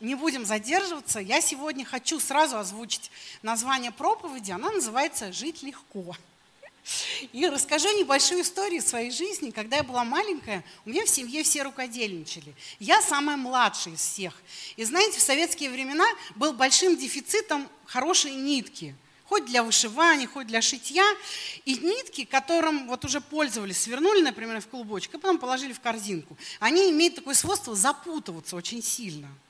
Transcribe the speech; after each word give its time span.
не 0.00 0.14
будем 0.14 0.44
задерживаться. 0.44 1.20
Я 1.20 1.40
сегодня 1.40 1.84
хочу 1.84 2.20
сразу 2.20 2.58
озвучить 2.58 3.10
название 3.42 3.92
проповеди. 3.92 4.50
Она 4.52 4.70
называется 4.70 5.32
«Жить 5.32 5.62
легко». 5.62 6.16
И 7.32 7.48
расскажу 7.48 7.88
небольшую 7.98 8.42
историю 8.42 8.80
своей 8.80 9.10
жизни. 9.10 9.50
Когда 9.50 9.78
я 9.78 9.82
была 9.82 10.04
маленькая, 10.04 10.64
у 10.84 10.90
меня 10.90 11.04
в 11.04 11.08
семье 11.08 11.42
все 11.42 11.64
рукодельничали. 11.64 12.54
Я 12.78 13.02
самая 13.02 13.36
младшая 13.36 13.94
из 13.94 14.00
всех. 14.00 14.34
И 14.76 14.84
знаете, 14.84 15.18
в 15.18 15.22
советские 15.22 15.70
времена 15.70 16.06
был 16.36 16.52
большим 16.52 16.96
дефицитом 16.96 17.68
хорошей 17.86 18.34
нитки– 18.34 18.94
хоть 19.28 19.44
для 19.44 19.64
вышивания, 19.64 20.28
хоть 20.28 20.46
для 20.46 20.62
шитья. 20.62 21.04
И 21.64 21.74
нитки, 21.78 22.24
которым 22.24 22.86
вот 22.86 23.04
уже 23.04 23.20
пользовались, 23.20 23.80
свернули, 23.80 24.20
например, 24.20 24.60
в 24.60 24.68
клубочек, 24.68 25.14
и 25.14 25.18
потом 25.18 25.38
положили 25.38 25.72
в 25.72 25.80
корзинку, 25.80 26.36
они 26.60 26.90
имеют 26.92 27.16
такое 27.16 27.34
свойство 27.34 27.74
запутываться 27.74 28.54
очень 28.54 28.84
сильно– 28.84 29.28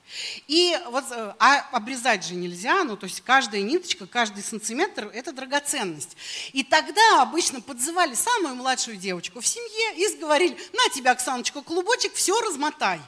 и 0.46 0.78
вот, 0.86 1.04
э, 1.10 1.34
а 1.38 1.60
обрезать 1.72 2.24
же 2.24 2.34
нельзя, 2.34 2.84
ну 2.84 2.96
то 2.96 3.04
есть 3.04 3.20
каждая 3.20 3.62
ниточка, 3.62 4.06
каждый 4.06 4.42
сантиметр– 4.42 5.10
это 5.14 5.32
драгоценность. 5.32 6.16
И 6.52 6.62
тогда 6.62 7.22
обычно 7.22 7.60
подзывали 7.60 8.14
самую 8.14 8.54
младшую 8.54 8.96
девочку 8.96 9.40
в 9.40 9.46
семье 9.46 9.96
и 9.96 10.16
говорили, 10.16 10.56
на 10.72 10.88
тебя, 10.90 11.12
Оксаночка, 11.12 11.62
клубочек, 11.62 12.14
все 12.14 12.38
размотай. 12.40 13.00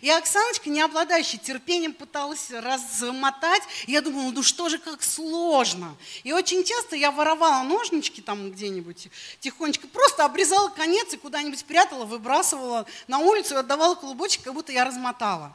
И 0.00 0.10
Оксаночка, 0.10 0.70
не 0.70 0.80
обладающая 0.80 1.38
терпением, 1.38 1.92
пыталась 1.92 2.50
размотать. 2.50 3.62
Я 3.86 4.00
думала, 4.00 4.30
ну 4.30 4.42
что 4.42 4.68
же, 4.68 4.78
как 4.78 5.02
сложно. 5.02 5.96
И 6.22 6.32
очень 6.32 6.64
часто 6.64 6.96
я 6.96 7.10
воровала 7.10 7.62
ножнички 7.62 8.20
там 8.20 8.52
где-нибудь 8.52 9.08
тихонечко, 9.40 9.88
просто 9.88 10.24
обрезала 10.24 10.68
конец 10.68 11.12
и 11.12 11.16
куда-нибудь 11.16 11.64
прятала, 11.64 12.04
выбрасывала 12.04 12.86
на 13.08 13.18
улицу 13.18 13.54
и 13.54 13.58
отдавала 13.58 13.94
клубочек, 13.94 14.42
как 14.42 14.54
будто 14.54 14.72
я 14.72 14.84
размотала. 14.84 15.52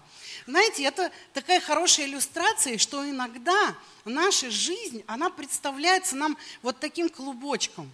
Знаете, 0.47 0.83
это 0.83 1.11
такая 1.33 1.59
хорошая 1.59 2.05
иллюстрация, 2.05 2.77
что 2.77 3.07
иногда 3.09 3.75
наша 4.05 4.51
жизнь, 4.51 5.03
она 5.07 5.31
представляется 5.31 6.15
нам 6.15 6.37
вот 6.61 6.79
таким 6.79 7.09
клубочком. 7.09 7.91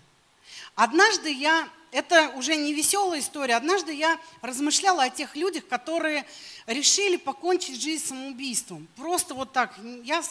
Однажды 0.76 1.32
я, 1.32 1.70
это 1.92 2.30
уже 2.36 2.58
не 2.58 2.74
веселая 2.74 3.22
история, 3.22 3.56
однажды 3.56 3.94
я 3.94 4.20
размышляла 4.42 5.04
о 5.04 5.10
тех 5.10 5.38
людях, 5.38 5.66
которые 5.68 6.26
решили 6.66 7.16
покончить 7.16 7.82
жизнь 7.82 8.08
самоубийством. 8.08 8.86
Просто 8.98 9.34
вот 9.34 9.54
так. 9.54 9.74
Я 10.04 10.22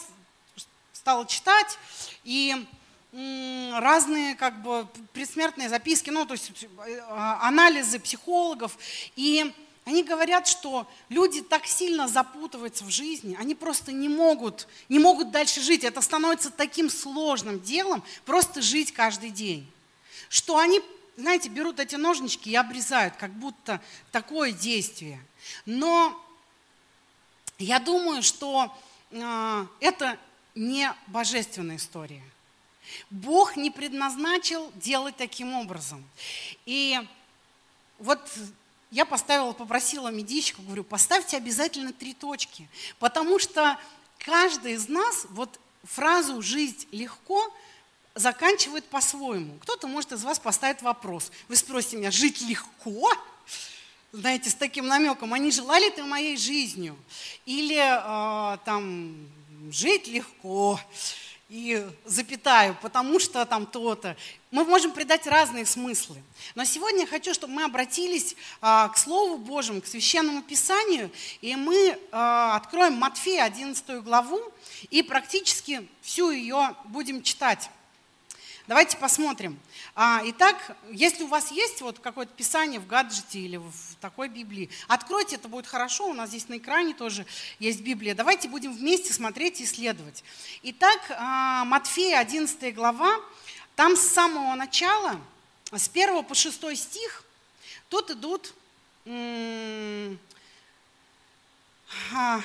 стала 0.93 1.25
читать, 1.25 1.79
и 2.23 2.65
разные 3.13 4.35
как 4.35 4.61
бы 4.61 4.87
предсмертные 5.11 5.69
записки, 5.69 6.09
ну 6.09 6.25
то 6.25 6.33
есть 6.33 6.51
э, 6.63 6.99
анализы 7.41 7.99
психологов. 7.99 8.77
И 9.15 9.51
они 9.83 10.03
говорят, 10.03 10.47
что 10.47 10.87
люди 11.09 11.41
так 11.41 11.65
сильно 11.65 12.07
запутываются 12.07 12.83
в 12.83 12.89
жизни, 12.89 13.35
они 13.39 13.55
просто 13.55 13.91
не 13.91 14.09
могут, 14.09 14.67
не 14.89 14.99
могут 14.99 15.31
дальше 15.31 15.59
жить. 15.59 15.83
Это 15.83 16.01
становится 16.01 16.51
таким 16.51 16.89
сложным 16.89 17.59
делом, 17.59 18.03
просто 18.25 18.61
жить 18.61 18.91
каждый 18.91 19.31
день. 19.31 19.69
Что 20.29 20.59
они, 20.59 20.81
знаете, 21.17 21.49
берут 21.49 21.79
эти 21.79 21.95
ножнички 21.95 22.51
и 22.51 22.55
обрезают, 22.55 23.15
как 23.15 23.31
будто 23.33 23.81
такое 24.11 24.51
действие. 24.51 25.19
Но 25.65 26.15
я 27.57 27.79
думаю, 27.79 28.21
что 28.21 28.71
э, 29.09 29.65
это 29.79 30.17
не 30.53 30.93
божественная 31.07 31.77
история. 31.77 32.23
Бог 33.09 33.55
не 33.55 33.71
предназначил 33.71 34.71
делать 34.75 35.15
таким 35.17 35.53
образом. 35.53 36.03
И 36.65 36.99
вот 37.97 38.19
я 38.91 39.05
поставила, 39.05 39.53
попросила 39.53 40.09
медичку, 40.09 40.61
говорю, 40.61 40.83
поставьте 40.83 41.37
обязательно 41.37 41.93
три 41.93 42.13
точки, 42.13 42.69
потому 42.99 43.39
что 43.39 43.79
каждый 44.19 44.73
из 44.73 44.89
нас 44.89 45.25
вот 45.29 45.59
фразу 45.83 46.41
«жить 46.41 46.87
легко» 46.91 47.51
заканчивает 48.13 48.85
по-своему. 48.85 49.57
Кто-то, 49.59 49.87
может, 49.87 50.11
из 50.11 50.23
вас 50.23 50.37
поставить 50.39 50.81
вопрос. 50.81 51.31
Вы 51.47 51.55
спросите 51.55 51.97
меня, 51.97 52.11
жить 52.11 52.41
легко? 52.41 53.11
Знаете, 54.11 54.49
с 54.49 54.55
таким 54.55 54.87
намеком, 54.87 55.33
они 55.33 55.51
желали 55.51 55.89
ты 55.89 56.03
моей 56.03 56.35
жизнью? 56.35 56.97
Или 57.45 57.77
э, 57.77 58.57
там, 58.65 59.15
жить 59.71 60.07
легко? 60.07 60.77
И 61.51 61.85
запятаю, 62.05 62.77
потому 62.81 63.19
что 63.19 63.45
там 63.45 63.65
то-то. 63.65 64.15
Мы 64.51 64.63
можем 64.63 64.93
придать 64.93 65.27
разные 65.27 65.65
смыслы. 65.65 66.15
Но 66.55 66.63
сегодня 66.63 67.01
я 67.01 67.07
хочу, 67.07 67.33
чтобы 67.33 67.51
мы 67.51 67.65
обратились 67.65 68.37
а, 68.61 68.87
к 68.87 68.97
Слову 68.97 69.37
Божьему, 69.37 69.81
к 69.81 69.85
Священному 69.85 70.43
Писанию, 70.43 71.11
и 71.41 71.57
мы 71.57 71.99
а, 72.13 72.55
откроем 72.55 72.93
Матфея 72.93 73.43
11 73.43 74.01
главу 74.01 74.41
и 74.91 75.03
практически 75.03 75.85
всю 76.01 76.31
ее 76.31 76.73
будем 76.85 77.21
читать. 77.21 77.69
Давайте 78.65 78.95
посмотрим. 78.95 79.59
А, 79.93 80.21
итак, 80.23 80.77
если 80.89 81.23
у 81.23 81.27
вас 81.27 81.51
есть 81.51 81.81
вот 81.81 81.99
какое-то 81.99 82.31
писание 82.33 82.79
в 82.79 82.87
гаджете 82.87 83.39
или 83.39 83.57
в 83.57 83.73
такой 83.99 84.29
Библии, 84.29 84.69
откройте, 84.87 85.35
это 85.35 85.49
будет 85.49 85.67
хорошо. 85.67 86.07
У 86.07 86.13
нас 86.13 86.29
здесь 86.29 86.47
на 86.47 86.57
экране 86.57 86.93
тоже 86.93 87.25
есть 87.59 87.81
Библия. 87.81 88.15
Давайте 88.15 88.47
будем 88.47 88.73
вместе 88.73 89.11
смотреть 89.11 89.59
и 89.59 89.65
исследовать. 89.65 90.23
Итак, 90.63 90.99
а, 91.09 91.65
Матфея, 91.65 92.19
11 92.19 92.73
глава, 92.73 93.19
там 93.75 93.97
с 93.97 94.01
самого 94.01 94.55
начала, 94.55 95.19
с 95.73 95.89
1 95.89 96.23
по 96.23 96.35
6 96.35 96.77
стих, 96.77 97.25
тут 97.89 98.11
идут 98.11 98.53
а, 102.13 102.41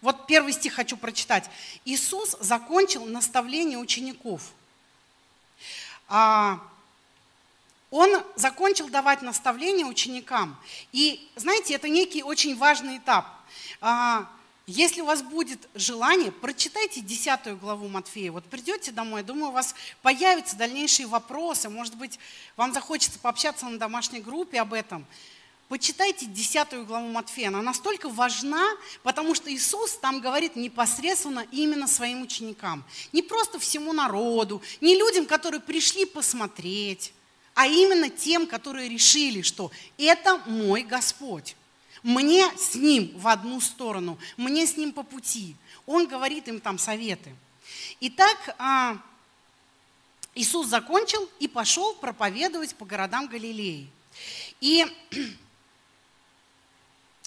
вот 0.00 0.26
первый 0.26 0.54
стих 0.54 0.72
хочу 0.72 0.96
прочитать. 0.96 1.50
Иисус 1.84 2.34
закончил 2.40 3.04
наставление 3.04 3.76
учеников– 3.76 4.40
он 7.90 8.22
закончил 8.34 8.88
давать 8.88 9.22
наставления 9.22 9.86
ученикам. 9.86 10.56
И, 10.92 11.28
знаете, 11.36 11.74
это 11.74 11.88
некий 11.88 12.22
очень 12.22 12.56
важный 12.56 12.98
этап. 12.98 13.26
А, 13.80 14.28
если 14.66 15.00
у 15.00 15.06
вас 15.06 15.22
будет 15.22 15.68
желание, 15.74 16.32
прочитайте 16.32 17.00
10 17.00 17.58
главу 17.60 17.88
Матфея. 17.88 18.32
Вот 18.32 18.44
придете 18.44 18.90
домой, 18.90 19.22
думаю, 19.22 19.50
у 19.50 19.52
вас 19.52 19.76
появятся 20.02 20.56
дальнейшие 20.56 21.06
вопросы. 21.06 21.68
Может 21.68 21.94
быть, 21.94 22.18
вам 22.56 22.72
захочется 22.72 23.18
пообщаться 23.20 23.66
на 23.66 23.78
домашней 23.78 24.20
группе 24.20 24.60
об 24.60 24.72
этом. 24.72 25.06
Почитайте 25.68 26.26
10 26.26 26.86
главу 26.86 27.08
Матфея, 27.08 27.48
она 27.48 27.60
настолько 27.60 28.08
важна, 28.08 28.64
потому 29.02 29.34
что 29.34 29.52
Иисус 29.52 29.94
там 29.94 30.20
говорит 30.20 30.54
непосредственно 30.54 31.44
именно 31.50 31.88
своим 31.88 32.22
ученикам. 32.22 32.84
Не 33.12 33.22
просто 33.22 33.58
всему 33.58 33.92
народу, 33.92 34.62
не 34.80 34.96
людям, 34.96 35.26
которые 35.26 35.60
пришли 35.60 36.04
посмотреть, 36.04 37.12
а 37.54 37.66
именно 37.66 38.10
тем, 38.10 38.46
которые 38.46 38.88
решили, 38.88 39.42
что 39.42 39.72
это 39.98 40.38
мой 40.46 40.82
Господь. 40.82 41.56
Мне 42.04 42.48
с 42.56 42.76
Ним 42.76 43.18
в 43.18 43.26
одну 43.26 43.60
сторону, 43.60 44.18
мне 44.36 44.68
с 44.68 44.76
Ним 44.76 44.92
по 44.92 45.02
пути. 45.02 45.56
Он 45.84 46.06
говорит 46.06 46.46
им 46.46 46.60
там 46.60 46.78
советы. 46.78 47.34
Итак, 47.98 48.54
а, 48.58 48.98
Иисус 50.36 50.68
закончил 50.68 51.28
и 51.40 51.48
пошел 51.48 51.94
проповедовать 51.94 52.76
по 52.76 52.84
городам 52.84 53.26
Галилеи. 53.26 53.90
И 54.60 54.86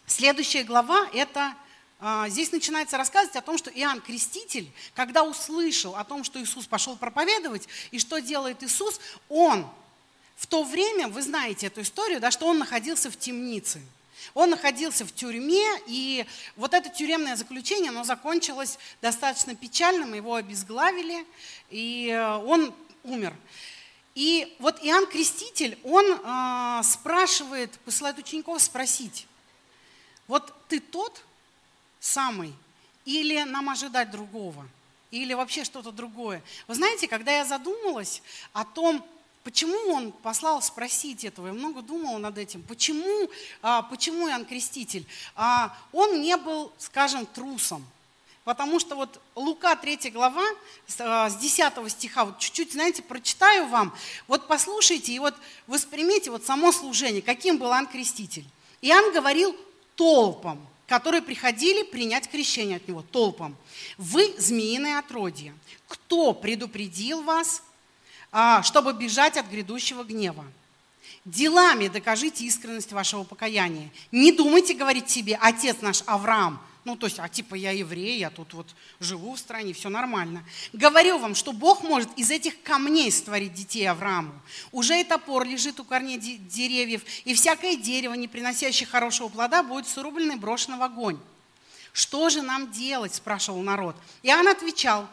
Следующая 0.09 0.63
глава– 0.63 1.07
это 1.13 1.53
а, 1.99 2.27
Здесь 2.29 2.51
начинается 2.51 2.97
рассказывать 2.97 3.35
о 3.35 3.41
том, 3.41 3.59
что 3.59 3.69
Иоанн 3.69 4.01
Креститель, 4.01 4.67
когда 4.95 5.23
услышал 5.23 5.95
о 5.95 6.03
том, 6.03 6.23
что 6.23 6.41
Иисус 6.41 6.65
пошел 6.65 6.95
проповедовать, 6.95 7.67
и 7.91 7.99
что 7.99 8.17
делает 8.17 8.63
Иисус, 8.63 8.99
он 9.29 9.69
в 10.35 10.47
то 10.47 10.63
время, 10.63 11.09
вы 11.09 11.21
знаете 11.21 11.67
эту 11.67 11.81
историю, 11.81 12.19
да, 12.19 12.31
что 12.31 12.47
он 12.47 12.57
находился 12.57 13.11
в 13.11 13.19
темнице. 13.19 13.81
Он 14.33 14.49
находился 14.49 15.05
в 15.05 15.13
тюрьме, 15.13 15.63
и 15.85 16.25
вот 16.55 16.73
это 16.73 16.89
тюремное 16.89 17.35
заключение, 17.35 17.89
оно 17.89 18.03
закончилось 18.03 18.79
достаточно 19.03 19.53
печальным, 19.53 20.15
его 20.15 20.33
обезглавили, 20.33 21.23
и 21.69 22.09
э, 22.09 22.35
он 22.37 22.73
умер. 23.03 23.35
И 24.15 24.55
вот 24.57 24.79
Иоанн 24.81 25.05
Креститель, 25.05 25.77
он 25.83 26.03
э, 26.03 26.81
спрашивает, 26.83 27.77
посылает 27.81 28.17
учеников 28.17 28.59
спросить, 28.59 29.27
вот 30.29 30.53
ты 30.69 30.79
тот 30.79 31.25
самый, 31.99 32.53
или 33.03 33.43
нам 33.43 33.69
ожидать 33.69 34.11
другого, 34.11 34.65
или 35.11 35.33
вообще 35.33 35.65
что-то 35.65 35.91
другое. 35.91 36.41
Вы 36.67 36.75
знаете, 36.75 37.07
когда 37.07 37.31
я 37.31 37.43
задумалась 37.43 38.21
о 38.53 38.63
том, 38.63 39.03
Почему 39.41 39.93
он 39.93 40.11
послал 40.11 40.61
спросить 40.61 41.23
этого? 41.23 41.47
Я 41.47 41.53
много 41.53 41.81
думала 41.81 42.17
над 42.17 42.37
этим. 42.37 42.61
Почему, 42.61 43.29
а, 43.61 43.81
почему 43.83 44.27
Иоанн 44.27 44.45
Креститель? 44.45 45.07
А, 45.33 45.75
он 45.93 46.21
не 46.21 46.35
был, 46.35 46.73
скажем, 46.77 47.25
трусом. 47.25 47.83
Потому 48.43 48.79
что 48.79 48.95
вот 48.95 49.21
Лука 49.35 49.75
3 49.77 50.11
глава 50.11 50.45
с 50.87 51.35
10 51.37 51.59
а, 51.77 51.89
стиха, 51.89 52.25
вот 52.25 52.37
чуть-чуть, 52.37 52.73
знаете, 52.73 53.01
прочитаю 53.01 53.67
вам. 53.67 53.95
Вот 54.27 54.47
послушайте 54.47 55.13
и 55.13 55.19
вот 55.19 55.35
воспримите 55.67 56.31
вот 56.31 56.45
само 56.45 56.73
служение, 56.73 57.21
каким 57.21 57.57
был 57.57 57.69
Иоанн 57.69 57.87
Креститель. 57.87 58.45
Иоанн 58.81 59.13
говорил 59.13 59.55
толпам. 59.99 60.65
которые 60.87 61.21
приходили 61.21 61.83
принять 61.83 62.27
крещение 62.27 62.77
от 62.77 62.87
него 62.87 63.03
толпам. 63.03 63.55
Вы 63.99 64.33
змеиное 64.39 64.97
отродье. 64.97 65.53
Кто 65.87 66.33
предупредил 66.33 67.21
вас, 67.21 67.61
а, 68.31 68.63
чтобы 68.63 68.93
бежать 68.93 69.37
от 69.37 69.45
грядущего 69.51 70.03
гнева? 70.03 70.43
Делами 71.25 71.89
докажите 71.89 72.43
искренность 72.45 72.91
вашего 72.91 73.23
покаяния. 73.23 73.91
Не 74.11 74.31
думайте 74.31 74.73
говорить 74.73 75.11
себе, 75.11 75.37
отец 75.39 75.77
наш 75.81 76.01
Авраам, 76.07 76.59
ну, 76.89 76.95
то 76.95 77.05
есть, 77.05 77.19
а 77.19 77.29
типа 77.29 77.55
я 77.55 77.71
еврей, 77.71 78.17
я 78.17 78.29
тут 78.29 78.53
вот 78.53 78.67
живу 78.99 79.35
в 79.35 79.39
стране, 79.39 79.73
все 79.73 79.89
нормально. 79.89 80.43
Говорю 80.73 81.19
вам, 81.19 81.35
что 81.35 81.53
Бог 81.53 81.83
может 81.83 82.09
из 82.17 82.31
этих 82.31 82.61
камней 82.63 83.11
створить 83.11 83.53
детей 83.53 83.85
Аврааму. 83.85 84.33
Уже 84.71 84.99
и 84.99 85.03
топор 85.03 85.45
лежит 85.45 85.79
у 85.79 85.83
корней 85.83 86.17
деревьев, 86.17 87.03
и 87.25 87.33
всякое 87.35 87.75
дерево, 87.75 88.15
не 88.15 88.27
приносящее 88.27 88.87
хорошего 88.87 89.29
плода, 89.29 89.61
будет 89.61 89.87
срублено 89.87 90.33
и 90.33 90.37
брошено 90.37 90.77
в 90.77 90.83
огонь. 90.83 91.19
Что 91.93 92.29
же 92.29 92.41
нам 92.41 92.71
делать, 92.71 93.13
спрашивал 93.13 93.61
народ. 93.61 93.95
И 94.23 94.33
он 94.33 94.47
отвечал, 94.47 95.07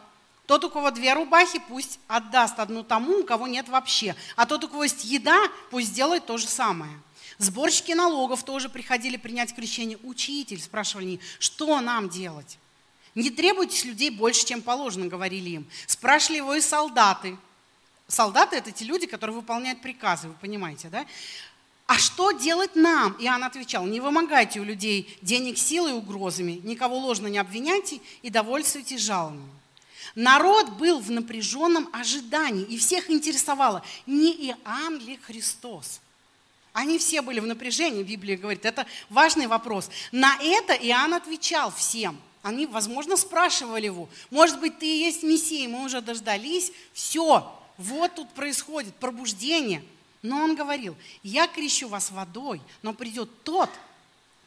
тот, 0.47 0.63
у 0.63 0.69
кого 0.69 0.91
две 0.91 1.13
рубахи, 1.13 1.61
пусть 1.67 1.99
отдаст 2.07 2.57
одну 2.59 2.81
тому, 2.81 3.19
у 3.19 3.23
кого 3.23 3.47
нет 3.47 3.69
вообще. 3.69 4.15
А 4.35 4.45
тот, 4.45 4.63
у 4.63 4.67
кого 4.67 4.83
есть 4.83 5.03
еда, 5.03 5.37
пусть 5.69 5.89
сделает 5.89 6.25
то 6.25 6.37
же 6.37 6.47
самое. 6.47 6.91
Сборщики 7.39 7.91
налогов 7.91 8.43
тоже 8.43 8.67
приходили 8.67 9.15
принять 9.15 9.53
крещение. 9.53 9.99
Учитель, 10.03 10.59
спрашивали 10.59 11.05
они, 11.05 11.19
что 11.39 11.79
нам 11.81 12.09
делать? 12.09 12.57
Не 13.13 13.29
требуйтесь 13.29 13.85
людей 13.85 14.09
больше, 14.09 14.45
чем 14.45 14.61
положено, 14.61 15.07
говорили 15.07 15.51
им. 15.51 15.67
Спрашивали 15.85 16.37
его 16.37 16.55
и 16.55 16.61
солдаты. 16.61 17.37
Солдаты– 18.07 18.55
это 18.57 18.71
те 18.71 18.85
люди, 18.85 19.05
которые 19.05 19.35
выполняют 19.35 19.81
приказы, 19.81 20.29
вы 20.29 20.33
понимаете, 20.35 20.89
да? 20.89 21.05
А 21.85 21.97
что 21.97 22.31
делать 22.31 22.75
нам? 22.75 23.13
И 23.13 23.29
он 23.29 23.43
отвечал, 23.43 23.85
не 23.85 23.99
вымогайте 23.99 24.59
у 24.59 24.63
людей 24.63 25.17
денег 25.21 25.57
силой 25.57 25.91
и 25.91 25.93
угрозами, 25.93 26.59
никого 26.63 26.97
ложно 26.97 27.27
не 27.27 27.37
обвиняйте 27.37 28.01
и 28.23 28.29
довольствуйтесь 28.29 29.01
жалованием. 29.01 29.49
Народ 30.15 30.69
был 30.71 30.99
в 30.99 31.11
напряженном 31.11 31.89
ожидании, 31.93 32.65
и 32.65 32.77
всех 32.77 33.09
интересовало, 33.09 33.83
не 34.05 34.31
Иоанн 34.47 34.97
ли 34.99 35.17
Христос– 35.17 36.01
они 36.77 36.99
все 36.99 37.23
были 37.23 37.39
в 37.39 37.47
напряжении, 37.47 38.03
Библия 38.03 38.37
говорит. 38.37 38.63
Это 38.63 38.85
важный 39.09 39.47
вопрос. 39.47 39.89
На 40.11 40.37
это 40.39 40.73
Иоанн 40.73 41.15
отвечал 41.15 41.71
всем. 41.71 42.15
Они, 42.43 42.67
возможно, 42.67 43.17
спрашивали 43.17 43.87
его, 43.87 44.07
может 44.29 44.59
быть, 44.59 44.77
ты 44.77 44.85
и 44.85 44.99
есть 44.99 45.23
Мессия, 45.23 45.67
мы 45.67 45.83
уже 45.83 46.01
дождались. 46.01 46.71
Все, 46.93 47.51
вот 47.79 48.13
тут 48.13 48.29
происходит 48.29 48.93
пробуждение. 48.93 49.83
Но 50.21 50.37
он 50.43 50.55
говорил, 50.55 50.95
я 51.23 51.47
крещу 51.47 51.87
вас 51.87 52.11
водой, 52.11 52.61
но 52.83 52.93
придет 52.93 53.43
тот, 53.43 53.71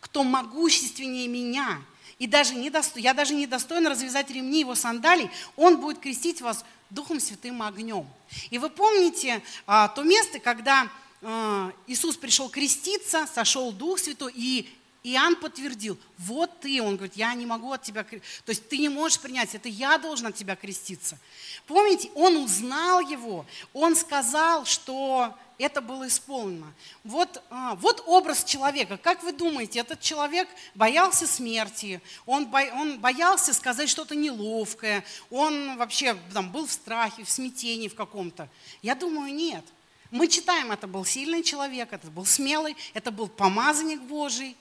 кто 0.01 0.23
могущественнее 0.23 1.27
меня. 1.27 1.83
И 2.21 2.29
даже 2.29 2.55
не 2.55 2.71
досто... 2.71 3.01
я 3.01 3.13
даже 3.13 3.35
не 3.35 3.49
достоин 3.49 3.89
развязать 3.89 4.31
ремни 4.31 4.61
его 4.61 4.77
сандалий, 4.77 5.29
он 5.57 5.81
будет 5.81 5.99
крестить 5.99 6.41
вас 6.41 6.65
Духом 6.91 7.19
Святым 7.19 7.61
огнем. 7.61 8.07
И 8.51 8.59
вы 8.59 8.71
помните 8.71 9.43
а, 9.67 9.89
то 9.89 10.05
место, 10.05 10.39
когда 10.39 10.89
Иисус 11.23 12.17
пришел 12.17 12.49
креститься, 12.49 13.27
сошел 13.27 13.73
Дух 13.73 13.99
Святой, 13.99 14.33
и 14.35 14.69
Иоанн 15.03 15.37
подтвердил, 15.37 15.99
вот 16.19 16.61
ты, 16.61 16.83
он 16.83 16.97
говорит, 16.97 17.17
я 17.17 17.33
не 17.35 17.47
могу 17.47 17.73
от 17.73 17.83
тебя, 17.83 18.05
то 18.05 18.21
есть 18.47 18.69
ты 18.69 18.79
не 18.79 18.91
можешь 18.91 19.19
принять, 19.19 19.55
это 19.55 19.69
я 19.69 19.97
должен 19.97 20.27
от 20.27 20.35
тебя 20.35 20.57
креститься. 20.57 21.19
Помните, 21.67 22.11
он 22.15 22.37
узнал 22.37 23.01
его, 23.01 23.47
он 23.73 23.97
сказал, 23.97 24.67
что 24.67 25.35
это 25.57 25.81
было 25.81 26.07
исполнено. 26.09 26.73
Вот, 27.05 27.43
а, 27.51 27.75
вот 27.77 28.03
образ 28.07 28.45
человека. 28.45 28.97
Как 28.97 29.23
вы 29.23 29.33
думаете, 29.33 29.81
этот 29.81 30.01
человек 30.01 30.49
боялся 30.75 31.27
смерти, 31.27 32.01
он, 32.25 32.47
бо, 32.47 32.59
он 32.75 32.99
боялся 32.99 33.53
сказать 33.53 33.89
что-то 33.89 34.15
неловкое, 34.15 35.05
он 35.31 35.77
вообще 35.77 36.17
там, 36.33 36.51
был 36.51 36.67
в 36.67 36.73
страхе, 36.73 37.25
в 37.25 37.31
смятении 37.31 37.89
в 37.89 37.95
каком-то? 37.95 38.49
Я 38.83 38.95
думаю, 38.95 39.35
нет. 39.35 39.65
Мы 40.11 40.29
читаем, 40.29 40.73
это 40.73 40.87
был 40.87 41.05
сильный 41.05 41.43
человек, 41.43 41.93
это 41.93 42.09
был 42.09 42.27
смелый, 42.27 42.77
это 42.95 43.11
был 43.11 43.29
помазанник 43.29 44.01
Божий. 44.01 44.57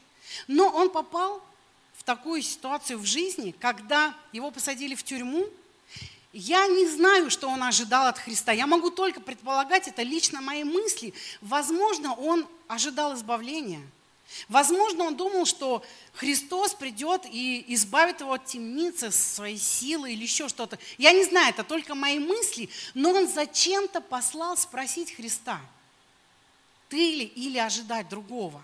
Но 0.47 0.69
он 0.69 0.89
попал 0.89 1.41
в 1.97 2.03
такую 2.03 2.41
ситуацию 2.41 2.99
в 2.99 3.05
жизни, 3.05 3.55
когда 3.59 4.13
его 4.31 4.51
посадили 4.51 4.95
в 4.95 5.03
тюрьму. 5.03 5.47
Я 6.31 6.67
не 6.67 6.87
знаю, 6.87 7.31
что 7.31 7.47
он 7.49 7.63
ожидал 7.63 8.07
от 8.07 8.19
Христа. 8.19 8.51
Я 8.51 8.67
могу 8.67 8.91
только 8.91 9.19
предполагать, 9.19 9.87
это 9.87 10.03
лично 10.03 10.41
мои 10.41 10.63
мысли. 10.63 11.13
Возможно, 11.41 12.13
он 12.13 12.47
ожидал 12.67 13.15
избавления– 13.15 13.81
Возможно, 14.47 15.05
он 15.05 15.15
думал, 15.15 15.45
что 15.45 15.83
Христос 16.13 16.73
придет 16.73 17.25
и 17.25 17.65
избавит 17.69 18.21
его 18.21 18.33
от 18.33 18.45
темницы, 18.45 19.11
своей 19.11 19.57
силы 19.57 20.13
или 20.13 20.23
еще 20.23 20.47
что-то. 20.47 20.77
Я 20.97 21.11
не 21.11 21.25
знаю, 21.25 21.49
это 21.49 21.63
только 21.63 21.95
мои 21.95 22.19
мысли, 22.19 22.69
но 22.93 23.11
он 23.11 23.27
зачем-то 23.27 24.01
послал 24.01 24.57
спросить 24.57 25.15
Христа, 25.15 25.59
ты 26.89 26.97
ли 26.97 27.25
или 27.25 27.57
ожидать 27.57 28.09
другого. 28.09 28.61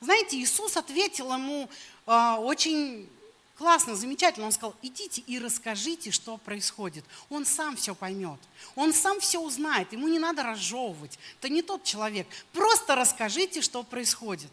Знаете, 0.00 0.36
Иисус 0.36 0.76
ответил 0.76 1.32
ему 1.32 1.68
э, 2.06 2.34
очень 2.38 3.08
классно, 3.56 3.94
замечательно. 3.94 4.46
Он 4.46 4.52
сказал, 4.52 4.74
идите 4.82 5.22
и 5.28 5.38
расскажите, 5.38 6.10
что 6.10 6.36
происходит. 6.38 7.04
Он 7.30 7.46
сам 7.46 7.76
все 7.76 7.94
поймет. 7.94 8.40
Он 8.74 8.92
сам 8.92 9.20
все 9.20 9.38
узнает. 9.38 9.92
Ему 9.92 10.08
не 10.08 10.18
надо 10.18 10.42
разжевывать. 10.42 11.18
Это 11.38 11.48
не 11.48 11.62
тот 11.62 11.84
человек. 11.84 12.26
Просто 12.52 12.96
расскажите, 12.96 13.62
что 13.62 13.84
происходит. 13.84 14.50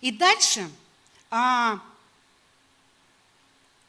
И 0.00 0.10
дальше, 0.10 0.70
а, 1.30 1.80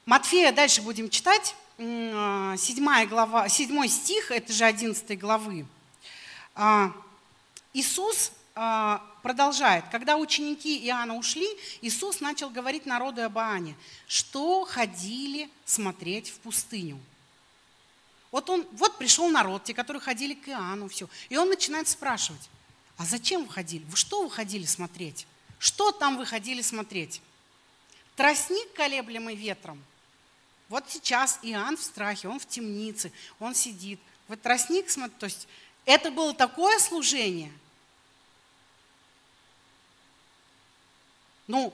Матфея 0.05 0.51
дальше 0.51 0.81
будем 0.81 1.09
читать, 1.09 1.55
7, 1.77 2.87
а, 2.87 3.05
глава, 3.05 3.49
7 3.49 3.87
стих, 3.87 4.31
это 4.31 4.51
же 4.51 4.65
11 4.65 5.15
главы. 5.15 5.65
А, 6.55 6.91
Иисус 7.73 8.31
а, 8.55 9.03
продолжает. 9.21 9.85
Когда 9.91 10.17
ученики 10.17 10.83
Иоанна 10.87 11.15
ушли, 11.15 11.47
Иисус 11.81 12.21
начал 12.21 12.49
говорить 12.49 12.85
народу 12.87 13.23
об 13.23 13.37
Иоанне, 13.37 13.75
что 14.07 14.65
ходили 14.65 15.49
смотреть 15.65 16.31
в 16.31 16.39
пустыню. 16.39 16.99
Вот, 18.31 18.49
он, 18.49 18.65
вот 18.71 18.97
пришел 18.97 19.29
народ, 19.29 19.63
те, 19.63 19.73
которые 19.73 20.01
ходили 20.01 20.33
к 20.33 20.49
Иоанну, 20.49 20.89
все. 20.89 21.07
И 21.29 21.37
он 21.37 21.49
начинает 21.49 21.87
спрашивать, 21.87 22.49
а 22.97 23.05
зачем 23.05 23.43
вы 23.43 23.53
ходили? 23.53 23.83
Вы 23.85 23.95
что 23.95 24.23
вы 24.23 24.31
ходили 24.31 24.65
смотреть? 24.65 25.27
Что 25.59 25.91
там 25.91 26.17
вы 26.17 26.25
ходили 26.25 26.61
смотреть? 26.61 27.21
Тростник, 28.15 28.73
колеблемый 28.73 29.35
ветром. 29.35 29.83
Вот 30.69 30.83
сейчас 30.89 31.39
Иоанн 31.43 31.77
в 31.77 31.83
страхе, 31.83 32.27
он 32.27 32.39
в 32.39 32.47
темнице, 32.47 33.11
он 33.39 33.55
сидит. 33.55 33.99
Вот 34.27 34.41
тростник, 34.41 34.91
то 35.17 35.25
есть 35.25 35.47
это 35.85 36.11
было 36.11 36.33
такое 36.33 36.77
служение. 36.79 37.51
Ну, 41.47 41.73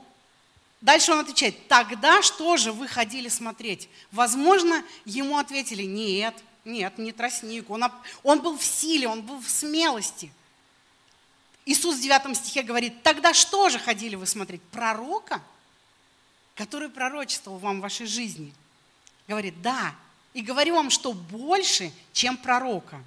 дальше 0.81 1.12
он 1.12 1.19
отвечает, 1.19 1.67
тогда 1.67 2.22
что 2.22 2.57
же 2.57 2.72
вы 2.72 2.88
ходили 2.88 3.29
смотреть? 3.29 3.89
Возможно, 4.12 4.84
ему 5.05 5.39
ответили, 5.39 5.84
нет, 5.84 6.36
нет, 6.63 7.00
не 7.00 7.12
тростник. 7.12 7.69
Он, 7.72 7.84
он 8.22 8.41
был 8.41 8.57
в 8.57 8.63
силе, 8.63 9.07
он 9.07 9.24
был 9.24 9.39
в 9.39 9.50
смелости– 9.50 10.31
Иисус 11.65 11.98
в 11.98 12.01
9 12.01 12.36
стихе 12.36 12.62
говорит, 12.62 13.03
тогда 13.03 13.34
что 13.34 13.70
же 13.70 13.79
ходили 13.79 14.15
вы 14.15 14.25
смотреть? 14.25 14.62
Пророка, 14.63 15.41
который 16.55 16.89
пророчествовал 16.89 17.60
вам 17.60 17.79
в 17.79 17.82
вашей 17.82 18.05
жизни. 18.05 18.53
Говорит, 19.27 19.62
да, 19.62 19.96
и 20.34 20.41
говорю 20.41 20.75
вам, 20.75 20.89
что 20.89 21.13
больше, 21.13 21.91
чем 22.12 22.38
пророка. 22.38 23.01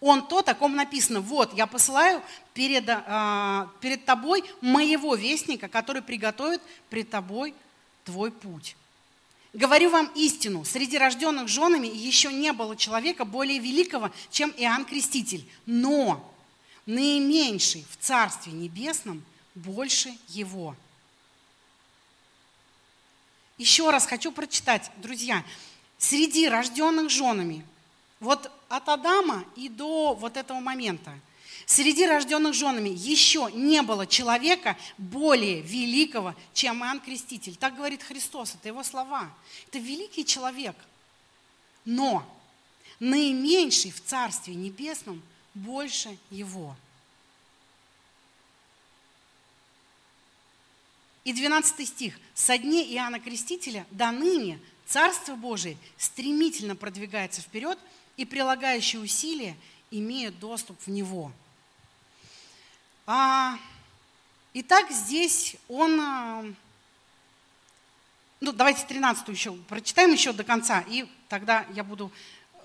Он 0.00 0.26
то, 0.26 0.38
о 0.38 0.54
ком 0.54 0.76
написано, 0.76 1.20
вот, 1.20 1.54
я 1.54 1.66
посылаю 1.66 2.22
перед, 2.54 2.84
а, 2.88 3.68
перед 3.80 4.04
тобой 4.04 4.44
моего 4.60 5.14
вестника, 5.14 5.68
который 5.68 6.02
приготовит 6.02 6.62
пред 6.88 7.10
тобой 7.10 7.54
твой 8.04 8.30
путь. 8.30 8.76
Говорю 9.52 9.90
вам 9.90 10.10
истину, 10.14 10.64
среди 10.64 10.98
рожденных 10.98 11.48
женами 11.48 11.88
еще 11.88 12.32
не 12.32 12.52
было 12.52 12.76
человека 12.76 13.24
более 13.24 13.58
великого, 13.58 14.10
чем 14.30 14.52
Иоанн 14.56 14.84
Креститель. 14.84 15.48
Но 15.66 16.32
наименьший 16.88 17.84
в 17.90 18.02
Царстве 18.02 18.52
Небесном 18.52 19.22
больше 19.54 20.16
его. 20.28 20.74
Еще 23.58 23.90
раз 23.90 24.06
хочу 24.06 24.32
прочитать, 24.32 24.90
друзья. 24.96 25.44
Среди 25.98 26.48
рожденных 26.48 27.10
женами, 27.10 27.64
вот 28.20 28.50
от 28.70 28.88
Адама 28.88 29.44
и 29.54 29.68
до 29.68 30.14
вот 30.14 30.38
этого 30.38 30.60
момента, 30.60 31.12
среди 31.66 32.06
рожденных 32.06 32.54
женами 32.54 32.88
еще 32.88 33.50
не 33.52 33.82
было 33.82 34.06
человека 34.06 34.74
более 34.96 35.60
великого, 35.60 36.34
чем 36.54 36.82
Иоанн 36.82 37.00
Креститель. 37.00 37.56
Так 37.56 37.76
говорит 37.76 38.02
Христос, 38.02 38.54
это 38.54 38.68
его 38.68 38.82
слова. 38.82 39.28
Это 39.66 39.78
великий 39.78 40.24
человек. 40.24 40.76
Но 41.84 42.24
наименьший 42.98 43.90
в 43.90 44.02
Царстве 44.02 44.54
Небесном– 44.54 45.20
больше 45.58 46.16
его. 46.30 46.76
И 51.24 51.32
12 51.32 51.86
стих. 51.86 52.18
«Со 52.34 52.56
дней 52.56 52.94
Иоанна 52.94 53.20
Крестителя 53.20 53.86
до 53.90 54.10
ныне 54.10 54.58
Царство 54.86 55.34
Божие 55.34 55.76
стремительно 55.98 56.74
продвигается 56.74 57.42
вперед, 57.42 57.78
и 58.16 58.24
прилагающие 58.24 59.00
усилия 59.00 59.56
имеют 59.90 60.38
доступ 60.38 60.80
в 60.80 60.88
него». 60.88 61.32
А, 63.10 63.58
итак, 64.54 64.90
здесь 64.90 65.56
он... 65.68 66.00
А, 66.00 66.44
ну, 68.40 68.52
давайте 68.52 68.84
13 68.86 69.28
еще 69.28 69.52
прочитаем 69.68 70.12
еще 70.12 70.32
до 70.32 70.44
конца, 70.44 70.84
и 70.88 71.06
тогда 71.28 71.66
я 71.74 71.84
буду 71.84 72.12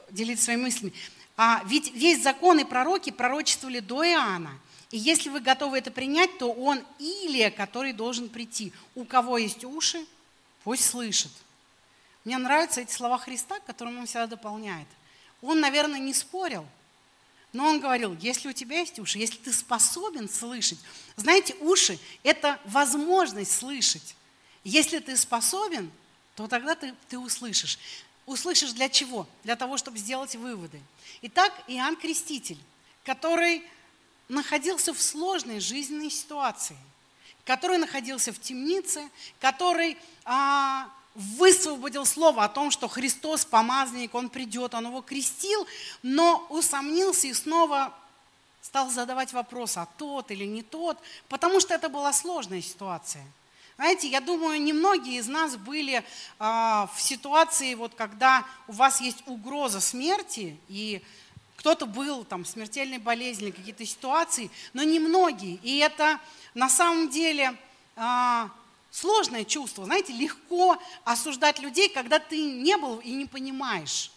делиться 0.09 0.45
своими 0.45 0.63
мыслями. 0.63 0.93
А, 1.35 1.63
ведь 1.65 1.93
весь 1.93 2.21
закон 2.21 2.59
и 2.59 2.63
пророки 2.63 3.09
пророчествовали 3.09 3.79
до 3.79 4.03
Иоанна– 4.05 4.59
и 4.93 4.97
если 4.99 5.29
вы 5.29 5.39
готовы 5.39 5.79
это 5.79 5.89
принять, 5.89 6.37
то 6.37 6.51
он 6.51 6.85
Илия, 6.99 7.49
который 7.49 7.93
должен 7.93 8.29
прийти. 8.29 8.71
У 8.93 9.05
кого 9.05 9.39
есть 9.39 9.65
уши, 9.65 10.05
пусть 10.63 10.87
слышит. 10.87 11.31
Мне 12.23 12.37
нравятся 12.37 12.81
эти 12.81 12.91
слова 12.91 13.17
Христа, 13.17 13.59
которым 13.61 13.97
он 13.97 14.05
всегда 14.05 14.27
дополняет. 14.27 14.87
Он, 15.41 15.59
наверное, 15.59 15.97
не 15.97 16.13
спорил, 16.13 16.63
но 17.53 17.69
он 17.69 17.79
говорил, 17.79 18.15
если 18.21 18.49
у 18.49 18.53
тебя 18.53 18.81
есть 18.81 18.99
уши, 18.99 19.17
если 19.17 19.37
ты 19.37 19.51
способен 19.51 20.29
слышать. 20.29 20.77
Знаете, 21.15 21.55
уши– 21.59 21.97
это 22.23 22.59
возможность 22.65 23.57
слышать. 23.57 24.15
Если 24.63 24.99
ты 24.99 25.17
способен, 25.17 25.91
то 26.35 26.47
тогда 26.47 26.75
ты, 26.75 26.93
ты 27.09 27.17
услышишь. 27.17 27.79
Услышишь 28.25 28.71
для 28.71 28.89
чего? 28.89 29.27
Для 29.43 29.55
того, 29.55 29.77
чтобы 29.77 29.97
сделать 29.97 30.35
выводы. 30.35 30.79
Итак, 31.21 31.53
Иоанн 31.67 31.95
Креститель, 31.95 32.59
который 33.03 33.63
находился 34.29 34.93
в 34.93 35.01
сложной 35.01 35.59
жизненной 35.59 36.09
ситуации, 36.09 36.77
который 37.45 37.77
находился 37.77 38.31
в 38.31 38.39
темнице, 38.39 39.09
который 39.39 39.97
а, 40.23 40.89
высвободил 41.15 42.05
слово 42.05 42.45
о 42.45 42.49
том, 42.49 42.71
что 42.71 42.87
Христос 42.87 43.45
помазанник, 43.45 44.15
Он 44.15 44.29
придет, 44.29 44.73
Он 44.73 44.87
его 44.87 45.01
крестил, 45.01 45.67
но 46.01 46.45
усомнился 46.49 47.27
и 47.27 47.33
снова 47.33 47.93
стал 48.61 48.89
задавать 48.89 49.33
вопрос, 49.33 49.77
а 49.77 49.87
тот 49.97 50.31
или 50.31 50.45
не 50.45 50.63
тот, 50.63 50.97
потому 51.27 51.59
что 51.59 51.73
это 51.73 51.89
была 51.89 52.13
сложная 52.13 52.61
ситуация. 52.61 53.25
Знаете, 53.75 54.07
я 54.07 54.21
думаю, 54.21 54.61
немногие 54.61 55.17
из 55.17 55.27
нас 55.27 55.57
были 55.57 56.03
а, 56.37 56.89
в 56.95 57.01
ситуации, 57.01 57.73
вот, 57.73 57.95
когда 57.95 58.45
у 58.67 58.73
вас 58.73 59.01
есть 59.01 59.23
угроза 59.25 59.81
смерти, 59.81 60.57
и 60.67 61.01
кто-то 61.55 61.87
был 61.87 62.23
там 62.23 62.45
смертельной 62.45 62.99
болезни, 62.99 63.49
какие-то 63.49 63.85
ситуации, 63.85 64.51
но 64.73 64.83
не 64.83 64.99
многие. 64.99 65.59
И 65.63 65.79
это 65.79 66.19
на 66.53 66.69
самом 66.69 67.09
деле 67.09 67.55
а, 67.95 68.51
сложное 68.91 69.43
чувство. 69.43 69.85
Знаете, 69.85 70.13
легко 70.13 70.77
осуждать 71.03 71.59
людей, 71.59 71.89
когда 71.89 72.19
ты 72.19 72.43
не 72.43 72.77
был 72.77 72.99
и 72.99 73.11
не 73.11 73.25
понимаешь. 73.25 74.11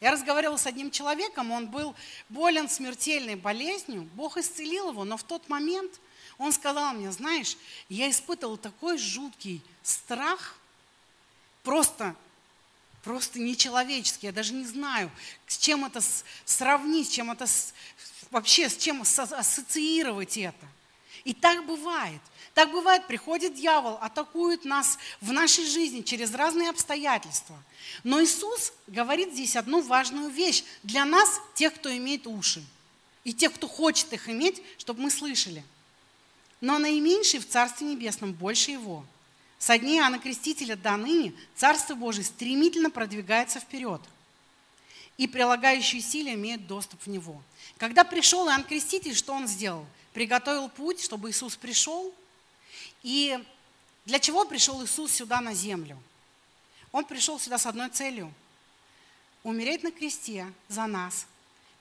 Я 0.00 0.10
разговаривала 0.10 0.56
с 0.56 0.66
одним 0.66 0.90
человеком, 0.90 1.52
он 1.52 1.66
был 1.66 1.94
болен 2.28 2.68
смертельной 2.68 3.36
болезнью, 3.36 4.08
Бог 4.14 4.38
исцелил 4.38 4.90
его, 4.90 5.04
но 5.04 5.16
в 5.16 5.22
тот 5.22 5.48
момент 5.48 6.00
он 6.40 6.52
сказал 6.52 6.94
мне, 6.94 7.12
знаешь, 7.12 7.58
я 7.90 8.08
испытывал 8.08 8.56
такой 8.56 8.96
жуткий 8.96 9.62
страх, 9.82 10.56
просто 11.62 12.16
просто 13.02 13.38
нечеловеческий. 13.38 14.28
Я 14.28 14.32
даже 14.32 14.54
не 14.54 14.64
знаю, 14.64 15.10
с 15.46 15.58
чем 15.58 15.84
это 15.84 16.00
сравнить, 16.46 17.08
с 17.08 17.10
чем 17.10 17.30
это 17.30 17.46
вообще, 18.30 18.70
с 18.70 18.76
чем 18.78 19.02
ассоциировать 19.02 20.38
это. 20.38 20.66
И 21.24 21.34
так 21.34 21.66
бывает. 21.66 22.20
Так 22.54 22.72
бывает, 22.72 23.06
приходит 23.06 23.54
дьявол, 23.54 23.98
атакует 24.00 24.64
нас 24.64 24.98
в 25.20 25.32
нашей 25.32 25.66
жизни 25.66 26.00
через 26.00 26.34
разные 26.34 26.70
обстоятельства. 26.70 27.56
Но 28.02 28.22
Иисус 28.22 28.72
говорит 28.86 29.32
здесь 29.34 29.56
одну 29.56 29.82
важную 29.82 30.30
вещь 30.30 30.64
для 30.82 31.04
нас, 31.04 31.40
тех, 31.54 31.74
кто 31.74 31.94
имеет 31.94 32.26
уши, 32.26 32.64
и 33.24 33.34
тех, 33.34 33.52
кто 33.52 33.68
хочет 33.68 34.12
их 34.14 34.28
иметь, 34.30 34.62
чтобы 34.78 35.02
мы 35.02 35.10
слышали. 35.10 35.62
Но 36.60 36.78
наименьший 36.78 37.40
в 37.40 37.48
Царстве 37.48 37.86
Небесном 37.86 38.32
больше 38.32 38.70
его– 38.72 39.04
со 39.60 39.76
дней 39.76 39.98
Иоанна 39.98 40.18
Крестителя 40.18 40.74
до 40.74 40.96
ныне 40.96 41.34
Царство 41.54 41.94
Божие 41.94 42.24
стремительно 42.24 42.88
продвигается 42.90 43.60
вперед, 43.60 44.00
и 45.18 45.28
прилагающие 45.28 46.00
силы 46.00 46.32
имеют 46.32 46.66
доступ 46.66 47.02
в 47.02 47.06
него. 47.08 47.40
Когда 47.76 48.02
пришел 48.02 48.48
Иоанн 48.48 48.64
Креститель, 48.64 49.14
что 49.14 49.34
он 49.34 49.46
сделал? 49.46 49.84
Приготовил 50.14 50.70
путь, 50.70 51.04
чтобы 51.04 51.28
Иисус 51.30 51.56
пришел. 51.56 52.14
И 53.02 53.38
для 54.06 54.18
чего 54.18 54.46
пришел 54.46 54.82
Иисус 54.82 55.12
сюда 55.12 55.42
на 55.42 55.52
землю? 55.52 56.02
Он 56.90 57.04
пришел 57.04 57.38
сюда 57.38 57.58
с 57.58 57.66
одной 57.66 57.90
целью– 57.90 58.32
умереть 59.42 59.82
на 59.82 59.90
кресте 59.90 60.50
за 60.68 60.86
нас, 60.86 61.26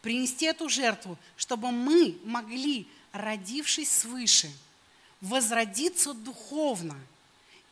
принести 0.02 0.46
эту 0.46 0.68
жертву, 0.68 1.18
чтобы 1.38 1.72
мы 1.72 2.18
могли, 2.26 2.88
родившись 3.14 3.90
свыше, 3.90 4.52
возродиться 5.22 6.14
духовно– 6.14 6.96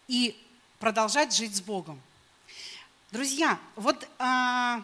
и 0.07 0.35
продолжать 0.79 1.35
жить 1.35 1.55
с 1.55 1.61
Богом. 1.61 2.01
Друзья, 3.11 3.59
вот, 3.75 4.07
а, 4.19 4.83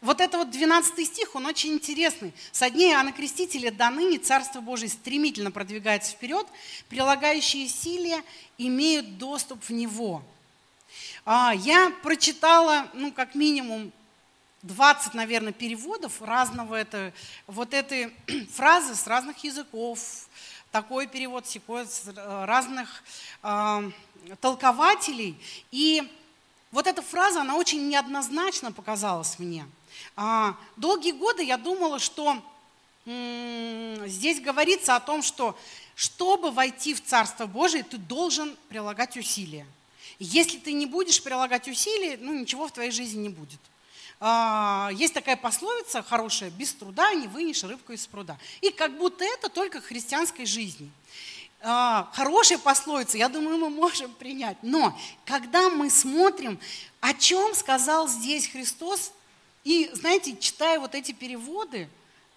вот 0.00 0.20
это 0.20 0.38
вот 0.38 0.50
12 0.50 1.06
стих, 1.06 1.34
он 1.34 1.46
очень 1.46 1.72
интересный. 1.72 2.32
Со 2.50 2.70
дней 2.70 2.92
Иоанна 2.92 3.12
Крестителя 3.12 3.70
до 3.70 3.90
ныне 3.90 4.18
Царство 4.18 4.60
Божие 4.60 4.88
стремительно 4.88 5.50
продвигается 5.50 6.12
вперед, 6.12 6.46
прилагающие 6.88 7.68
силы 7.68 8.22
имеют 8.58 9.18
доступ 9.18 9.62
в 9.64 9.70
него. 9.70 10.22
А, 11.24 11.52
я 11.54 11.90
прочитала, 12.02 12.88
ну, 12.94 13.12
как 13.12 13.34
минимум, 13.34 13.92
20, 14.62 15.14
наверное, 15.14 15.52
переводов 15.52 16.22
разного 16.22 16.76
это, 16.76 17.12
вот 17.48 17.74
этой 17.74 18.12
фразы 18.52 18.94
с 18.94 19.06
разных 19.08 19.42
языков, 19.42 20.28
такой 20.72 21.06
перевод, 21.06 21.46
секой, 21.46 21.84
э, 21.84 22.44
разных 22.46 23.04
э, 23.42 23.90
толкователей. 24.40 25.36
И 25.70 26.02
вот 26.72 26.86
эта 26.86 27.02
фраза, 27.02 27.42
она 27.42 27.56
очень 27.56 27.88
неоднозначно 27.88 28.72
показалась 28.72 29.38
мне. 29.38 29.66
А, 30.16 30.56
долгие 30.76 31.12
годы 31.12 31.44
я 31.44 31.58
думала, 31.58 31.98
что 31.98 32.42
здесь 33.04 34.40
говорится 34.40 34.94
о 34.94 35.00
том, 35.00 35.22
что 35.22 35.58
чтобы 35.96 36.50
войти 36.50 36.94
в 36.94 37.04
Царство 37.04 37.46
Божие, 37.46 37.82
ты 37.82 37.98
должен 37.98 38.56
прилагать 38.68 39.16
усилия. 39.16 39.66
Если 40.18 40.58
ты 40.58 40.72
не 40.72 40.86
будешь 40.86 41.22
прилагать 41.22 41.68
усилия, 41.68 42.16
ну 42.20 42.32
ничего 42.32 42.68
в 42.68 42.72
твоей 42.72 42.92
жизни 42.92 43.22
не 43.22 43.28
будет. 43.28 43.58
А, 44.24 44.90
есть 44.94 45.14
такая 45.14 45.36
пословица 45.36 46.00
хорошая, 46.00 46.50
без 46.50 46.72
труда 46.74 47.12
не 47.12 47.26
вынешь 47.26 47.64
рыбку 47.64 47.92
из 47.92 48.06
пруда. 48.06 48.38
И 48.60 48.70
как 48.70 48.96
будто 48.96 49.24
это 49.24 49.48
только 49.48 49.80
христианской 49.80 50.46
жизни. 50.46 50.92
А, 51.60 52.08
хорошая 52.12 52.58
пословица, 52.58 53.18
я 53.18 53.28
думаю, 53.28 53.58
мы 53.58 53.68
можем 53.68 54.12
принять. 54.12 54.56
Но 54.62 54.96
когда 55.24 55.70
мы 55.70 55.90
смотрим, 55.90 56.60
о 57.00 57.14
чем 57.14 57.52
сказал 57.56 58.06
здесь 58.06 58.46
Христос, 58.46 59.12
и, 59.64 59.90
знаете, 59.92 60.36
читая 60.36 60.78
вот 60.78 60.94
эти 60.94 61.10
переводы, 61.10 61.88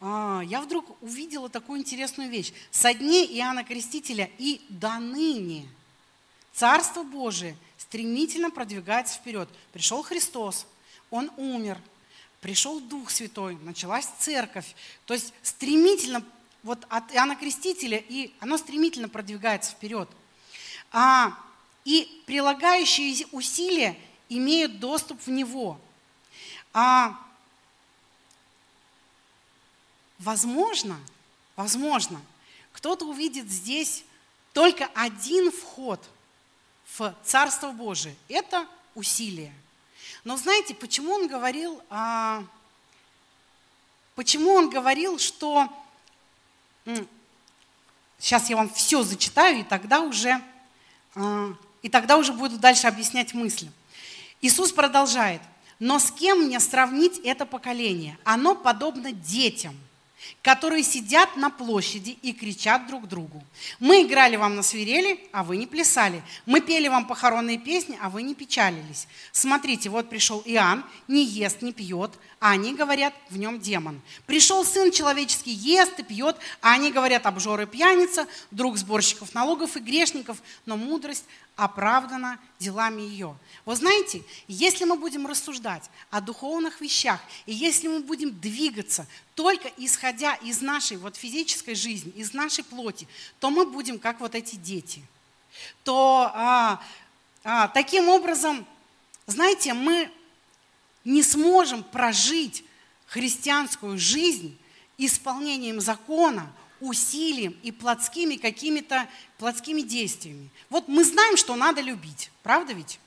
а, 0.01 0.41
я 0.43 0.61
вдруг 0.61 0.99
увидела 1.03 1.49
такую 1.49 1.81
интересную 1.81 2.31
вещь. 2.31 2.51
Со 2.71 2.95
дней 2.95 3.27
Иоанна 3.37 3.63
Крестителя 3.63 4.31
и 4.39 4.59
до 4.69 4.97
ныне 4.97 5.67
Царство 6.51 7.03
Божие 7.03 7.55
стремительно 7.77 8.49
продвигается 8.49 9.19
вперед. 9.19 9.47
Пришел 9.71 10.01
Христос, 10.01 10.65
он 11.15 11.31
умер, 11.37 11.79
пришел 12.41 12.79
Дух 12.79 13.09
Святой, 13.09 13.57
началась 13.63 14.05
церковь. 14.19 14.75
То 15.05 15.13
есть 15.13 15.33
стремительно, 15.41 16.23
вот 16.61 16.85
от 16.89 17.11
Иоанна 17.13 17.35
Крестителя, 17.35 17.97
и 17.97 18.33
оно 18.39 18.57
стремительно 18.57 19.07
продвигается 19.07 19.71
вперед. 19.71 20.09
А, 20.91 21.37
и 21.85 22.21
прилагающие 22.25 23.27
усилия 23.31 23.97
имеют 24.27 24.79
доступ 24.79 25.21
в 25.25 25.29
него. 25.29 25.79
А, 26.73 27.17
возможно, 30.19 30.99
возможно, 31.55 32.21
кто-то 32.73 33.05
увидит 33.05 33.49
здесь 33.49 34.03
только 34.51 34.89
один 34.95 35.51
вход 35.51 36.03
в 36.97 37.15
Царство 37.23 37.71
Божие. 37.71 38.15
Это 38.27 38.67
усилие. 38.95 39.53
Но 40.25 40.37
знаете, 40.37 40.73
почему 40.73 41.13
он 41.13 41.27
говорил, 41.27 41.79
а, 41.89 42.43
почему 44.15 44.53
он 44.53 44.71
говорил, 44.71 45.19
что 45.19 45.69
сейчас 48.17 48.49
я 48.49 48.55
вам 48.57 48.67
все 48.69 49.03
зачитаю, 49.03 49.59
и 49.59 49.63
тогда 49.63 50.01
уже, 50.01 50.41
а, 51.13 51.53
и 51.83 51.89
тогда 51.89 52.17
уже 52.17 52.33
буду 52.33 52.57
дальше 52.57 52.87
объяснять 52.87 53.35
мысли. 53.35 53.71
Иисус 54.41 54.71
продолжает. 54.71 55.41
Но 55.77 55.99
с 55.99 56.09
кем 56.09 56.45
мне 56.45 56.59
сравнить 56.59 57.19
это 57.19 57.45
поколение? 57.45 58.17
Оно 58.23 58.55
подобно 58.55 59.11
детям. 59.11 59.77
Которые 60.41 60.83
сидят 60.83 61.35
на 61.35 61.49
площади 61.49 62.17
и 62.21 62.33
кричат 62.33 62.87
друг 62.87 63.07
другу. 63.07 63.43
Мы 63.79 64.03
играли 64.03 64.35
вам 64.35 64.55
на 64.55 64.63
свирели, 64.63 65.19
а 65.31 65.43
вы 65.43 65.57
не 65.57 65.67
плясали. 65.67 66.21
Мы 66.45 66.61
пели 66.61 66.87
вам 66.87 67.07
похоронные 67.07 67.57
песни, 67.57 67.97
а 68.01 68.09
вы 68.09 68.21
не 68.21 68.35
печалились. 68.35 69.07
Смотрите, 69.31 69.89
вот 69.89 70.09
пришел 70.09 70.41
Иоанн, 70.45 70.83
не 71.07 71.23
ест, 71.23 71.61
не 71.61 71.73
пьет, 71.73 72.11
а 72.39 72.51
они 72.51 72.75
говорят, 72.75 73.13
в 73.29 73.37
нем 73.37 73.59
демон. 73.59 74.01
Пришел 74.25 74.63
Сын 74.63 74.91
Человеческий, 74.91 75.51
ест 75.51 75.99
и 75.99 76.03
пьет, 76.03 76.37
а 76.61 76.73
они 76.73 76.91
говорят, 76.91 77.25
обжор 77.25 77.61
и 77.61 77.65
пьяница, 77.65 78.27
друг 78.51 78.77
сборщиков 78.77 79.33
налогов 79.33 79.75
и 79.77 79.79
грешников, 79.79 80.37
но 80.65 80.77
мудрость 80.77 81.25
оправдана 81.55 82.39
делами 82.59 83.01
ее. 83.01 83.37
Вы 83.65 83.75
знаете, 83.75 84.23
если 84.47 84.83
мы 84.83 84.97
будем 84.97 85.25
рассуждать 85.25 85.89
о 86.09 86.19
духовных 86.21 86.81
вещах, 86.81 87.19
и 87.45 87.53
если 87.53 87.87
мы 87.87 88.01
будем 88.01 88.37
двигаться 88.39 89.07
только 89.35 89.71
исходя 89.77 90.35
из 90.35 90.61
нашей 90.61 90.97
вот 90.97 91.15
физической 91.15 91.75
жизни, 91.75 92.11
из 92.11 92.33
нашей 92.33 92.63
плоти, 92.63 93.07
то 93.39 93.49
мы 93.49 93.65
будем 93.65 93.99
как 93.99 94.19
вот 94.19 94.35
эти 94.35 94.55
дети. 94.55 95.01
То 95.83 96.29
а, 96.33 96.81
а, 97.43 97.69
таким 97.69 98.09
образом, 98.09 98.65
знаете, 99.25 99.73
мы 99.73 100.11
не 101.05 101.23
сможем 101.23 101.83
прожить 101.83 102.65
христианскую 103.07 103.97
жизнь 103.97 104.57
исполнением 104.97 105.79
закона, 105.79 106.51
усилием 106.79 107.57
и 107.63 107.71
плотскими 107.71 108.35
какими-то 108.35 109.07
плотскими 109.37 109.81
действиями. 109.81 110.49
Вот 110.69 110.87
мы 110.87 111.03
знаем, 111.03 111.37
что 111.37 111.55
надо 111.55 111.81
любить, 111.81 112.31
правда 112.43 112.73
ведь? 112.73 112.99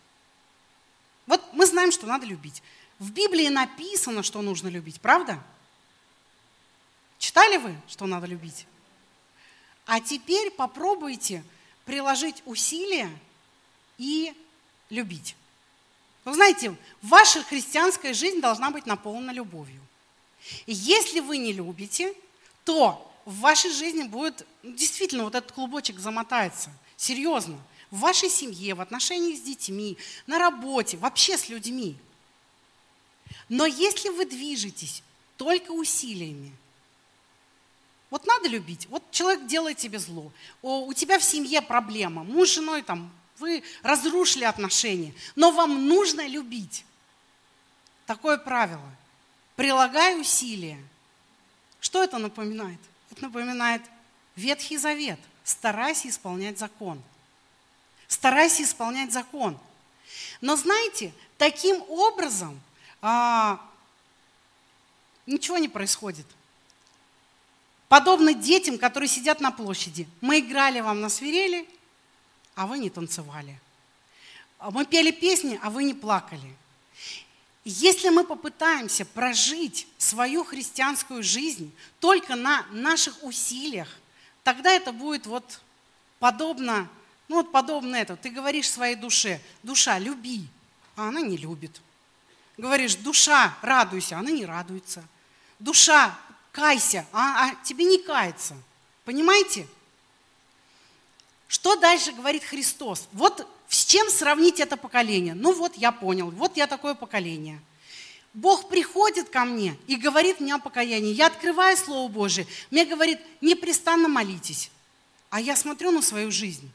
Вот 1.26 1.42
мы 1.52 1.66
знаем, 1.66 1.92
что 1.92 2.06
надо 2.06 2.26
любить. 2.26 2.62
В 2.98 3.12
Библии 3.12 3.48
написано, 3.48 4.22
что 4.22 4.42
нужно 4.42 4.68
любить, 4.68 5.00
правда? 5.00 5.42
Читали 7.18 7.56
вы, 7.58 7.76
что 7.87 8.06
надо 8.06 8.26
любить? 8.26 8.66
А 9.87 10.00
теперь 10.00 10.50
попробуйте 10.50 11.44
приложить 11.84 12.42
усилия 12.44 13.10
и 13.98 14.34
любить. 14.90 15.37
Вы 16.25 16.34
знаете, 16.34 16.76
ваша 17.00 17.42
христианская 17.42 18.12
жизнь 18.12 18.40
должна 18.40 18.70
быть 18.70 18.87
наполнена 18.87 19.30
любовью. 19.30 19.80
И 20.66 20.72
если 20.75 21.20
вы 21.20 21.38
не 21.38 21.52
любите, 21.52 22.14
то 22.64 23.07
в 23.28 23.40
вашей 23.40 23.70
жизни 23.70 24.04
будет, 24.04 24.47
ну, 24.62 24.73
действительно, 24.73 25.25
вот 25.25 25.35
этот 25.35 25.52
клубочек 25.52 25.99
замотается. 25.99 26.70
Серьезно. 26.97 27.58
В 27.90 27.99
вашей 27.99 28.30
семье, 28.30 28.75
в 28.75 28.80
отношениях 28.80 29.37
с 29.37 29.42
детьми, 29.42 29.99
на 30.26 30.38
работе, 30.38 30.97
вообще 30.97 31.37
с 31.37 31.50
людьми. 31.50 31.99
Но 33.50 33.66
если 33.66 34.08
вы 34.08 34.25
движетесь 34.25 35.02
только 35.37 35.73
усилиями, 35.73 36.52
вот 38.08 38.26
надо 38.26 38.49
любить. 38.49 38.87
Вот 38.88 39.02
человек 39.11 39.47
делает 39.47 39.76
тебе 39.76 39.99
зло. 39.99 40.32
у 40.62 40.94
тебя 40.94 41.18
в 41.18 41.23
семье 41.23 41.61
проблема. 41.61 42.25
Муж 42.25 42.49
с 42.49 42.54
женой 42.54 42.80
там, 42.80 43.12
вы 43.37 43.62
разрушили 43.82 44.44
отношения. 44.44 45.12
Но 45.37 45.50
вам 45.50 45.87
нужно 45.87 46.26
любить. 46.26 46.82
Такое 48.06 48.38
правило. 48.38 48.90
Прилагай 49.54 50.18
усилия. 50.18 50.82
Что 51.78 52.02
это 52.02 52.16
напоминает? 52.16 52.80
Это 53.10 53.22
напоминает 53.22 53.82
Ветхий 54.36 54.76
Завет. 54.76 55.18
Старайся 55.44 56.08
исполнять 56.08 56.58
закон. 56.58 57.02
Старайся 58.06 58.62
исполнять 58.62 59.12
закон. 59.12 59.58
Но 60.40 60.56
знаете, 60.56 61.12
таким 61.36 61.82
образом 61.88 62.60
а, 63.02 63.60
ничего 65.26 65.58
не 65.58 65.68
происходит. 65.68 66.26
Подобно 67.88 68.34
детям, 68.34 68.78
которые 68.78 69.08
сидят 69.08 69.40
на 69.40 69.50
площади. 69.50 70.06
Мы 70.20 70.40
играли 70.40 70.80
вам 70.80 71.00
на 71.00 71.08
свирели, 71.08 71.68
а 72.54 72.66
вы 72.66 72.78
не 72.78 72.90
танцевали. 72.90 73.58
Мы 74.60 74.84
пели 74.84 75.10
песни, 75.10 75.58
а 75.62 75.70
вы 75.70 75.84
не 75.84 75.94
плакали. 75.94 76.54
Если 77.64 78.08
мы 78.08 78.24
попытаемся 78.24 79.04
прожить 79.04 79.86
свою 79.98 80.44
христианскую 80.44 81.23
жизнь 81.23 81.73
только 82.00 82.34
на 82.36 82.64
наших 82.71 83.23
усилиях, 83.23 83.88
тогда 84.42 84.73
это 84.73 84.92
будет 84.92 85.26
вот 85.26 85.60
подобно, 86.18 86.88
ну 87.28 87.36
вот 87.36 87.52
подобно 87.52 87.97
это. 87.97 88.16
Ты 88.16 88.30
говоришь 88.30 88.71
своей 88.71 88.94
душе, 88.94 89.40
душа, 89.62 89.99
люби, 89.99 90.47
а 90.97 91.08
она 91.08 91.21
не 91.21 91.36
любит. 91.36 91.80
Говоришь, 92.56 92.97
душа, 92.97 93.56
радуйся, 93.62 94.18
она 94.18 94.30
не 94.30 94.47
радуется. 94.47 95.04
Душа, 95.58 96.18
кайся, 96.52 97.06
а, 97.12 97.50
а 97.50 97.54
тебе 97.64 97.84
не 97.84 97.99
кается. 97.99 98.56
Понимаете? 99.04 99.66
Что 101.47 101.76
дальше 101.76 102.12
говорит 102.12 102.44
Христос? 102.44 103.08
Вот 103.12 103.47
с 103.69 103.85
чем 103.85 104.09
сравнить 104.09 104.61
это 104.61 104.76
поколение? 104.76 105.35
Ну 105.35 105.52
вот 105.52 105.76
я 105.76 105.93
понял, 105.93 106.31
вот 106.31 106.57
я 106.57 106.67
такое 106.67 106.95
поколение. 106.95 107.61
Бог 108.33 108.69
приходит 108.69 109.28
ко 109.28 109.45
мне 109.45 109.76
и 109.87 109.97
говорит 109.97 110.41
мне 110.41 110.54
о 110.54 110.59
покаянии. 110.59 111.13
Я 111.13 111.26
открываю 111.26 111.76
Слово 111.76 112.11
Божие, 112.11 112.47
мне 112.71 112.87
говорит, 112.87 113.19
непрестанно 113.41 114.09
молитесь. 114.09 114.71
А 115.31 115.41
я 115.41 115.54
смотрю 115.57 115.91
на 115.91 116.00
свою 116.00 116.31
жизнь, 116.31 116.71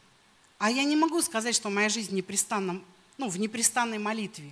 а 0.60 0.70
я 0.70 0.84
не 0.84 0.96
могу 0.96 1.22
сказать, 1.24 1.56
что 1.56 1.72
моя 1.72 1.90
жизнь 1.90 2.16
непрестанно, 2.16 2.80
ну, 3.18 3.28
в 3.28 3.40
непрестанной 3.40 3.98
молитве. 3.98 4.52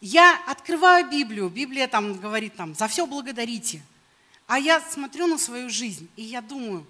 Я 0.00 0.40
открываю 0.46 1.10
Библию, 1.10 1.48
Библия 1.48 1.88
там 1.88 2.16
говорит, 2.18 2.54
там, 2.54 2.76
за 2.76 2.86
все 2.86 3.04
благодарите. 3.04 3.82
А 4.46 4.60
я 4.60 4.80
смотрю 4.80 5.26
на 5.26 5.38
свою 5.38 5.68
жизнь, 5.68 6.08
и 6.14 6.22
я 6.22 6.40
думаю, 6.40 6.86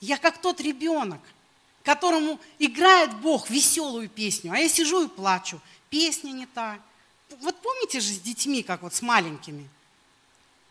я 0.00 0.18
как 0.18 0.38
тот 0.38 0.60
ребенок– 0.60 1.20
которому 1.88 2.38
играет 2.58 3.14
Бог 3.14 3.48
веселую 3.48 4.10
песню, 4.10 4.52
а 4.52 4.58
я 4.58 4.68
сижу 4.68 5.06
и 5.06 5.08
плачу. 5.08 5.58
Песня 5.88 6.32
не 6.32 6.44
та. 6.44 6.78
Вот 7.40 7.56
помните 7.62 8.00
же 8.00 8.12
с 8.12 8.20
детьми, 8.20 8.62
как 8.62 8.82
вот 8.82 8.92
с 8.92 9.00
маленькими. 9.00 9.66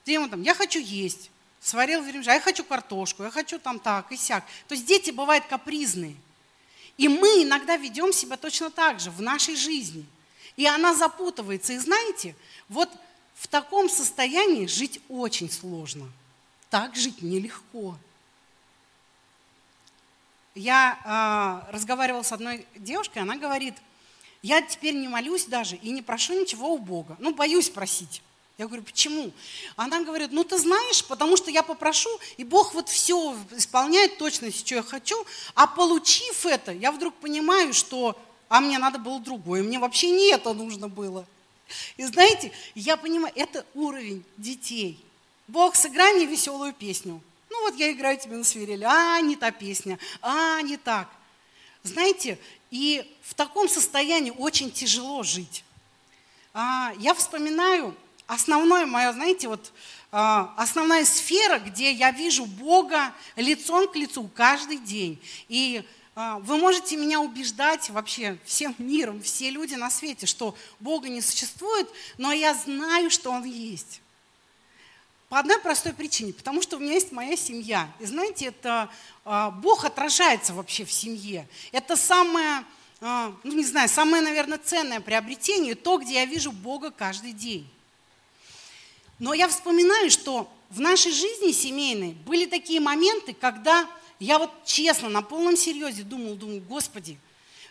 Ты 0.05 0.11
ему 0.11 0.29
там, 0.29 0.43
я 0.43 0.53
хочу 0.53 0.79
есть, 0.79 1.31
сварил 1.59 2.03
вермишель, 2.03 2.33
а 2.33 2.35
я 2.35 2.39
хочу 2.39 2.63
картошку, 2.63 3.23
я 3.23 3.31
хочу 3.31 3.57
там 3.57 3.79
так 3.79 4.11
и 4.11 4.15
сяк. 4.15 4.45
То 4.67 4.75
есть 4.75 4.85
дети 4.85 5.09
бывают 5.09 5.43
капризные. 5.47 6.15
И 6.97 7.07
мы 7.07 7.41
иногда 7.41 7.77
ведем 7.77 8.13
себя 8.13 8.37
точно 8.37 8.69
так 8.69 8.99
же 8.99 9.09
в 9.09 9.19
нашей 9.19 9.55
жизни. 9.55 10.05
И 10.55 10.67
она 10.67 10.93
запутывается. 10.93 11.73
И 11.73 11.79
знаете, 11.79 12.35
вот 12.69 12.89
в 13.33 13.47
таком 13.47 13.89
состоянии 13.89 14.67
жить 14.67 14.99
очень 15.09 15.49
сложно. 15.49 16.07
Так 16.69 16.95
жить 16.95 17.23
нелегко 17.23 17.97
я 20.57 21.63
э, 21.69 21.71
разговаривала 21.71 22.23
с 22.23 22.31
одной 22.31 22.65
девушкой, 22.75 23.19
она 23.19 23.35
говорит, 23.37 23.75
я 24.41 24.61
теперь 24.61 24.95
не 24.95 25.07
молюсь 25.07 25.45
даже 25.45 25.75
и 25.75 25.91
не 25.91 26.01
прошу 26.01 26.39
ничего 26.39 26.73
у 26.73 26.77
Бога. 26.77 27.15
Ну, 27.19 27.33
боюсь 27.33 27.69
просить. 27.69 28.21
Я 28.57 28.65
говорю, 28.65 28.83
почему? 28.83 29.31
Она 29.75 30.03
говорит, 30.03 30.31
ну 30.31 30.43
ты 30.43 30.57
знаешь, 30.57 31.05
потому 31.05 31.37
что 31.37 31.51
я 31.51 31.61
попрошу, 31.61 32.09
и 32.37 32.43
Бог 32.43 32.73
вот 32.73 32.89
все 32.89 33.35
исполняет 33.51 34.17
точно, 34.17 34.51
что 34.51 34.73
я 34.73 34.81
хочу, 34.81 35.15
а 35.53 35.67
получив 35.67 36.43
это, 36.45 36.71
я 36.71 36.91
вдруг 36.91 37.13
понимаю, 37.15 37.75
что, 37.75 38.19
а 38.49 38.59
мне 38.59 38.79
надо 38.79 38.97
было 38.97 39.19
другое, 39.19 39.61
мне 39.61 39.77
вообще 39.77 40.09
не 40.09 40.31
это 40.31 40.53
нужно 40.53 40.89
было. 40.89 41.27
И 41.97 42.05
знаете, 42.05 42.51
я 42.73 42.97
понимаю, 42.97 43.31
это 43.35 43.63
уровень 43.75 44.23
детей. 44.37 45.05
Бог, 45.47 45.75
сыграй 45.75 46.15
мне 46.15 46.25
веселую 46.25 46.73
песню. 46.73 47.21
Ну 47.57 47.71
вот 47.71 47.79
я 47.79 47.91
играю 47.91 48.17
тебе 48.17 48.35
на 48.35 48.43
свирели, 48.43 48.83
а, 48.83 49.19
не 49.19 49.35
та 49.35 49.49
песня, 49.49 49.97
а, 50.21 50.61
не 50.61 50.77
так. 50.77 51.09
Знаете, 51.81 52.37
и 52.69 53.11
в 53.23 53.33
таком 53.33 53.67
состоянии 53.67 54.31
очень 54.31 54.71
тяжело 54.71 55.23
жить. 55.23 55.63
А, 56.53 56.93
я 56.99 57.15
вспоминаю 57.15 57.95
основное 58.27 58.85
мое, 58.85 59.11
знаете, 59.11 59.47
вот 59.47 59.73
а, 60.11 60.53
основная 60.55 61.03
сфера, 61.03 61.57
где 61.57 61.91
я 61.91 62.11
вижу 62.11 62.45
Бога 62.45 63.11
лицом 63.35 63.87
к 63.87 63.95
лицу 63.95 64.29
каждый 64.35 64.77
день. 64.77 65.19
И 65.47 65.83
а, 66.13 66.37
вы 66.39 66.57
можете 66.57 66.95
меня 66.95 67.19
убеждать 67.21 67.89
вообще 67.89 68.37
всем 68.45 68.75
миром, 68.77 69.21
все 69.23 69.49
люди 69.49 69.73
на 69.73 69.89
свете, 69.89 70.27
что 70.27 70.55
Бога 70.79 71.09
не 71.09 71.21
существует, 71.21 71.89
но 72.19 72.31
я 72.31 72.53
знаю, 72.53 73.09
что 73.09 73.31
Он 73.31 73.43
есть. 73.43 74.01
По 75.29 75.39
одной 75.39 75.59
простой 75.59 75.93
причине, 75.93 76.31
потому 76.31 76.61
что 76.61 76.77
у 76.77 76.79
меня 76.79 76.93
есть 76.93 77.11
моя 77.11 77.35
семья. 77.35 77.91
И 77.99 78.05
знаете, 78.05 78.45
это 78.45 78.89
а, 79.25 79.51
Бог 79.51 79.83
отражается 79.83 80.53
вообще 80.53 80.85
в 80.85 80.91
семье. 80.91 81.47
Это 81.73 81.97
самое, 81.97 82.63
а, 83.01 83.35
ну 83.43 83.53
не 83.53 83.65
знаю, 83.65 83.89
самое, 83.89 84.23
наверное, 84.23 84.57
ценное 84.57 85.01
приобретение, 85.01 85.75
то, 85.75 85.97
где 85.97 86.13
я 86.15 86.25
вижу 86.25 86.53
Бога 86.53 86.91
каждый 86.91 87.33
день. 87.33 87.69
Но 89.19 89.33
я 89.33 89.49
вспоминаю, 89.49 90.09
что 90.09 90.49
в 90.69 90.79
нашей 90.79 91.11
жизни 91.11 91.51
семейной 91.51 92.13
были 92.25 92.45
такие 92.45 92.79
моменты, 92.79 93.33
когда 93.33 93.89
я 94.19 94.39
вот 94.39 94.51
честно, 94.63 95.09
на 95.09 95.21
полном 95.21 95.57
серьезе 95.57 96.03
думал, 96.03 96.35
думал, 96.35 96.61
Господи, 96.61 97.17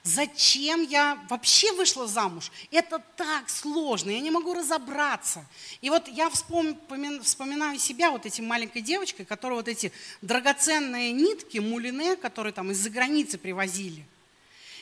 Зачем 0.07 0.85
я 0.85 1.19
вообще 1.29 1.73
вышла 1.73 2.07
замуж? 2.07 2.53
Это 2.71 3.03
так 3.17 3.51
сложно, 3.51 4.11
я 4.11 4.21
не 4.21 4.31
могу 4.31 4.55
разобраться. 4.55 5.45
И 5.81 5.91
вот 5.91 6.07
я 6.07 6.31
вспоминаю 6.31 7.77
себя 7.81 8.13
вот 8.13 8.25
этим 8.25 8.47
маленькой 8.47 8.83
девочкой, 8.83 9.27
которая 9.27 9.57
вот 9.57 9.67
эти 9.67 9.91
драгоценные 10.23 11.11
нитки, 11.11 11.59
мулине, 11.59 12.15
которые 12.15 12.53
там 12.53 12.71
из-за 12.71 12.89
границы 12.89 13.37
привозили. 13.37 14.05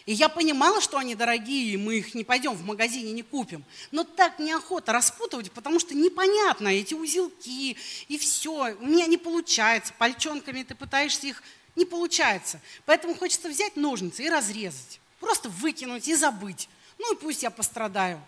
И 0.04 0.12
я 0.12 0.28
понимала, 0.28 0.82
что 0.82 0.98
они 0.98 1.14
дорогие, 1.14 1.72
и 1.72 1.78
мы 1.78 1.96
их 2.00 2.14
не 2.14 2.24
пойдем 2.24 2.52
в 2.52 2.66
магазине, 2.66 3.12
не 3.12 3.22
купим. 3.22 3.64
Но 3.92 4.04
так 4.04 4.38
неохота 4.38 4.92
распутывать, 4.92 5.50
потому 5.52 5.80
что 5.80 5.94
непонятно 5.94 6.68
эти 6.68 6.92
узелки, 6.92 7.78
и 8.08 8.18
все. 8.18 8.76
У 8.78 8.84
меня 8.84 9.06
не 9.06 9.16
получается. 9.16 9.94
Пальчонками 9.96 10.64
ты 10.64 10.74
пытаешься 10.74 11.28
их, 11.28 11.42
не 11.76 11.86
получается. 11.86 12.60
Поэтому 12.84 13.14
хочется 13.14 13.48
взять 13.48 13.76
ножницы 13.76 14.22
и 14.22 14.28
разрезать. 14.28 15.00
Просто 15.24 15.48
выкинуть 15.48 16.06
и 16.06 16.14
забыть. 16.14 16.68
Ну 16.98 17.14
и 17.14 17.16
пусть 17.16 17.42
я 17.42 17.48
пострадаю. 17.48 18.20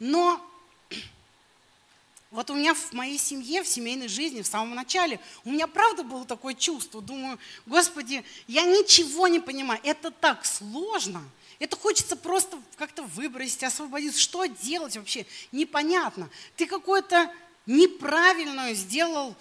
Но 0.00 0.40
вот 2.30 2.48
у 2.48 2.54
меня 2.54 2.72
в 2.72 2.92
моей 2.94 3.18
семье, 3.18 3.62
в 3.62 3.68
семейной 3.68 4.08
жизни, 4.08 4.40
в 4.40 4.46
самом 4.46 4.74
начале, 4.74 5.20
у 5.44 5.50
меня 5.50 5.66
правда 5.66 6.02
было 6.02 6.24
такое 6.24 6.54
чувство. 6.54 7.02
Думаю, 7.02 7.38
Господи, 7.66 8.24
я 8.46 8.62
ничего 8.62 9.28
не 9.28 9.40
понимаю. 9.40 9.78
Это 9.84 10.10
так 10.10 10.46
сложно. 10.46 11.22
Это 11.58 11.76
хочется 11.76 12.16
просто 12.16 12.58
как-то 12.76 13.02
выбросить, 13.02 13.62
освободиться. 13.62 14.18
Что 14.18 14.46
делать 14.46 14.96
вообще? 14.96 15.26
Непонятно. 15.52 16.30
Ты 16.56 16.64
какое-то 16.64 17.30
неправильное 17.66 18.72
сделал 18.72 19.36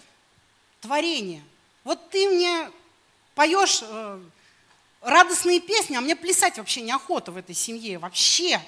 творение. 0.82 1.42
Вот 1.86 2.10
ты 2.10 2.30
мне 2.30 2.70
поешь 3.34 3.80
э, 3.82 4.22
радостные 5.04 5.60
песни, 5.60 5.96
а 5.96 6.02
мне 6.02 6.16
плясать 6.16 6.58
вообще 6.58 6.82
неохота 6.82 7.32
в 7.32 7.38
этой 7.38 7.56
семье, 7.56 8.00
вообще. 8.00 8.60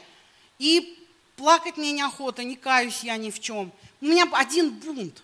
И 0.60 0.98
плакать 1.36 1.78
мне 1.78 1.92
неохота, 1.92 2.44
не 2.44 2.56
каюсь 2.56 3.04
я 3.04 3.18
ни 3.18 3.32
в 3.32 3.40
чем. 3.40 3.72
У 4.02 4.06
меня 4.06 4.28
один 4.34 4.72
бунт. 4.72 5.24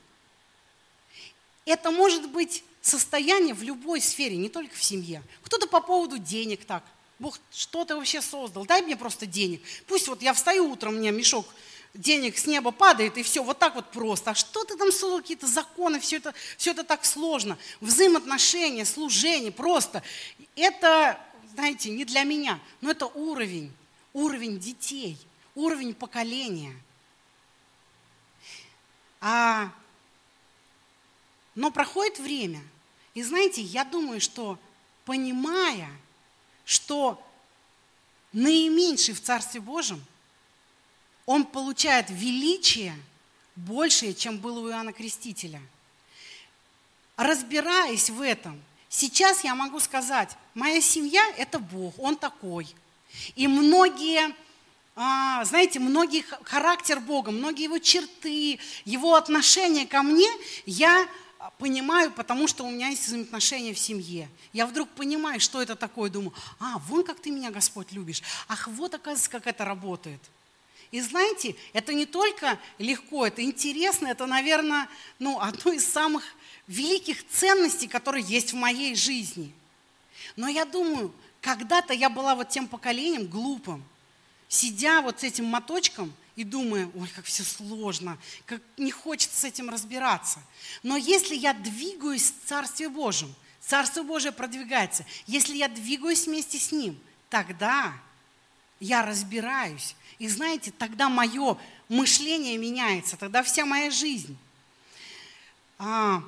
Это 1.66 1.92
может 1.92 2.30
быть 2.30 2.64
состояние 2.82 3.54
в 3.54 3.62
любой 3.62 4.02
сфере, 4.02 4.38
не 4.38 4.50
только 4.50 4.76
в 4.76 4.84
семье. 4.84 5.22
Кто-то 5.44 5.68
по 5.68 5.82
поводу 5.82 6.18
денег 6.18 6.66
так. 6.66 6.84
Бог, 7.20 7.40
что 7.52 7.86
ты 7.86 7.96
вообще 7.96 8.22
создал? 8.22 8.66
Дай 8.66 8.82
мне 8.82 8.98
просто 8.98 9.28
денег. 9.28 9.62
Пусть 9.86 10.08
вот 10.08 10.24
я 10.24 10.34
встаю 10.34 10.72
утром, 10.72 10.98
меня 10.98 11.12
мешок 11.12 11.46
денег 11.94 12.38
с 12.38 12.46
неба 12.46 12.72
падает, 12.72 13.18
и 13.18 13.24
все, 13.24 13.44
вот 13.44 13.60
так 13.60 13.76
вот 13.76 13.92
просто. 13.92 14.32
А 14.32 14.36
что 14.36 14.64
ты 14.64 14.76
там 14.78 14.92
создал, 14.92 15.20
какие-то 15.20 15.48
законы, 15.48 16.00
все 16.00 16.18
это, 16.18 16.34
все 16.58 16.72
это 16.72 16.84
так 16.84 17.06
сложно. 17.06 17.58
Взаимоотношения, 17.82 18.86
служение, 18.86 19.52
просто. 19.52 20.02
Это, 20.56 21.20
знаете, 21.54 21.90
не 21.90 22.06
для 22.06 22.24
меня, 22.24 22.60
но 22.80 22.92
это 22.92 23.08
уровень, 23.08 23.72
уровень 24.14 24.60
детей, 24.60 25.18
уровень 25.56 25.94
поколения. 25.94 26.76
А, 29.20 29.72
но 31.56 31.72
проходит 31.72 32.20
время, 32.20 32.62
и 33.14 33.22
знаете, 33.22 33.62
я 33.62 33.84
думаю, 33.84 34.22
что 34.22 34.58
понимая, 35.06 35.90
что 36.66 37.22
наименьший 38.32 39.14
в 39.14 39.22
Царстве 39.22 39.60
Божьем 39.60 40.02
он 41.32 41.46
получает 41.46 42.10
величие 42.10 42.94
большее, 43.56 44.14
чем 44.14 44.38
было 44.38 44.60
у 44.60 44.70
Иоанна 44.70 44.92
Крестителя. 44.92 45.62
Разбираясь 47.16 48.10
в 48.10 48.20
этом, 48.22 48.62
сейчас 48.90 49.46
я 49.46 49.56
могу 49.56 49.80
сказать, 49.80 50.36
моя 50.54 50.82
семья– 50.82 51.24
это 51.38 51.60
Бог, 51.60 51.98
Он 51.98 52.18
такой. 52.18 52.68
И 53.36 53.48
многие, 53.48 54.36
а, 54.94 55.46
знаете, 55.46 55.80
многие 55.80 56.26
характер 56.44 57.00
Бога, 57.00 57.32
многие 57.32 57.64
его 57.64 57.80
черты, 57.80 58.60
его 58.84 59.16
отношение 59.16 59.88
ко 59.88 60.02
мне 60.02 60.30
я 60.66 61.08
понимаю, 61.60 62.12
потому 62.12 62.48
что 62.48 62.66
у 62.66 62.70
меня 62.70 62.90
есть 62.90 63.08
взаимоотношения 63.08 63.74
в 63.74 63.80
семье. 63.80 64.28
Я 64.52 64.66
вдруг 64.68 64.90
понимаю, 64.90 65.40
что 65.40 65.62
это 65.62 65.78
такое, 65.78 66.10
думаю, 66.10 66.34
а, 66.60 66.78
вон 66.80 67.06
как 67.06 67.22
ты 67.22 67.32
меня, 67.32 67.52
Господь, 67.52 67.94
любишь. 67.94 68.22
Ах, 68.50 68.68
вот, 68.68 68.94
оказывается, 68.94 69.30
как 69.30 69.48
это 69.48 69.64
работает. 69.64 70.20
И 70.92 71.00
знаете, 71.00 71.56
это 71.72 71.94
не 71.94 72.06
только 72.06 72.60
легко, 72.78 73.26
это 73.26 73.42
интересно, 73.42 74.08
это, 74.08 74.26
наверное, 74.26 74.90
ну, 75.20 75.40
одно 75.40 75.72
из 75.72 75.88
самых 75.88 76.24
великих 76.68 77.26
ценностей, 77.30 77.88
которые 77.88 78.24
есть 78.26 78.52
в 78.52 78.58
моей 78.58 78.94
жизни. 78.96 79.54
Но 80.36 80.50
я 80.50 80.66
думаю, 80.66 81.14
когда-то 81.40 81.94
я 81.94 82.10
была 82.10 82.36
вот 82.36 82.50
тем 82.50 82.68
поколением 82.68 83.28
глупым, 83.28 83.84
сидя 84.50 85.02
вот 85.02 85.22
с 85.22 85.24
этим 85.24 85.46
моточком 85.46 86.14
и 86.36 86.44
думая, 86.44 86.90
ой, 86.94 87.08
как 87.16 87.24
все 87.26 87.44
сложно, 87.44 88.18
как 88.46 88.62
не 88.78 88.92
хочется 88.92 89.40
с 89.40 89.44
этим 89.46 89.70
разбираться. 89.70 90.40
Но 90.84 90.98
если 90.98 91.36
я 91.36 91.54
двигаюсь 91.54 92.32
в 92.32 92.48
Царстве 92.48 92.90
Божьем, 92.90 93.34
Царство 93.62 94.04
Божие 94.04 94.32
продвигается, 94.34 95.06
если 95.26 95.56
я 95.56 95.70
двигаюсь 95.70 96.28
вместе 96.28 96.60
с 96.60 96.72
Ним, 96.72 97.00
тогда 97.30 97.94
я 98.82 99.04
разбираюсь, 99.04 99.96
и 100.20 100.28
знаете, 100.28 100.72
тогда 100.72 101.08
мое 101.08 101.58
мышление 101.88 102.58
меняется, 102.58 103.16
тогда 103.16 103.44
вся 103.44 103.66
моя 103.66 103.90
жизнь. 103.92 104.38
А, 105.78 106.22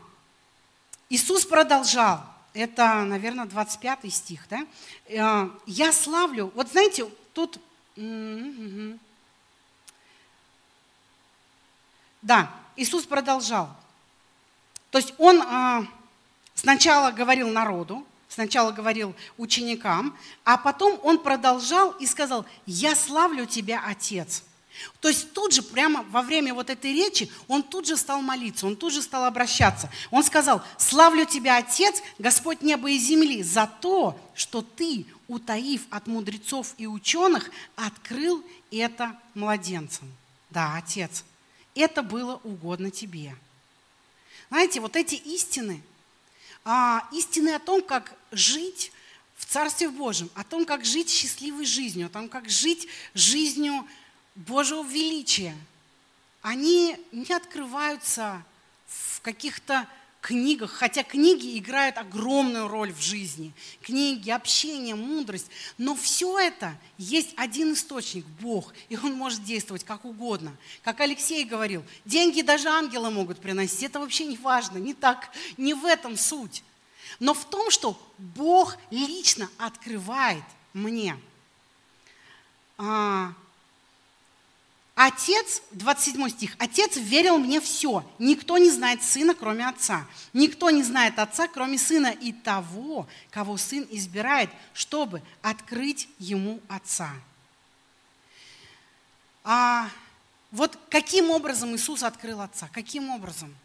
Иисус 1.10 1.46
продолжал, 1.46 2.24
это, 2.54 3.04
наверное, 3.04 3.46
25 3.46 4.14
стих, 4.14 4.48
да? 4.50 4.66
А, 5.18 5.50
я 5.66 5.92
славлю, 5.92 6.52
вот 6.56 6.70
знаете, 6.70 7.10
тут... 7.34 7.60
Да, 12.22 12.50
Иисус 12.78 13.06
продолжал. 13.06 13.70
То 14.92 15.00
есть 15.00 15.14
он 15.18 15.42
а, 15.42 15.86
сначала 16.56 17.12
говорил 17.12 17.50
народу, 17.50 18.06
Сначала 18.34 18.72
говорил 18.72 19.14
ученикам, 19.38 20.18
а 20.44 20.58
потом 20.58 21.00
он 21.04 21.20
продолжал 21.20 21.92
и 21.92 22.08
сказал, 22.08 22.48
я 22.66 22.96
славлю 22.96 23.46
тебя, 23.46 23.84
Отец. 23.86 24.42
То 25.02 25.08
есть 25.08 25.34
тут 25.34 25.54
же, 25.54 25.62
прямо 25.62 26.02
во 26.10 26.24
время 26.24 26.52
вот 26.52 26.72
этой 26.72 26.94
речи, 26.94 27.32
он 27.48 27.62
тут 27.62 27.86
же 27.86 27.96
стал 27.96 28.24
молиться, 28.24 28.66
он 28.66 28.76
тут 28.76 28.92
же 28.92 29.04
стал 29.04 29.26
обращаться. 29.26 29.88
Он 30.10 30.24
сказал, 30.24 30.64
славлю 30.80 31.26
тебя, 31.26 31.58
Отец, 31.58 32.02
Господь 32.18 32.64
неба 32.64 32.90
и 32.90 32.98
земли, 32.98 33.44
за 33.44 33.70
то, 33.82 34.20
что 34.34 34.64
ты, 34.64 35.06
утаив 35.28 35.84
от 35.92 36.08
мудрецов 36.08 36.74
и 36.80 36.88
ученых, 36.88 37.52
открыл 37.76 38.44
это 38.72 39.16
младенцам. 39.36 40.12
Да, 40.50 40.76
Отец, 40.76 41.24
это 41.76 42.02
было 42.02 42.42
угодно 42.44 42.90
тебе. 42.90 43.36
Знаете, 44.50 44.80
вот 44.80 44.96
эти 44.96 45.14
истины, 45.14 45.84
а, 46.66 47.08
истины 47.12 47.50
о 47.50 47.60
том, 47.60 47.82
как 47.82 48.14
жить 48.32 48.92
в 49.36 49.46
Царстве 49.46 49.90
Божьем, 49.90 50.30
о 50.36 50.44
том, 50.44 50.66
как 50.66 50.86
жить 50.86 51.10
счастливой 51.10 51.66
жизнью, 51.66 52.08
о 52.08 52.10
том, 52.10 52.30
как 52.30 52.50
жить 52.50 52.88
жизнью 53.14 53.88
Божьего 54.36 54.84
величия, 54.84 55.56
они 56.42 56.98
не 57.12 57.34
открываются 57.34 58.44
в 58.88 59.22
каких-то 59.22 59.88
книгах, 60.24 60.72
хотя 60.72 61.04
книги 61.04 61.60
играют 61.60 61.98
огромную 61.98 62.70
роль 62.70 62.94
в 62.94 63.02
жизни. 63.02 63.52
Книги, 63.82 64.30
общение, 64.30 64.96
мудрость. 64.96 65.48
Но 65.78 65.96
все 65.96 66.40
это 66.40 66.76
есть 66.98 67.34
один 67.36 67.74
источник, 67.74 68.26
Бог, 68.40 68.74
и 68.88 68.96
Он 68.96 69.14
может 69.14 69.44
действовать 69.44 69.84
как 69.84 70.06
угодно. 70.06 70.56
Как 70.82 71.02
Алексей 71.02 71.44
говорил, 71.44 71.84
деньги 72.06 72.42
даже 72.42 72.70
ангелы 72.70 73.12
могут 73.12 73.40
приносить. 73.40 73.84
Это 73.84 74.00
вообще 74.00 74.26
не 74.26 74.38
важно, 74.38 74.78
не 74.78 74.94
так, 74.94 75.30
не 75.58 75.74
в 75.74 75.86
этом 75.86 76.16
суть. 76.16 76.64
Но 77.20 77.34
в 77.34 77.44
том, 77.44 77.70
что 77.70 78.00
Бог 78.18 78.78
лично 78.92 79.50
открывает 79.58 80.44
мне. 80.72 81.20
А, 82.78 83.34
Отец, 84.96 85.64
27 85.72 86.30
стих, 86.30 86.56
Отец 86.60 86.98
верил 86.98 87.40
мне 87.40 87.60
все. 87.60 88.06
Никто 88.20 88.60
не 88.60 88.70
знает 88.70 89.02
Сына, 89.02 89.34
кроме 89.34 89.68
Отца. 89.68 90.06
Никто 90.34 90.70
не 90.70 90.84
знает 90.84 91.18
Отца, 91.18 91.48
кроме 91.48 91.80
Сына 91.80 92.08
и 92.12 92.32
того, 92.32 93.08
кого 93.32 93.58
Сын 93.58 93.88
избирает, 93.90 94.52
чтобы 94.74 95.24
открыть 95.42 96.08
Ему 96.20 96.60
Отца. 96.68 97.10
А 99.44 99.90
вот 100.52 100.78
каким 100.90 101.32
образом 101.32 101.76
Иисус 101.76 102.04
открыл 102.04 102.42
Отца? 102.42 102.70
Каким 102.72 103.10
образом? 103.10 103.56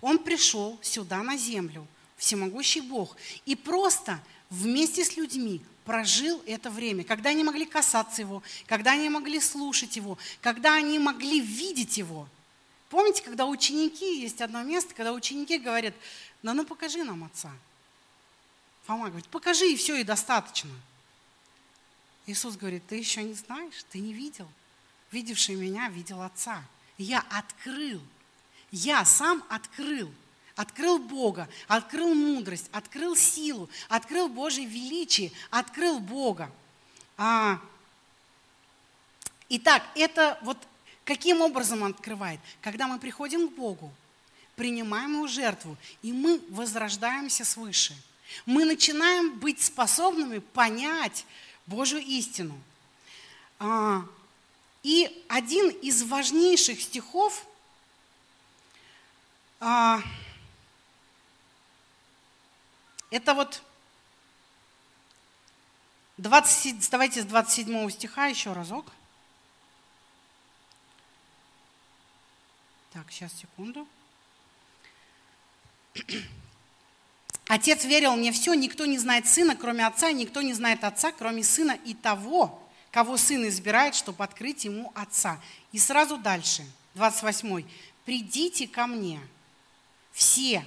Он 0.00 0.18
пришел 0.18 0.78
сюда 0.80 1.22
на 1.22 1.36
землю, 1.36 1.86
всемогущий 2.16 2.80
Бог, 2.80 3.16
и 3.44 3.54
просто 3.54 4.18
вместе 4.48 5.04
с 5.04 5.16
людьми 5.18 5.60
прожил 5.90 6.40
это 6.46 6.70
время, 6.70 7.02
когда 7.02 7.30
они 7.30 7.42
могли 7.42 7.66
касаться 7.66 8.22
Его, 8.22 8.44
когда 8.68 8.92
они 8.92 9.08
могли 9.08 9.40
слушать 9.40 9.96
Его, 9.96 10.18
когда 10.40 10.74
они 10.74 11.00
могли 11.00 11.40
видеть 11.40 11.98
Его. 11.98 12.28
Помните, 12.90 13.24
когда 13.24 13.44
ученики, 13.44 14.20
есть 14.20 14.40
одно 14.40 14.62
место, 14.62 14.94
когда 14.94 15.12
ученики 15.12 15.58
говорят, 15.58 15.92
ну 16.42 16.54
ну 16.54 16.64
покажи 16.64 17.02
нам 17.02 17.24
Отца. 17.24 17.50
Фома 18.86 19.08
говорит, 19.08 19.26
покажи 19.30 19.68
и 19.68 19.76
все, 19.76 19.96
и 19.96 20.04
достаточно. 20.04 20.70
Иисус 22.26 22.54
говорит, 22.54 22.86
ты 22.86 22.94
еще 22.94 23.24
не 23.24 23.34
знаешь, 23.34 23.84
ты 23.90 23.98
не 23.98 24.12
видел. 24.12 24.46
Видевший 25.10 25.56
меня 25.56 25.88
видел 25.88 26.22
Отца. 26.22 26.62
Я 26.98 27.24
открыл. 27.30 28.00
Я 28.70 29.04
сам 29.04 29.42
открыл. 29.48 30.08
Открыл 30.60 30.98
Бога, 30.98 31.48
открыл 31.68 32.12
мудрость, 32.12 32.68
открыл 32.70 33.16
силу, 33.16 33.70
открыл 33.88 34.28
Божье 34.28 34.66
величие, 34.66 35.32
открыл 35.48 36.00
Бога. 36.00 36.52
А, 37.16 37.58
итак, 39.48 39.82
это 39.94 40.38
вот 40.42 40.58
каким 41.06 41.40
образом 41.40 41.80
он 41.80 41.92
открывает? 41.92 42.40
Когда 42.60 42.86
мы 42.86 42.98
приходим 42.98 43.48
к 43.48 43.52
Богу, 43.52 43.90
принимаем 44.54 45.14
Его 45.14 45.28
жертву, 45.28 45.78
и 46.02 46.12
мы 46.12 46.42
возрождаемся 46.50 47.46
свыше. 47.46 47.96
Мы 48.44 48.66
начинаем 48.66 49.38
быть 49.38 49.62
способными 49.62 50.40
понять 50.40 51.24
Божью 51.64 52.00
истину. 52.00 52.60
А, 53.58 54.04
и 54.82 55.24
один 55.26 55.70
из 55.70 56.02
важнейших 56.02 56.82
стихов 56.82 57.46
а, 59.58 60.02
это 63.10 63.34
вот 63.34 63.62
20, 66.18 66.90
давайте 66.90 67.22
с 67.22 67.24
27 67.24 67.90
стиха 67.90 68.26
еще 68.26 68.52
разок. 68.52 68.86
Так, 72.92 73.10
сейчас, 73.10 73.32
секунду. 73.32 73.86
Отец 77.48 77.84
верил 77.84 78.16
мне 78.16 78.32
все, 78.32 78.54
никто 78.54 78.84
не 78.84 78.98
знает 78.98 79.26
сына, 79.26 79.56
кроме 79.56 79.86
отца, 79.86 80.10
и 80.10 80.14
никто 80.14 80.42
не 80.42 80.52
знает 80.52 80.84
отца, 80.84 81.10
кроме 81.10 81.42
сына 81.42 81.78
и 81.84 81.94
того, 81.94 82.62
кого 82.90 83.16
сын 83.16 83.48
избирает, 83.48 83.94
чтобы 83.94 84.22
открыть 84.22 84.64
ему 84.64 84.92
отца. 84.94 85.40
И 85.72 85.78
сразу 85.78 86.16
дальше, 86.16 86.64
28. 86.94 87.64
«Придите 88.04 88.66
ко 88.66 88.86
мне, 88.86 89.20
все 90.12 90.64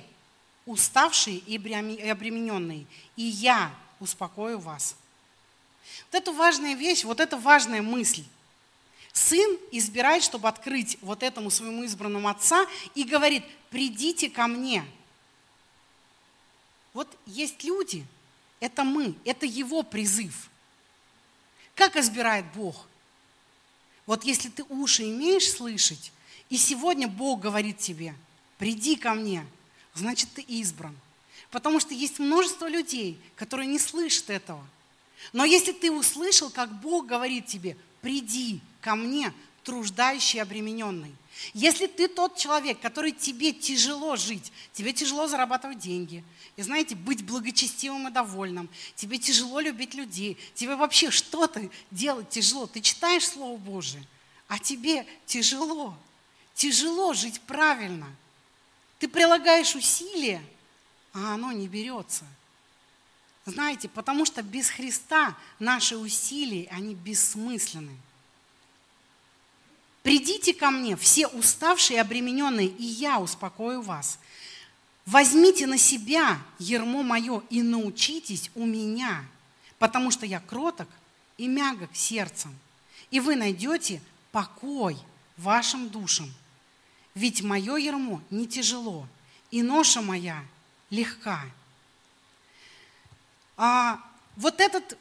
уставшие 0.66 1.38
и 1.38 1.58
обремененные, 1.58 2.86
и 3.16 3.24
я 3.24 3.74
успокою 4.00 4.60
вас». 4.60 4.96
Вот 6.12 6.22
это 6.22 6.32
важная 6.32 6.76
вещь, 6.76 7.04
вот 7.04 7.20
это 7.20 7.38
важная 7.38 7.82
мысль. 7.82 8.24
Сын 9.12 9.58
избирает, 9.72 10.24
чтобы 10.24 10.48
открыть 10.48 10.98
вот 11.02 11.22
этому 11.22 11.52
своему 11.52 11.84
избранному 11.84 12.28
отца 12.28 12.66
и 12.96 13.04
говорит, 13.04 13.44
придите 13.70 14.30
ко 14.30 14.48
мне. 14.48 14.84
Вот 16.94 17.08
есть 17.26 17.64
люди, 17.64 18.06
это 18.60 18.84
мы, 18.84 19.16
это 19.24 19.46
его 19.46 19.84
призыв. 19.84 20.50
Как 21.76 21.96
избирает 21.96 22.46
Бог? 22.54 22.88
Вот 24.06 24.24
если 24.24 24.50
ты 24.50 24.64
уши 24.64 25.04
имеешь 25.04 25.52
слышать, 25.52 26.12
и 26.50 26.58
сегодня 26.58 27.08
Бог 27.08 27.40
говорит 27.40 27.78
тебе, 27.78 28.16
приди 28.58 28.96
ко 28.96 29.14
мне, 29.14 29.46
значит 29.94 30.30
ты 30.34 30.42
избран. 30.42 30.96
Потому 31.52 31.80
что 31.80 31.94
есть 31.94 32.20
множество 32.20 32.68
людей, 32.68 33.20
которые 33.36 33.68
не 33.68 33.80
слышат 33.80 34.30
этого. 34.30 34.66
Но 35.32 35.46
если 35.46 35.72
ты 35.72 35.92
услышал, 35.92 36.50
как 36.50 36.82
Бог 36.82 37.06
говорит 37.06 37.48
тебе, 37.48 37.78
приди 38.02 38.60
ко 38.82 38.96
мне, 38.96 39.32
труждающий 39.64 40.40
и 40.40 40.42
обремененный. 40.42 41.14
Если 41.54 41.88
ты 41.88 42.08
тот 42.08 42.38
человек, 42.38 42.80
который 42.80 43.12
тебе 43.12 43.54
тяжело 43.54 44.16
жить, 44.16 44.52
тебе 44.74 44.94
тяжело 44.94 45.28
зарабатывать 45.28 45.80
деньги, 45.80 46.24
и 46.56 46.62
знаете, 46.62 46.96
быть 46.96 47.26
благочестивым 47.26 48.08
и 48.08 48.12
довольным, 48.12 48.70
тебе 48.96 49.18
тяжело 49.18 49.60
любить 49.60 49.96
людей, 49.96 50.38
тебе 50.54 50.76
вообще 50.76 51.10
что-то 51.10 51.70
делать 51.90 52.30
тяжело, 52.30 52.68
ты 52.68 52.82
читаешь 52.82 53.28
Слово 53.28 53.58
Божие, 53.58 54.04
а 54.48 54.60
тебе 54.60 55.08
тяжело, 55.26 55.96
тяжело 56.54 57.14
жить 57.14 57.42
правильно. 57.42 58.08
Ты 59.04 59.10
прилагаешь 59.10 59.76
усилия, 59.76 60.42
а 61.12 61.34
оно 61.34 61.52
не 61.52 61.68
берется– 61.68 62.26
знаете, 63.46 63.90
потому 63.90 64.26
что 64.26 64.42
без 64.42 64.70
Христа 64.70 65.36
наши 65.60 65.98
усилия, 65.98 66.70
они 66.72 66.96
бессмысленны. 66.96 67.98
Придите 70.02 70.54
ко 70.54 70.72
мне, 70.72 70.96
все 70.96 71.28
уставшие 71.28 71.98
и 71.98 72.00
обремененные, 72.00 72.68
и 72.68 72.84
я 72.86 73.20
успокою 73.20 73.82
вас. 73.82 74.20
Возьмите 75.06 75.68
на 75.68 75.78
себя 75.78 76.40
ермо 76.58 77.04
мое 77.04 77.44
и 77.50 77.62
научитесь 77.62 78.50
у 78.56 78.66
меня, 78.66 79.26
потому 79.80 80.12
что 80.12 80.26
я 80.26 80.40
кроток 80.40 80.88
и 81.38 81.48
мягок 81.48 81.90
сердцем, 81.94 82.56
и 83.12 83.20
вы 83.20 83.36
найдете 83.36 84.02
покой 84.32 84.98
вашим 85.36 85.90
душам. 85.90 86.34
Ведь 87.16 87.44
мое 87.44 87.76
ермо 87.76 88.22
не 88.30 88.48
тяжело, 88.48 89.08
и 89.52 89.62
ноша 89.62 90.02
моя 90.02 90.44
легка. 90.90 91.46
А, 93.56 94.02
вот 94.36 94.60
этот 94.60 94.98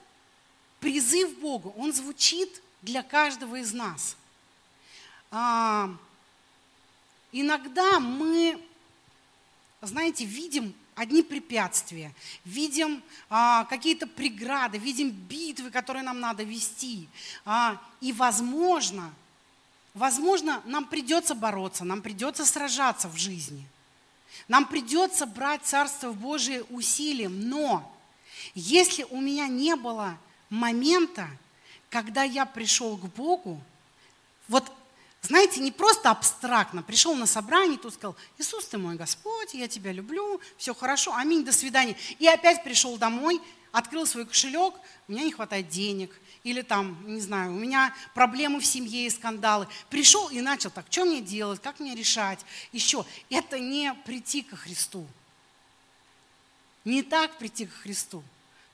призыв 0.78 1.38
Богу, 1.38 1.72
он 1.76 1.92
звучит 1.92 2.62
для 2.82 3.02
каждого 3.02 3.56
из 3.56 3.72
нас. 3.72 4.16
А, 5.30 5.90
иногда 7.30 7.98
мы, 7.98 8.60
знаете, 9.80 10.26
видим 10.26 10.74
одни 10.94 11.22
препятствия, 11.22 12.12
видим 12.44 13.02
а, 13.30 13.64
какие-то 13.64 14.06
преграды, 14.06 14.76
видим 14.76 15.10
битвы, 15.10 15.70
которые 15.70 16.02
нам 16.02 16.20
надо 16.20 16.42
вести. 16.42 17.08
А, 17.46 17.80
и, 18.02 18.12
возможно, 18.12 19.14
возможно, 19.94 20.62
нам 20.64 20.84
придется 20.84 21.34
бороться, 21.34 21.84
нам 21.84 22.02
придется 22.02 22.44
сражаться 22.44 23.08
в 23.08 23.16
жизни. 23.16 23.66
Нам 24.48 24.66
придется 24.66 25.26
брать 25.26 25.62
Царство 25.64 26.12
Божие 26.12 26.64
усилием, 26.64 27.48
но 27.48 27.94
если 28.54 29.04
у 29.04 29.20
меня 29.20 29.46
не 29.46 29.76
было 29.76 30.18
момента, 30.48 31.28
когда 31.90 32.22
я 32.22 32.46
пришел 32.46 32.96
к 32.96 33.04
Богу, 33.14 33.60
вот 34.48 34.72
знаете, 35.22 35.60
не 35.60 35.70
просто 35.70 36.10
абстрактно, 36.10 36.82
пришел 36.82 37.14
на 37.14 37.26
собрание, 37.26 37.78
тут 37.78 37.94
сказал, 37.94 38.16
Иисус, 38.38 38.66
ты 38.66 38.76
мой 38.76 38.96
Господь, 38.96 39.54
я 39.54 39.68
тебя 39.68 39.92
люблю, 39.92 40.40
все 40.56 40.74
хорошо, 40.74 41.14
аминь, 41.14 41.44
до 41.44 41.52
свидания. 41.52 41.96
И 42.18 42.26
опять 42.26 42.64
пришел 42.64 42.96
домой, 42.96 43.40
открыл 43.70 44.04
свой 44.04 44.26
кошелек, 44.26 44.74
у 45.06 45.12
меня 45.12 45.22
не 45.22 45.30
хватает 45.30 45.68
денег, 45.68 46.10
или 46.44 46.62
там, 46.62 46.98
не 47.06 47.20
знаю, 47.20 47.52
у 47.52 47.58
меня 47.58 47.94
проблемы 48.14 48.60
в 48.60 48.66
семье 48.66 49.06
и 49.06 49.10
скандалы. 49.10 49.68
Пришел 49.90 50.28
и 50.28 50.40
начал 50.40 50.70
так, 50.70 50.86
что 50.90 51.04
мне 51.04 51.20
делать, 51.20 51.60
как 51.62 51.78
мне 51.78 51.94
решать, 51.94 52.40
еще. 52.72 53.04
Это 53.30 53.58
не 53.58 53.94
прийти 54.04 54.42
ко 54.42 54.56
Христу. 54.56 55.06
Не 56.84 57.02
так 57.02 57.38
прийти 57.38 57.66
к 57.66 57.72
Христу. 57.72 58.24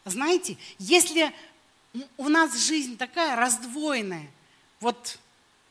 Знаете, 0.06 0.56
если 0.78 1.34
у 2.16 2.28
нас 2.28 2.56
жизнь 2.56 2.96
такая 2.96 3.36
раздвоенная, 3.36 4.30
вот 4.80 5.18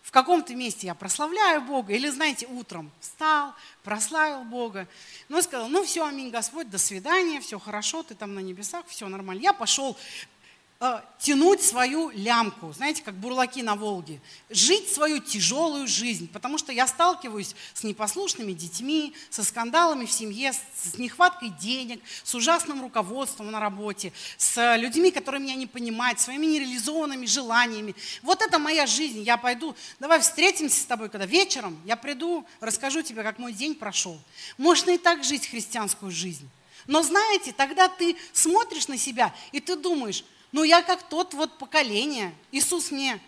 в 0.04 0.12
каком-то 0.12 0.56
месте 0.56 0.88
я 0.88 0.96
прославляю 0.96 1.62
Бога, 1.62 1.94
или, 1.94 2.10
знаете, 2.10 2.46
утром 2.48 2.92
встал, 3.00 3.54
прославил 3.84 4.44
Бога, 4.44 4.88
ну, 5.28 5.42
сказал, 5.42 5.68
ну, 5.68 5.84
все, 5.84 6.06
аминь, 6.06 6.30
Господь, 6.30 6.70
до 6.70 6.78
свидания, 6.78 7.42
все 7.42 7.60
хорошо, 7.60 8.04
ты 8.04 8.16
там 8.16 8.36
на 8.36 8.40
небесах, 8.40 8.86
все 8.88 9.08
нормально. 9.10 9.42
Я 9.42 9.54
пошел 9.54 9.98
Э, 10.80 11.02
тянуть 11.18 11.64
свою 11.64 12.12
лямку, 12.12 12.72
знаете, 12.72 13.02
как 13.02 13.16
бурлаки 13.16 13.64
на 13.64 13.74
Волге, 13.74 14.22
жить 14.52 14.94
свою 14.94 15.18
тяжелую 15.18 15.88
жизнь, 15.88 16.30
потому 16.32 16.60
что 16.60 16.72
я 16.72 16.86
сталкиваюсь 16.86 17.56
с 17.74 17.84
непослушными 17.84 18.54
детьми, 18.54 19.16
со 19.32 19.44
скандалами 19.44 20.06
в 20.06 20.12
семье, 20.12 20.54
с 20.54 21.00
нехваткой 21.00 21.50
денег, 21.50 22.00
с 22.24 22.36
ужасным 22.36 22.84
руководством 22.84 23.50
на 23.50 23.60
работе, 23.60 24.14
с 24.38 24.78
людьми, 24.78 25.10
которые 25.10 25.42
меня 25.42 25.56
не 25.56 25.66
понимают, 25.66 26.20
своими 26.20 26.46
нереализованными 26.46 27.26
желаниями. 27.26 27.96
Вот 28.22 28.44
это 28.44 28.60
моя 28.60 28.86
жизнь, 28.86 29.24
я 29.24 29.38
пойду, 29.38 29.76
давай 30.00 30.20
встретимся 30.20 30.80
с 30.80 30.86
тобой, 30.86 31.10
когда 31.10 31.26
вечером 31.26 31.82
я 31.86 31.96
приду, 31.96 32.46
расскажу 32.60 33.02
тебе, 33.02 33.24
как 33.24 33.40
мой 33.40 33.52
день 33.52 33.74
прошел. 33.74 34.20
Можно 34.60 34.92
и 34.92 35.00
так 35.00 35.24
жить 35.24 35.48
христианскую 35.48 36.12
жизнь. 36.12 36.48
Но 36.86 37.02
знаете, 37.02 37.52
тогда 37.52 37.88
ты 37.88 38.16
смотришь 38.32 38.88
на 38.88 38.98
себя, 38.98 39.34
и 39.52 39.60
ты 39.60 39.76
думаешь, 39.76 40.24
ну, 40.52 40.64
я 40.64 40.82
как 40.82 41.04
тот 41.10 41.34
вот 41.34 41.58
поколение. 41.58 42.34
Иисус 42.52 42.92
мне 42.92 43.22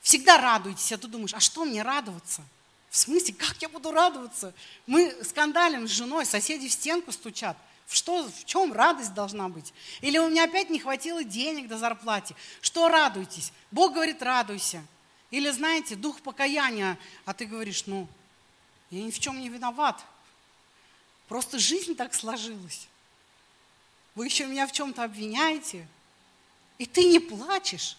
всегда 0.00 0.38
радуйтесь. 0.38 0.92
А 0.92 0.98
ты 0.98 1.06
думаешь, 1.06 1.34
а 1.34 1.40
что 1.40 1.64
мне 1.64 1.82
радоваться? 1.82 2.42
В 2.90 2.96
смысле, 2.96 3.34
как 3.34 3.60
я 3.60 3.68
буду 3.68 3.92
радоваться? 3.92 4.54
Мы 4.86 5.14
скандалим 5.22 5.86
с 5.86 5.90
женой, 5.90 6.24
соседи 6.24 6.68
в 6.68 6.72
стенку 6.72 7.12
стучат. 7.12 7.56
В, 7.86 7.94
что, 7.94 8.24
в 8.24 8.44
чем 8.44 8.72
радость 8.72 9.14
должна 9.14 9.48
быть? 9.48 9.72
Или 10.00 10.18
у 10.18 10.28
меня 10.28 10.44
опять 10.44 10.70
не 10.70 10.80
хватило 10.80 11.22
денег 11.22 11.68
до 11.68 11.78
зарплаты? 11.78 12.34
Что 12.60 12.88
радуйтесь? 12.88 13.52
Бог 13.70 13.92
говорит, 13.94 14.22
радуйся. 14.22 14.84
Или, 15.30 15.50
знаете, 15.50 15.94
дух 15.94 16.20
покаяния, 16.20 16.98
а 17.24 17.34
ты 17.34 17.46
говоришь, 17.46 17.86
ну, 17.86 18.08
я 18.90 19.02
ни 19.02 19.10
в 19.10 19.18
чем 19.18 19.40
не 19.40 19.48
виноват. 19.48 20.04
Просто 21.28 21.58
жизнь 21.58 21.94
так 21.96 22.14
сложилась. 22.14 22.88
Вы 24.14 24.26
еще 24.26 24.46
меня 24.46 24.66
в 24.66 24.72
чем-то 24.72 25.02
обвиняете. 25.04 25.86
И 26.78 26.86
ты 26.86 27.04
не 27.04 27.18
плачешь. 27.18 27.96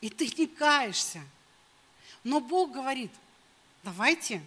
и 0.00 0.08
ты 0.08 0.32
не 0.38 0.46
каешься. 0.46 1.20
Но 2.24 2.40
Бог 2.40 2.72
говорит, 2.72 3.10
давайте 3.82 4.42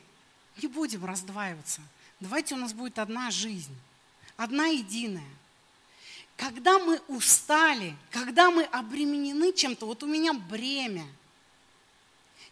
не 0.61 0.67
будем 0.67 1.05
раздваиваться. 1.05 1.81
Давайте 2.19 2.55
у 2.55 2.57
нас 2.57 2.73
будет 2.73 2.97
одна 2.97 3.29
жизнь, 3.29 3.75
одна 4.35 4.65
единая. 4.67 5.29
Когда 6.37 6.79
мы 6.79 6.99
устали, 7.07 7.95
когда 8.09 8.49
мы 8.49 8.63
обременены 8.63 9.53
чем-то, 9.53 9.85
вот 9.85 10.01
у 10.01 10.07
меня 10.07 10.33
бремя, 10.33 11.05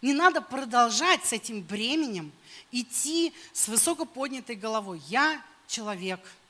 не 0.03 0.13
надо 0.13 0.41
продолжать 0.41 1.25
с 1.25 1.33
этим 1.33 1.61
бременем 1.61 2.31
идти 2.71 3.33
с 3.53 3.67
высоко 3.67 4.05
поднятой 4.05 4.55
головой. 4.55 5.01
Я 5.07 5.43
человек– 5.67 6.19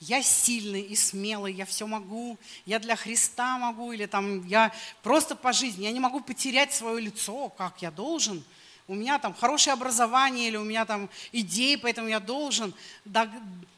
я 0.00 0.22
сильный 0.22 0.82
и 0.82 0.94
смелый, 0.94 1.54
я 1.54 1.64
все 1.64 1.86
могу, 1.86 2.38
я 2.66 2.78
для 2.78 2.96
Христа 2.96 3.58
могу, 3.58 3.92
или 3.92 4.06
там 4.06 4.46
я 4.46 4.72
просто 5.02 5.34
по 5.34 5.52
жизни, 5.52 5.84
я 5.84 5.92
не 5.92 6.00
могу 6.00 6.20
потерять 6.20 6.74
свое 6.74 7.00
лицо, 7.00 7.48
как 7.50 7.80
я 7.80 7.90
должен. 7.90 8.44
У 8.88 8.94
меня 8.94 9.18
там 9.18 9.34
хорошее 9.34 9.74
образование, 9.74 10.48
или 10.48 10.56
у 10.56 10.64
меня 10.64 10.84
там 10.84 11.08
идеи, 11.32 11.76
поэтому 11.76 12.08
я 12.08 12.20
должен 12.20 12.74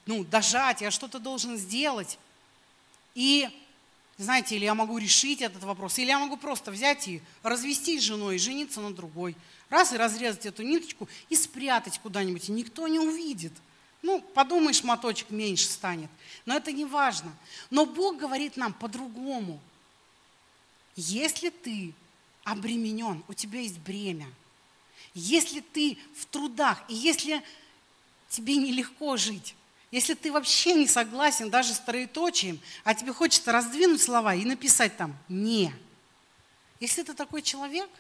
ну, 0.07 0.25
дожать, 0.25 0.81
я 0.81 0.91
что-то 0.91 1.19
должен 1.19 1.57
сделать. 1.57 2.19
И, 3.15 3.49
знаете, 4.19 4.57
или 4.57 4.65
я 4.65 4.75
могу 4.75 4.99
решить 4.99 5.41
этот 5.41 5.63
вопрос, 5.63 5.99
или 5.99 6.09
я 6.09 6.19
могу 6.19 6.37
просто 6.37 6.73
взять 6.73 7.09
и 7.09 7.23
развестись 7.43 8.03
с 8.03 8.05
женой, 8.05 8.37
и 8.37 8.39
жениться 8.39 8.81
на 8.81 8.93
другой. 8.93 9.37
Раз 9.71 9.93
и 9.93 9.97
разрезать 9.97 10.47
эту 10.47 10.63
ниточку 10.63 11.09
и 11.29 11.37
спрятать 11.37 12.01
куда-нибудь, 12.01 12.49
и 12.49 12.53
никто 12.53 12.89
не 12.89 12.99
увидит– 12.99 13.53
ну, 14.03 14.21
подумаешь, 14.21 14.85
моточек 14.85 15.31
меньше 15.31 15.67
станет. 15.67 16.11
Но 16.47 16.57
это 16.57 16.71
не 16.71 16.85
важно. 16.85 17.35
Но 17.71 17.85
Бог 17.85 18.17
говорит 18.17 18.57
нам 18.57 18.73
по-другому. 18.73 19.61
Если 20.95 21.51
ты 21.51 21.93
обременен, 22.45 23.23
у 23.29 23.35
тебя 23.35 23.61
есть 23.61 23.79
бремя, 23.79 24.29
если 25.15 25.61
ты 25.61 25.99
в 26.17 26.27
трудах, 26.27 26.83
и 26.89 26.95
если 26.95 27.43
тебе 28.29 28.57
нелегко 28.57 29.17
жить, 29.17 29.55
если 29.91 30.15
ты 30.15 30.31
вообще 30.31 30.75
не 30.75 30.87
согласен 30.87 31.51
даже 31.51 31.75
с 31.75 31.81
троеточием, 31.81 32.61
а 32.85 32.95
тебе 32.95 33.13
хочется 33.13 33.53
раздвинуть 33.53 34.03
слова 34.03 34.35
и 34.35 34.45
написать 34.45 34.97
там 34.97 35.17
«не». 35.29 35.73
Если 36.79 37.03
ты 37.03 37.15
такой 37.15 37.43
человек, 37.43 37.91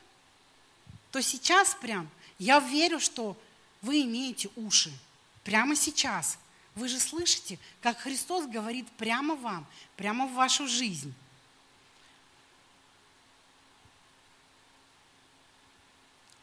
то 1.10 1.20
сейчас 1.20 1.76
прям 1.80 2.08
я 2.38 2.60
верю, 2.60 3.00
что 3.00 3.36
вы 3.82 4.02
имеете 4.02 4.50
уши– 4.54 4.92
прямо 5.44 5.74
сейчас. 5.76 6.38
Вы 6.74 6.86
же 6.88 7.00
слышите, 7.00 7.58
как 7.80 7.98
Христос 7.98 8.46
говорит 8.46 8.86
прямо 8.92 9.34
вам, 9.34 9.66
прямо 9.96 10.26
в 10.26 10.34
вашу 10.34 10.68
жизнь. 10.68 11.12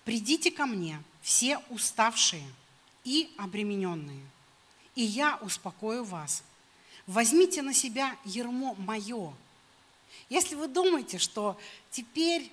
Придите 0.04 0.52
ко 0.52 0.66
мне, 0.66 1.02
все 1.22 1.60
уставшие 1.70 2.46
и 3.06 3.34
обремененные, 3.38 4.24
и 4.94 5.04
я 5.04 5.38
успокою 5.38 6.04
вас. 6.04 6.44
Возьмите 7.08 7.62
на 7.62 7.74
себя 7.74 8.16
ермо 8.26 8.76
мое. 8.76 9.34
Если 10.28 10.56
вы 10.56 10.68
думаете, 10.68 11.18
что 11.18 11.58
теперь 11.92 12.52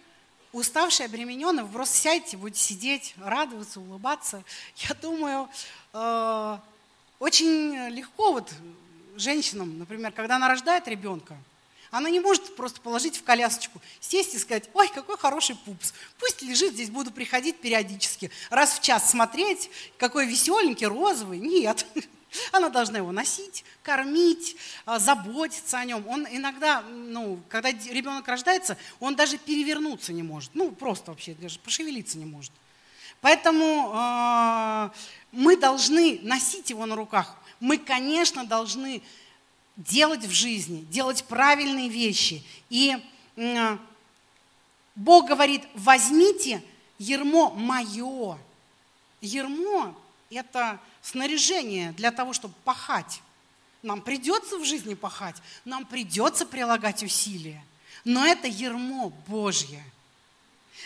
уставшие, 0.52 1.07
обремененные, 1.07 1.64
вы 1.64 1.72
просто 1.72 1.96
сядете, 1.96 2.37
будете 2.37 2.62
сидеть, 2.62 3.14
радоваться, 3.18 3.81
улыбаться, 3.81 4.44
я 4.76 4.94
думаю, 4.94 5.50
Э, 5.92 6.32
очень 7.22 7.76
легко 7.90 8.32
вот 8.32 8.52
женщинам, 9.14 9.78
например, 9.78 10.11
когда 10.11 10.37
она 10.37 10.48
рождает 10.48 10.88
ребенка, 10.88 11.37
она 11.92 12.11
не 12.11 12.18
может 12.18 12.56
просто 12.56 12.80
положить 12.80 13.16
в 13.16 13.22
колясочку, 13.22 13.80
сесть 14.00 14.35
и 14.35 14.38
сказать, 14.38 14.68
ой, 14.74 14.88
какой 14.88 15.16
хороший 15.16 15.54
пупс, 15.54 15.94
пусть 16.18 16.42
лежит 16.42 16.72
здесь, 16.72 16.90
буду 16.90 17.12
приходить 17.12 17.61
периодически, 17.61 18.32
раз 18.50 18.72
в 18.72 18.82
час 18.82 19.08
смотреть, 19.08 19.70
какой 19.98 20.26
веселенький, 20.26 20.88
розовый. 20.88 21.38
Нет, 21.38 21.87
она 22.50 22.70
должна 22.70 22.98
его 22.98 23.12
носить, 23.12 23.64
кормить, 23.85 24.56
э, 24.87 24.98
заботиться 24.98 25.78
о 25.78 25.85
нем. 25.85 26.04
Он 26.08 26.26
иногда, 26.28 26.82
ну, 26.82 27.38
когда 27.48 27.70
ребенок 27.70 28.26
рождается, 28.26 28.76
он 28.98 29.14
даже 29.14 29.38
перевернуться 29.38 30.12
не 30.12 30.24
может, 30.24 30.50
ну, 30.54 30.72
просто 30.72 31.12
вообще 31.12 31.35
даже 31.35 31.61
пошевелиться 31.61 32.18
не 32.18 32.24
может. 32.24 32.50
Поэтому 33.20 33.92
э, 33.94 34.90
мы 35.33 35.57
должны 35.57 36.21
носить 36.23 36.71
его 36.71 36.87
на 36.87 36.95
руках. 36.95 37.37
Мы, 37.59 37.79
конечно, 37.79 38.45
должны 38.45 39.03
делать 39.77 40.25
в 40.25 40.31
жизни, 40.31 40.83
делать 40.90 41.25
правильные 41.25 41.88
вещи. 41.88 42.45
И 42.68 42.97
э, 43.37 43.79
Бог 44.95 45.27
говорит, 45.27 45.62
возьмите 45.75 46.62
ермо 46.99 47.51
мое. 47.51 48.38
Ермо– 49.21 49.95
это 50.31 50.79
снаряжение 51.01 51.92
для 51.92 52.11
того, 52.11 52.33
чтобы 52.33 52.55
пахать. 52.64 53.23
Нам 53.83 54.01
придется 54.01 54.59
в 54.59 54.64
жизни 54.64 54.95
пахать, 54.95 55.37
нам 55.64 55.85
придется 55.85 56.47
прилагать 56.47 57.03
усилия. 57.03 57.64
Но 58.05 58.27
это 58.27 58.47
ермо 58.47 59.11
Божье. 59.27 59.83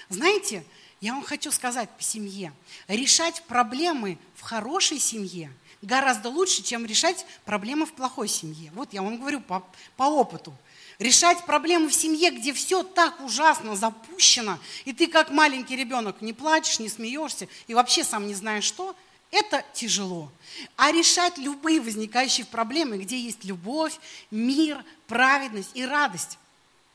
Знаете, 0.08 0.64
я 1.06 1.14
вам 1.14 1.22
хочу 1.22 1.52
сказать 1.52 1.88
по 1.90 2.02
семье. 2.02 2.52
Решать 2.88 3.40
проблемы 3.44 4.18
в 4.34 4.42
хорошей 4.42 4.98
семье 4.98 5.52
гораздо 5.80 6.30
лучше, 6.30 6.64
чем 6.64 6.84
решать 6.84 7.24
проблемы 7.44 7.86
в 7.86 7.92
плохой 7.92 8.26
семье. 8.26 8.72
Вот 8.74 8.92
я 8.92 9.02
вам 9.02 9.18
говорю 9.18 9.40
по, 9.40 9.64
по 9.96 10.02
опыту. 10.02 10.52
Решать 10.98 11.46
проблемы 11.46 11.90
в 11.90 11.94
семье, 11.94 12.32
где 12.32 12.52
все 12.52 12.82
так 12.82 13.20
ужасно 13.20 13.76
запущено, 13.76 14.58
и 14.84 14.92
ты 14.92 15.06
как 15.06 15.30
маленький 15.30 15.76
ребенок 15.76 16.22
не 16.22 16.32
плачешь, 16.32 16.80
не 16.80 16.88
смеешься 16.88 17.46
и 17.68 17.74
вообще 17.74 18.02
сам 18.02 18.26
не 18.26 18.34
знаешь 18.34 18.64
что, 18.64 18.96
это 19.30 19.64
тяжело. 19.74 20.32
А 20.76 20.90
решать 20.90 21.38
любые 21.38 21.80
возникающие 21.80 22.46
проблемы, 22.46 22.98
где 22.98 23.16
есть 23.16 23.44
любовь, 23.44 23.96
мир, 24.32 24.84
праведность 25.06 25.70
и 25.74 25.84
радость, 25.84 26.38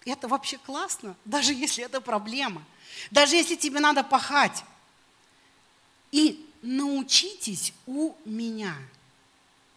это 0.03 0.27
вообще 0.27 0.57
классно, 0.57 1.15
даже 1.23 1.53
если 1.53 1.85
это 1.85 2.01
проблема. 2.01 2.61
Даже 3.09 3.35
если 3.35 3.55
тебе 3.55 3.79
надо 3.79 4.03
пахать. 4.03 4.63
И 6.11 6.45
научитесь 6.61 7.73
у 7.85 8.13
меня. 8.25 8.75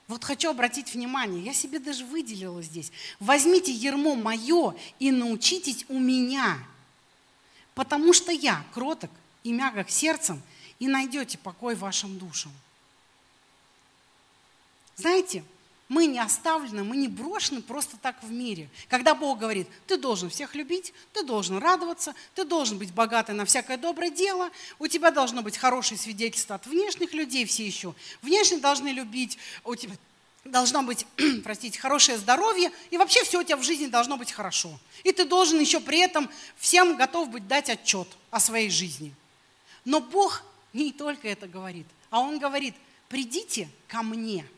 Вот 0.07 0.22
хочу 0.22 0.50
обратить 0.50 0.92
внимание, 0.92 1.42
я 1.42 1.55
себе 1.55 1.79
даже 1.79 2.05
выделила 2.05 2.61
здесь. 2.61 2.92
Возьмите 3.20 3.72
ермо 3.72 4.14
мое 4.14 4.74
и 4.98 5.11
научитесь 5.11 5.87
у 5.88 5.98
меня. 5.98 6.59
Потому 7.74 8.12
что 8.12 8.31
я 8.31 8.64
кроток 8.74 9.11
и 9.42 9.53
мягок 9.53 9.90
сердцем, 9.90 10.42
и 10.79 10.88
найдете 10.88 11.38
покой 11.38 11.74
вашим 11.74 12.18
душам. 12.18 12.53
Знаете, 14.96 15.44
мы 15.88 16.07
не 16.07 16.18
оставлены, 16.18 16.83
мы 16.83 16.97
не 16.97 17.09
брошены 17.09 17.61
просто 17.61 17.97
так 17.99 18.23
в 18.23 18.31
мире. 18.31 18.68
Когда 18.88 19.14
Бог 19.14 19.38
говорит, 19.38 19.68
ты 19.87 19.97
должен 19.97 20.31
всех 20.31 20.55
любить, 20.55 20.94
ты 21.12 21.23
должен 21.23 21.59
радоваться, 21.59 22.14
ты 22.35 22.44
должен 22.44 22.79
быть 22.79 22.92
богатый 22.92 23.35
на 23.35 23.44
всякое 23.44 23.77
доброе 23.77 24.11
дело, 24.11 24.51
у 24.79 24.87
тебя 24.87 25.11
должно 25.11 25.42
быть 25.42 25.59
хорошее 25.59 25.99
свидетельство 25.99 26.57
от 26.57 26.66
внешних 26.66 27.12
людей 27.12 27.44
все 27.44 27.66
еще. 27.66 27.94
Внешне 28.23 28.59
должны 28.59 28.88
любить, 28.88 29.37
у 29.62 29.75
тебя 29.75 29.94
должно 30.44 30.83
быть, 30.83 31.07
простите, 31.44 31.79
хорошее 31.79 32.16
здоровье, 32.16 32.73
и 32.90 32.97
вообще 32.97 33.23
все 33.23 33.40
у 33.40 33.44
тебя 33.44 33.59
в 33.59 33.62
жизни 33.62 33.87
должно 33.87 34.16
быть 34.16 34.33
хорошо. 34.33 34.79
И 35.03 35.12
ты 35.12 35.27
должен 35.27 35.61
еще 35.61 35.81
при 35.81 35.99
этом 35.99 36.31
всем 36.57 36.97
готов 36.97 37.29
быть 37.29 37.47
дать 37.47 37.68
отчет 37.68 38.09
о 38.31 38.40
своей 38.40 38.70
жизни. 38.70 39.14
Но 39.85 40.01
Бог 40.01 40.44
не 40.73 40.92
только 40.92 41.29
это 41.29 41.47
говорит, 41.47 41.87
а 42.09 42.20
Он 42.20 42.38
говорит, 42.38 42.75
придите 43.11 43.68
ко 43.87 44.03
мне– 44.03 44.47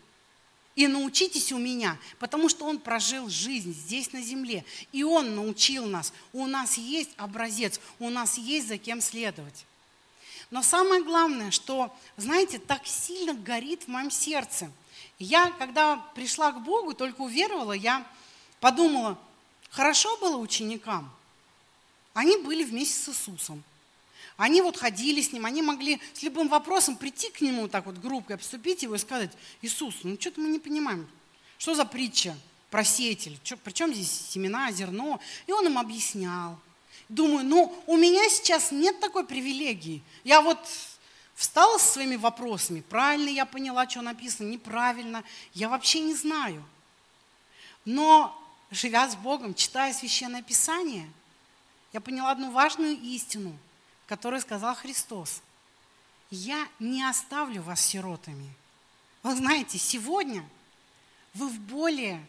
и 0.77 0.87
научитесь 0.87 1.53
у 1.53 1.59
меня, 1.59 1.99
потому 2.19 2.51
что 2.51 2.67
он 2.67 2.79
прожил 2.79 3.31
жизнь 3.31 3.73
здесь 3.73 4.13
на 4.13 4.21
земле. 4.21 4.65
И 4.93 5.03
он 5.03 5.35
научил 5.35 5.87
нас. 5.87 6.13
У 6.35 6.47
нас 6.47 6.77
есть 6.77 7.11
образец, 7.17 7.81
у 7.99 8.11
нас 8.11 8.37
есть 8.37 8.69
за 8.69 8.77
кем 8.77 9.01
следовать. 9.01 9.65
Но 10.51 10.63
самое 10.63 11.03
главное, 11.03 11.51
что, 11.51 11.97
знаете, 12.19 12.59
так 12.59 12.87
сильно 12.87 13.33
горит 13.33 13.85
в 13.85 13.89
моем 13.89 14.11
сердце. 14.11 14.71
Я, 15.19 15.51
когда 15.53 15.97
пришла 16.15 16.53
к 16.53 16.63
Богу, 16.63 16.93
только 16.93 17.23
уверовала, 17.23 17.73
я 17.73 18.07
подумала, 18.61 19.19
хорошо 19.71 20.15
было 20.19 20.37
ученикам. 20.37 21.11
Они 22.13 22.37
были 22.37 22.65
вместе 22.65 22.95
с 22.95 23.09
Иисусом. 23.09 23.65
Они 24.37 24.61
вот 24.61 24.77
ходили 24.77 25.23
с 25.23 25.33
ним, 25.33 25.47
они 25.47 25.63
могли 25.63 26.01
с 26.13 26.23
любым 26.23 26.49
вопросом 26.49 26.97
прийти 26.97 27.31
к 27.31 27.41
нему 27.41 27.69
так 27.69 27.87
вот 27.87 27.97
группой, 27.99 28.37
обступить 28.37 28.83
его 28.83 28.95
и 28.95 28.99
сказать, 28.99 29.31
Иисус, 29.63 29.97
ну 30.03 30.17
что-то 30.21 30.41
мы 30.41 30.49
не 30.49 30.59
понимаем, 30.59 31.09
что 31.59 31.75
за 31.75 31.85
притча 31.85 32.37
про 32.71 32.85
сеятель, 32.85 33.39
причем 33.65 33.95
здесь 33.95 34.11
семена, 34.11 34.71
зерно. 34.73 35.21
И 35.47 35.53
он 35.53 35.67
им 35.67 35.79
объяснял. 35.79 36.59
Думаю, 37.09 37.47
ну 37.47 37.83
у 37.87 37.97
меня 37.97 38.29
сейчас 38.29 38.73
нет 38.73 39.01
такой 39.01 39.25
привилегии. 39.25 40.03
Я 40.25 40.43
вот 40.43 40.59
встала 41.35 41.79
со 41.79 41.95
своими 41.95 42.17
вопросами, 42.17 42.83
правильно 42.83 43.29
я 43.29 43.47
поняла, 43.47 43.89
что 43.89 44.03
написано, 44.03 44.49
неправильно, 44.49 45.25
я 45.55 45.69
вообще 45.69 46.01
не 46.01 46.15
знаю. 46.15 46.63
Но 47.85 48.37
живя 48.71 49.09
с 49.09 49.17
Богом, 49.17 49.55
читая 49.55 49.95
Священное 49.95 50.43
Писание– 50.43 51.09
я 51.97 52.01
поняла 52.03 52.33
одну 52.33 52.51
важную 52.51 52.95
истину, 53.01 53.57
которую 54.07 54.41
сказал 54.41 54.75
Христос. 54.75 55.43
Я 56.31 56.69
не 56.79 57.05
оставлю 57.05 57.63
вас 57.63 57.81
сиротами. 57.81 58.53
Вы 59.23 59.37
знаете, 59.37 59.79
сегодня 59.79 60.49
вы 61.35 61.49
в 61.49 61.61
более 61.61 62.25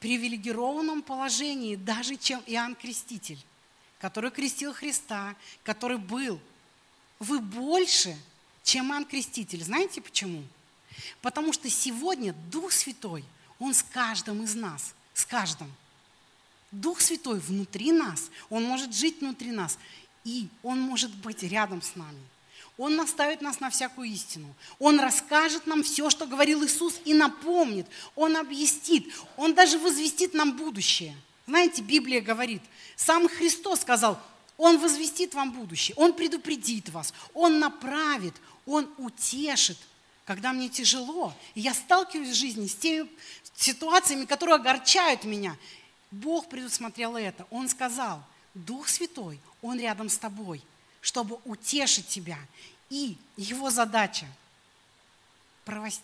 привилегированном 0.00 1.02
положении, 1.02 1.76
даже 1.76 2.16
чем 2.16 2.42
Иоанн 2.46 2.74
Креститель, 2.74 3.38
который 3.98 4.30
крестил 4.30 4.72
Христа, 4.72 5.34
который 5.62 5.98
был. 5.98 6.40
Вы 7.18 7.40
больше, 7.40 8.16
чем 8.62 8.90
Иоанн 8.90 9.04
Креститель. 9.04 9.62
Знаете 9.62 10.00
почему? 10.00 10.44
Потому 11.22 11.52
что 11.52 11.68
сегодня 11.70 12.32
Дух 12.50 12.72
Святой, 12.72 13.24
Он 13.58 13.74
с 13.74 13.82
каждым 13.82 14.42
из 14.42 14.54
нас, 14.54 14.94
с 15.14 15.24
каждым. 15.24 15.72
Дух 16.70 17.00
Святой 17.00 17.38
внутри 17.40 17.92
нас, 17.92 18.30
Он 18.50 18.64
может 18.64 18.94
жить 18.94 19.20
внутри 19.20 19.50
нас, 19.50 19.78
и 20.26 20.48
Он 20.64 20.80
может 20.80 21.14
быть 21.14 21.44
рядом 21.44 21.80
с 21.80 21.94
нами. 21.94 22.20
Он 22.76 22.96
наставит 22.96 23.40
нас 23.40 23.60
на 23.60 23.70
всякую 23.70 24.08
истину. 24.08 24.52
Он 24.80 24.98
расскажет 24.98 25.66
нам 25.66 25.84
все, 25.84 26.10
что 26.10 26.26
говорил 26.26 26.64
Иисус, 26.66 27.00
и 27.04 27.14
напомнит. 27.14 27.86
Он 28.16 28.36
объяснит. 28.36 29.14
Он 29.36 29.54
даже 29.54 29.78
возвестит 29.78 30.34
нам 30.34 30.56
будущее. 30.56 31.16
Знаете, 31.46 31.80
Библия 31.80 32.20
говорит, 32.20 32.60
сам 32.96 33.28
Христос 33.28 33.80
сказал, 33.80 34.20
Он 34.58 34.78
возвестит 34.78 35.32
вам 35.32 35.52
будущее, 35.52 35.94
Он 35.96 36.12
предупредит 36.12 36.88
вас, 36.88 37.14
Он 37.32 37.60
направит, 37.60 38.34
Он 38.66 38.90
утешит, 38.98 39.78
когда 40.24 40.52
мне 40.52 40.68
тяжело, 40.68 41.32
и 41.54 41.60
я 41.60 41.72
сталкиваюсь 41.72 42.30
в 42.30 42.34
жизни 42.34 42.66
с 42.66 42.74
теми 42.74 43.08
ситуациями, 43.54 44.24
которые 44.24 44.56
огорчают 44.56 45.22
меня. 45.22 45.56
Бог 46.10 46.48
предусмотрел 46.48 47.16
это. 47.16 47.46
Он 47.50 47.68
сказал, 47.68 48.24
Дух 48.54 48.88
Святой, 48.88 49.38
Он 49.66 49.80
рядом 49.80 50.08
с 50.08 50.16
тобой, 50.16 50.62
чтобы 51.00 51.40
утешить 51.44 52.06
тебя. 52.06 52.38
И 52.88 53.16
Его 53.36 53.70
задача 53.70 54.26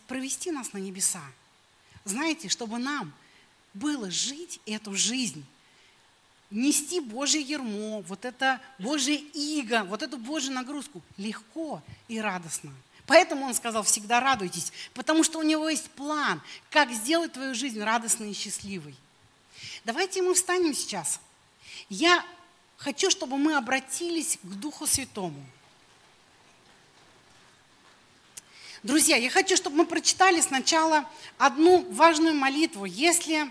провести 0.08 0.50
нас 0.50 0.72
на 0.72 0.78
небеса. 0.78 1.22
Знаете, 2.04 2.48
чтобы 2.48 2.78
нам 2.78 3.12
было 3.72 4.10
жить 4.10 4.58
эту 4.66 4.96
жизнь, 4.96 5.44
нести 6.50 6.98
Божье 6.98 7.40
ермо, 7.40 8.00
вот 8.02 8.24
это 8.24 8.60
Божье 8.80 9.16
иго, 9.16 9.84
вот 9.84 10.02
эту 10.02 10.18
Божью 10.18 10.52
нагрузку 10.52 11.00
легко 11.16 11.80
и 12.08 12.20
радостно. 12.20 12.74
Поэтому 13.06 13.46
он 13.46 13.54
сказал, 13.54 13.84
всегда 13.84 14.18
радуйтесь, 14.18 14.72
потому 14.92 15.22
что 15.22 15.38
у 15.38 15.42
него 15.42 15.68
есть 15.68 15.88
план, 15.90 16.42
как 16.70 16.90
сделать 16.90 17.32
твою 17.32 17.54
жизнь 17.54 17.80
радостной 17.80 18.32
и 18.32 18.34
счастливой. 18.34 18.96
Давайте 19.84 20.20
мы 20.20 20.34
встанем 20.34 20.74
сейчас. 20.74 21.20
Я 21.88 22.24
хочу, 22.82 23.10
чтобы 23.10 23.38
мы 23.38 23.56
обратились 23.56 24.38
к 24.42 24.46
Духу 24.46 24.86
Святому. 24.86 25.40
Друзья, 28.82 29.16
я 29.16 29.30
хочу, 29.30 29.56
чтобы 29.56 29.76
мы 29.76 29.86
прочитали 29.86 30.40
сначала 30.40 31.08
одну 31.38 31.86
важную 31.92 32.34
молитву. 32.34 32.84
Если 32.84 33.48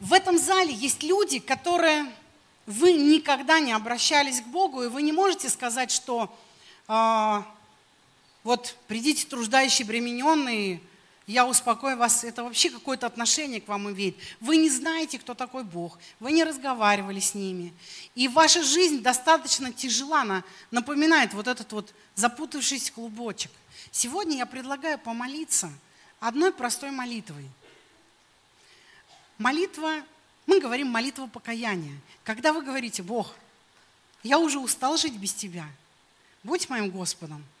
в 0.00 0.12
этом 0.12 0.36
зале 0.36 0.74
есть 0.74 1.04
люди, 1.04 1.38
которые 1.38 2.12
вы 2.66 2.94
никогда 2.94 3.60
не 3.60 3.72
обращались 3.72 4.40
к 4.40 4.46
Богу, 4.46 4.82
и 4.82 4.88
вы 4.88 5.02
не 5.02 5.12
можете 5.12 5.48
сказать, 5.48 5.92
что 5.92 6.36
э, 6.88 7.42
вот 8.42 8.76
придите 8.88 9.26
труждающие, 9.26 9.86
бремененные, 9.86 10.80
я 11.28 11.46
успокою 11.46 11.98
вас, 11.98 12.24
это 12.24 12.42
вообще 12.42 12.70
какое-то 12.70 13.06
отношение 13.06 13.60
к 13.60 13.68
вам 13.68 13.90
имеет. 13.90 14.16
Вы 14.40 14.56
не 14.56 14.70
знаете, 14.70 15.18
кто 15.18 15.34
такой 15.34 15.62
Бог, 15.62 15.98
вы 16.20 16.32
не 16.32 16.42
разговаривали 16.42 17.20
с 17.20 17.34
ними. 17.34 17.74
И 18.14 18.28
ваша 18.28 18.62
жизнь 18.62 19.02
достаточно 19.02 19.70
тяжела, 19.70 20.22
она 20.22 20.42
напоминает 20.70 21.34
вот 21.34 21.46
этот 21.46 21.70
вот 21.70 21.92
запутавшийся 22.14 22.90
клубочек. 22.94 23.50
Сегодня 23.90 24.38
я 24.38 24.46
предлагаю 24.46 24.98
помолиться 24.98 25.70
одной 26.18 26.50
простой 26.50 26.92
молитвой. 26.92 27.46
Молитва, 29.36 29.96
мы 30.46 30.60
говорим 30.60 30.88
молитва 30.88 31.26
покаяния. 31.26 31.96
Когда 32.24 32.54
вы 32.54 32.62
говорите, 32.62 33.02
Бог, 33.02 33.34
я 34.22 34.38
уже 34.38 34.58
устал 34.58 34.96
жить 34.96 35.16
без 35.16 35.34
Тебя, 35.34 35.66
будь 36.42 36.70
моим 36.70 36.88
Господом– 36.90 37.44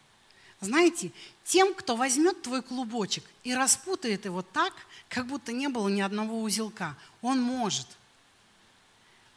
знаете, 0.60 1.12
тем, 1.44 1.72
кто 1.72 1.96
возьмет 1.96 2.42
твой 2.42 2.62
клубочек 2.62 3.24
и 3.44 3.54
распутает 3.54 4.24
его 4.24 4.42
так, 4.42 4.72
как 5.08 5.26
будто 5.26 5.52
не 5.52 5.68
было 5.68 5.88
ни 5.88 6.00
одного 6.00 6.42
узелка, 6.42 6.96
он 7.22 7.40
может. 7.40 7.86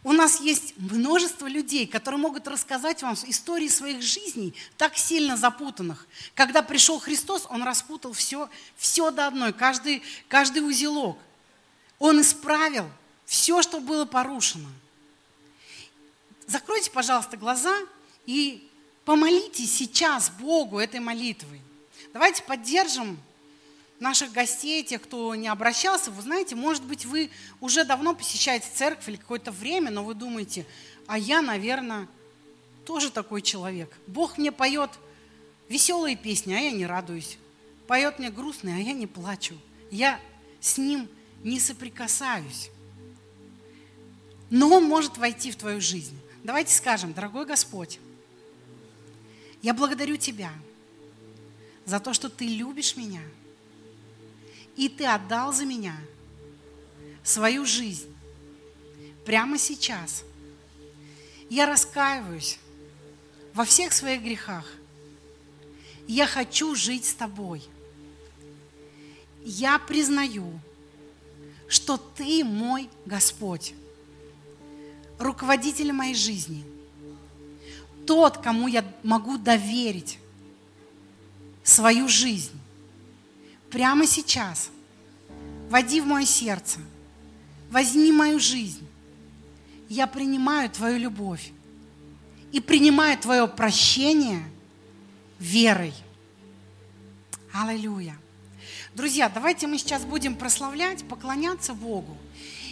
У 0.03 0.13
нас 0.13 0.41
есть 0.41 0.73
множество 0.77 1.45
людей, 1.45 1.85
которые 1.85 2.19
могут 2.19 2.47
рассказать 2.47 3.03
вам 3.03 3.13
истории 3.13 3.67
своих 3.67 4.01
жизней, 4.01 4.55
так 4.77 4.97
сильно 4.97 5.37
запутанных. 5.37 6.07
Когда 6.33 6.63
пришел 6.63 6.99
Христос, 6.99 7.45
Он 7.49 7.61
распутал 7.61 8.13
все, 8.13 8.49
все 8.77 9.11
до 9.11 9.27
одной, 9.27 9.53
каждый, 9.53 10.01
каждый 10.27 10.67
узелок. 10.67 11.19
Он 11.99 12.19
исправил 12.19 12.89
все, 13.25 13.61
что 13.61 13.79
было 13.79 14.05
порушено. 14.05 14.69
Закройте, 16.47 16.89
пожалуйста, 16.89 17.37
глаза 17.37 17.75
и 18.25 18.67
Помолитесь 19.05 19.75
сейчас 19.75 20.29
Богу 20.29 20.79
этой 20.79 20.99
молитвой. 20.99 21.61
Давайте 22.13 22.43
поддержим 22.43 23.17
наших 23.99 24.31
гостей, 24.31 24.83
тех, 24.83 25.01
кто 25.01 25.33
не 25.35 25.47
обращался. 25.47 26.11
Вы 26.11 26.21
знаете, 26.21 26.55
может 26.55 26.83
быть, 26.83 27.05
вы 27.05 27.29
уже 27.59 27.83
давно 27.83 28.15
посещаете 28.15 28.67
церковь 28.73 29.07
или 29.07 29.15
какое-то 29.15 29.51
время, 29.51 29.91
но 29.91 30.03
вы 30.03 30.13
думаете, 30.13 30.65
а 31.07 31.17
я, 31.17 31.41
наверное, 31.41 32.07
тоже 32.85 33.11
такой 33.11 33.41
человек. 33.41 33.95
Бог 34.07 34.37
мне 34.37 34.51
поет 34.51 34.91
веселые 35.69 36.15
песни, 36.15 36.53
а 36.53 36.59
я 36.59 36.71
не 36.71 36.85
радуюсь. 36.85 37.37
Поет 37.87 38.19
мне 38.19 38.29
грустные, 38.29 38.75
а 38.75 38.79
я 38.79 38.93
не 38.93 39.07
плачу. 39.07 39.55
Я 39.89 40.19
с 40.59 40.77
ним 40.77 41.07
не 41.43 41.59
соприкасаюсь. 41.59 42.69
Но 44.49 44.69
он 44.69 44.83
может 44.83 45.17
войти 45.17 45.51
в 45.51 45.55
твою 45.55 45.79
жизнь. 45.79 46.17
Давайте 46.43 46.73
скажем, 46.73 47.13
дорогой 47.13 47.45
Господь, 47.45 47.99
я 49.61 49.73
благодарю 49.73 50.17
Тебя 50.17 50.51
за 51.85 51.99
то, 51.99 52.13
что 52.13 52.29
Ты 52.29 52.45
любишь 52.45 52.95
меня, 52.95 53.21
и 54.75 54.89
Ты 54.89 55.05
отдал 55.05 55.53
за 55.53 55.65
меня 55.65 55.95
свою 57.23 57.65
жизнь 57.65 58.13
прямо 59.25 59.57
сейчас. 59.57 60.23
Я 61.49 61.65
раскаиваюсь 61.65 62.57
во 63.53 63.65
всех 63.65 63.93
своих 63.93 64.23
грехах. 64.23 64.65
Я 66.07 66.25
хочу 66.25 66.75
жить 66.75 67.05
с 67.05 67.13
Тобой. 67.13 67.63
Я 69.43 69.77
признаю, 69.79 70.59
что 71.67 71.97
Ты 71.97 72.43
мой 72.43 72.89
Господь, 73.05 73.73
руководитель 75.19 75.91
моей 75.91 76.15
жизни– 76.15 76.63
тот, 78.05 78.37
кому 78.37 78.67
я 78.67 78.83
могу 79.03 79.37
доверить 79.37 80.19
свою 81.63 82.07
жизнь. 82.07 82.59
Прямо 83.69 84.05
сейчас. 84.05 84.69
Води 85.69 86.01
в 86.01 86.05
мое 86.05 86.25
сердце. 86.25 86.79
Возьми 87.69 88.11
мою 88.11 88.39
жизнь. 88.39 88.85
Я 89.87 90.07
принимаю 90.07 90.69
Твою 90.69 90.97
любовь 90.97 91.51
и 92.51 92.59
принимаю 92.59 93.17
Твое 93.17 93.47
прощение 93.47 94.43
верой. 95.39 95.93
Аллилуйя. 97.53 98.17
Друзья, 98.93 99.29
давайте 99.29 99.67
мы 99.67 99.77
сейчас 99.77 100.03
будем 100.03 100.35
прославлять, 100.35 101.05
поклоняться 101.07 101.73
Богу. 101.73 102.17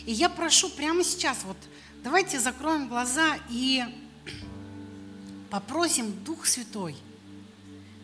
И 0.05 0.11
я 0.11 0.30
прошу 0.30 0.69
прямо 0.69 1.03
сейчас, 1.03 1.39
вот 1.45 1.57
давайте 2.03 2.39
закроем 2.39 2.88
глаза 2.88 3.38
и 3.49 3.84
попросим 5.50 6.12
Дух 6.24 6.45
Святой 6.45 6.95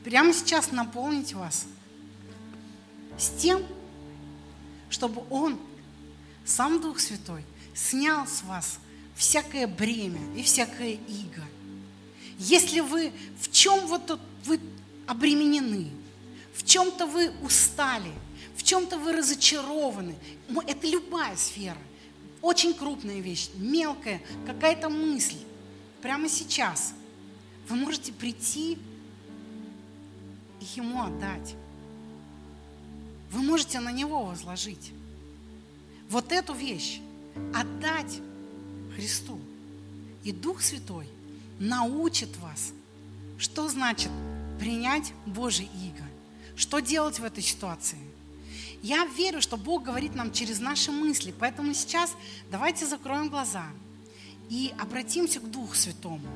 прямо 0.04 0.34
сейчас 0.34 0.72
наполнить 0.72 1.34
вас 1.34 1.66
с 3.18 3.30
тем, 3.30 3.64
чтобы 4.90 5.24
Он, 5.30 5.60
сам 6.46 6.82
Дух 6.82 7.00
Святой, 7.00 7.44
снял 7.74 8.28
с 8.28 8.44
вас 8.44 8.80
всякое 9.16 9.68
бремя 9.68 10.22
и 10.36 10.44
всякое 10.44 10.94
иго. 10.94 11.44
Если 12.38 12.82
вы 12.82 13.12
в 13.40 13.52
чем 13.52 13.88
вот 13.88 14.20
вы 14.44 14.60
обременены, 15.08 15.90
в 16.54 16.66
чем-то 16.66 17.06
вы 17.06 17.32
устали, 17.42 18.12
в 18.56 18.64
чем-то 18.64 18.98
вы 18.98 19.14
разочарованы, 19.14 20.16
это 20.68 20.88
любая 20.88 21.36
сфера, 21.36 21.78
очень 22.42 22.74
крупная 22.74 23.20
вещь, 23.20 23.50
мелкая, 23.56 24.22
какая-то 24.46 24.90
мысль, 24.90 25.38
прямо 26.02 26.28
сейчас– 26.28 26.94
вы 27.68 27.76
можете 27.76 28.12
прийти 28.14 28.78
и 30.60 30.66
Ему 30.76 31.02
отдать. 31.04 31.56
Вы 33.32 33.42
можете 33.42 33.80
на 33.80 33.92
Него 33.92 34.24
возложить. 34.24 34.92
Вот 36.10 36.32
эту 36.32 36.54
вещь 36.54 37.00
отдать 37.54 38.20
Христу. 38.96 39.40
И 40.24 40.32
Дух 40.32 40.62
Святой 40.62 41.08
научит 41.60 42.36
вас, 42.38 42.72
что 43.38 43.68
значит 43.70 44.12
принять 44.60 45.14
Божий 45.26 45.70
иго, 45.84 46.04
что 46.56 46.80
делать 46.80 47.20
в 47.20 47.24
этой 47.24 47.44
ситуации. 47.44 48.00
Я 48.82 49.06
верю, 49.06 49.42
что 49.42 49.58
Бог 49.58 49.84
говорит 49.84 50.16
нам 50.16 50.32
через 50.32 50.60
наши 50.60 50.92
мысли, 50.92 51.34
поэтому 51.38 51.74
сейчас 51.74 52.14
давайте 52.52 52.86
закроем 52.86 53.30
глаза 53.30 53.66
и 54.50 54.74
обратимся 54.80 55.40
к 55.40 55.50
Духу 55.50 55.76
Святому. 55.76 56.28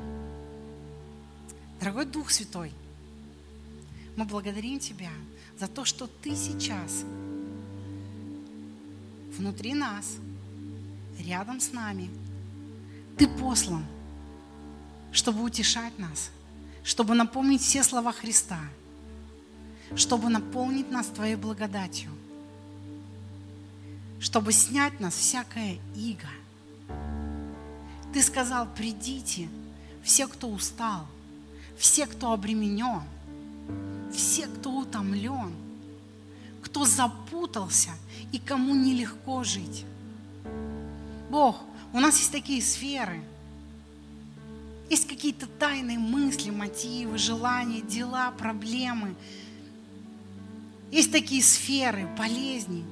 Дорогой 1.79 2.05
Дух 2.05 2.29
Святой, 2.29 2.73
мы 4.17 4.25
благодарим 4.25 4.79
Тебя 4.79 5.11
за 5.57 5.67
то, 5.67 5.85
что 5.85 6.07
Ты 6.07 6.35
сейчас 6.35 7.05
внутри 9.37 9.73
нас, 9.73 10.17
рядом 11.17 11.61
с 11.61 11.71
нами. 11.71 12.09
Ты 13.17 13.27
послан, 13.27 13.85
чтобы 15.13 15.41
утешать 15.41 15.97
нас, 15.97 16.31
чтобы 16.83 17.15
напомнить 17.15 17.61
все 17.61 17.83
слова 17.83 18.11
Христа, 18.11 18.59
чтобы 19.95 20.29
наполнить 20.29 20.91
нас 20.91 21.07
Твоей 21.07 21.35
благодатью, 21.35 22.11
чтобы 24.19 24.51
снять 24.51 24.99
нас 24.99 25.15
всякое 25.15 25.77
иго. 25.95 26.29
Ты 28.13 28.21
сказал, 28.21 28.67
придите, 28.75 29.47
все, 30.03 30.27
кто 30.27 30.49
устал, 30.49 31.07
все, 31.79 32.05
кто 32.05 32.33
обременен, 32.33 33.01
все, 34.13 34.47
кто 34.47 34.71
утомлен, 34.71 35.53
кто 36.61 36.85
запутался 36.85 37.91
и 38.33 38.37
кому 38.37 38.75
нелегко 38.75 39.45
жить. 39.45 39.85
Бог, 41.31 41.61
у 41.93 41.99
нас 42.01 42.17
есть 42.19 42.33
такие 42.33 42.61
сферы, 42.61 43.23
есть 44.89 45.07
какие-то 45.07 45.47
тайные 45.47 45.97
мысли, 45.97 46.49
мотивы, 46.49 47.17
желания, 47.17 47.81
дела, 47.81 48.31
проблемы. 48.31 49.15
Есть 50.91 51.11
такие 51.11 51.43
сферы, 51.43 52.09
болезни. 52.17 52.83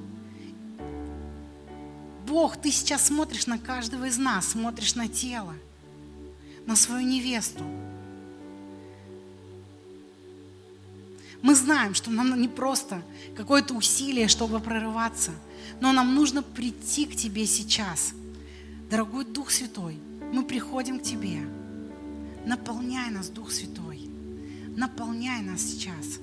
Бог, 2.26 2.56
ты 2.56 2.70
сейчас 2.70 3.06
смотришь 3.06 3.46
на 3.46 3.58
каждого 3.58 4.04
из 4.04 4.16
нас, 4.16 4.48
смотришь 4.48 4.94
на 4.94 5.08
тело, 5.08 5.54
на 6.66 6.76
свою 6.76 7.06
невесту. 7.06 7.64
Мы 11.42 11.54
знаем, 11.54 11.94
что 11.94 12.10
нам 12.10 12.40
не 12.40 12.48
просто 12.48 13.02
какое-то 13.36 13.74
усилие, 13.74 14.28
чтобы 14.28 14.58
прорываться, 14.60 15.32
но 15.80 15.92
нам 15.92 16.14
нужно 16.14 16.42
прийти 16.42 17.06
к 17.06 17.14
Тебе 17.14 17.46
сейчас. 17.46 18.12
Дорогой 18.90 19.24
Дух 19.24 19.50
Святой, 19.50 19.98
мы 20.32 20.42
приходим 20.42 20.98
к 20.98 21.02
Тебе. 21.02 21.40
Наполняй 22.44 23.10
нас, 23.10 23.28
Дух 23.28 23.52
Святой. 23.52 24.08
Наполняй 24.76 25.42
нас 25.42 25.60
сейчас. 25.60 26.18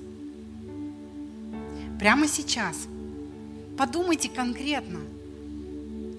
Прямо 1.98 2.28
сейчас. 2.28 2.86
Подумайте 3.76 4.28
конкретно 4.28 5.00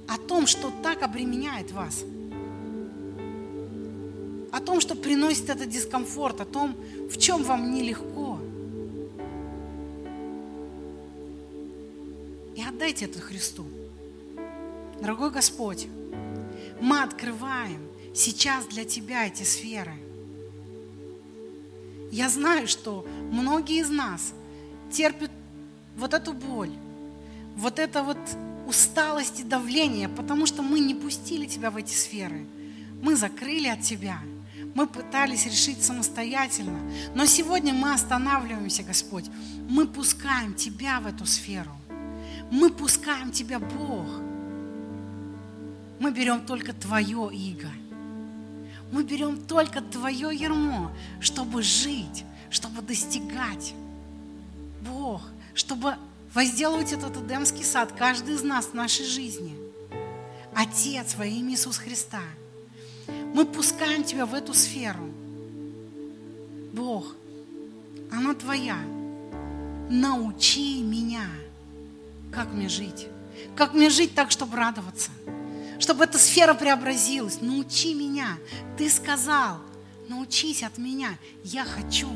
о 0.07 0.17
том, 0.17 0.47
что 0.47 0.71
так 0.81 1.03
обременяет 1.03 1.71
вас. 1.71 2.03
О 4.51 4.59
том, 4.59 4.79
что 4.81 4.95
приносит 4.95 5.49
этот 5.49 5.69
дискомфорт, 5.69 6.41
о 6.41 6.45
том, 6.45 6.75
в 7.11 7.17
чем 7.17 7.43
вам 7.43 7.73
нелегко. 7.73 8.16
И 12.57 12.63
отдайте 12.63 13.05
это 13.05 13.21
Христу. 13.21 13.67
Дорогой 14.99 15.29
Господь, 15.29 15.87
мы 16.81 17.03
открываем 17.03 17.87
сейчас 18.15 18.65
для 18.65 18.83
Тебя 18.83 19.27
эти 19.27 19.43
сферы. 19.43 19.93
Я 22.11 22.29
знаю, 22.29 22.67
что 22.67 23.05
многие 23.31 23.81
из 23.81 23.91
нас 23.91 24.33
терпят 24.91 25.29
вот 25.97 26.15
эту 26.15 26.33
боль, 26.33 26.71
вот 27.55 27.77
это 27.77 28.01
вот 28.01 28.17
усталость 28.65 29.41
и 29.41 29.43
давление, 29.43 30.09
потому 30.09 30.47
что 30.47 30.63
мы 30.63 30.79
не 30.79 30.95
пустили 30.95 31.45
Тебя 31.45 31.69
в 31.69 31.77
эти 31.77 31.93
сферы. 31.93 32.43
Мы 33.03 33.15
закрыли 33.15 33.67
от 33.67 33.81
Тебя. 33.81 34.19
Мы 34.73 34.87
пытались 34.87 35.45
решить 35.45 35.83
самостоятельно. 35.83 36.79
Но 37.13 37.27
сегодня 37.27 37.75
мы 37.75 37.93
останавливаемся, 37.93 38.81
Господь. 38.81 39.25
Мы 39.69 39.85
пускаем 39.85 40.55
Тебя 40.55 40.99
в 40.99 41.05
эту 41.05 41.27
сферу. 41.27 41.71
Мы 42.51 42.69
пускаем 42.69 43.31
Тебя, 43.31 43.59
Бог. 43.59 44.07
Мы 45.99 46.11
берем 46.11 46.45
только 46.45 46.73
Твое 46.73 47.29
иго. 47.33 47.69
Мы 48.91 49.03
берем 49.03 49.37
только 49.37 49.81
Твое 49.81 50.33
ермо, 50.33 50.91
чтобы 51.19 51.61
жить, 51.61 52.23
чтобы 52.49 52.81
достигать. 52.81 53.73
Бог, 54.81 55.21
чтобы 55.53 55.95
возделывать 56.33 56.93
этот 56.93 57.17
Эдемский 57.17 57.65
сад, 57.65 57.91
каждый 57.91 58.35
из 58.35 58.43
нас 58.43 58.67
в 58.67 58.73
нашей 58.73 59.05
жизни. 59.05 59.57
Отец 60.53 61.15
во 61.15 61.25
имя 61.25 61.51
Иисуса 61.51 61.81
Христа, 61.81 62.21
мы 63.33 63.45
пускаем 63.45 64.03
Тебя 64.03 64.25
в 64.25 64.33
эту 64.33 64.53
сферу. 64.53 65.11
Бог, 66.73 67.13
она 68.11 68.33
Твоя. 68.33 68.77
Научи 69.89 70.81
меня, 70.81 71.25
как 72.31 72.51
мне 72.53 72.69
жить. 72.69 73.07
Как 73.55 73.73
мне 73.73 73.89
жить 73.89 74.15
так, 74.15 74.31
чтобы 74.31 74.57
радоваться. 74.57 75.11
Чтобы 75.79 76.03
эта 76.03 76.17
сфера 76.17 76.53
преобразилась. 76.53 77.41
Научи 77.41 77.93
меня. 77.93 78.37
Ты 78.77 78.89
сказал, 78.89 79.57
научись 80.07 80.63
от 80.63 80.77
меня. 80.77 81.17
Я 81.43 81.65
хочу. 81.65 82.09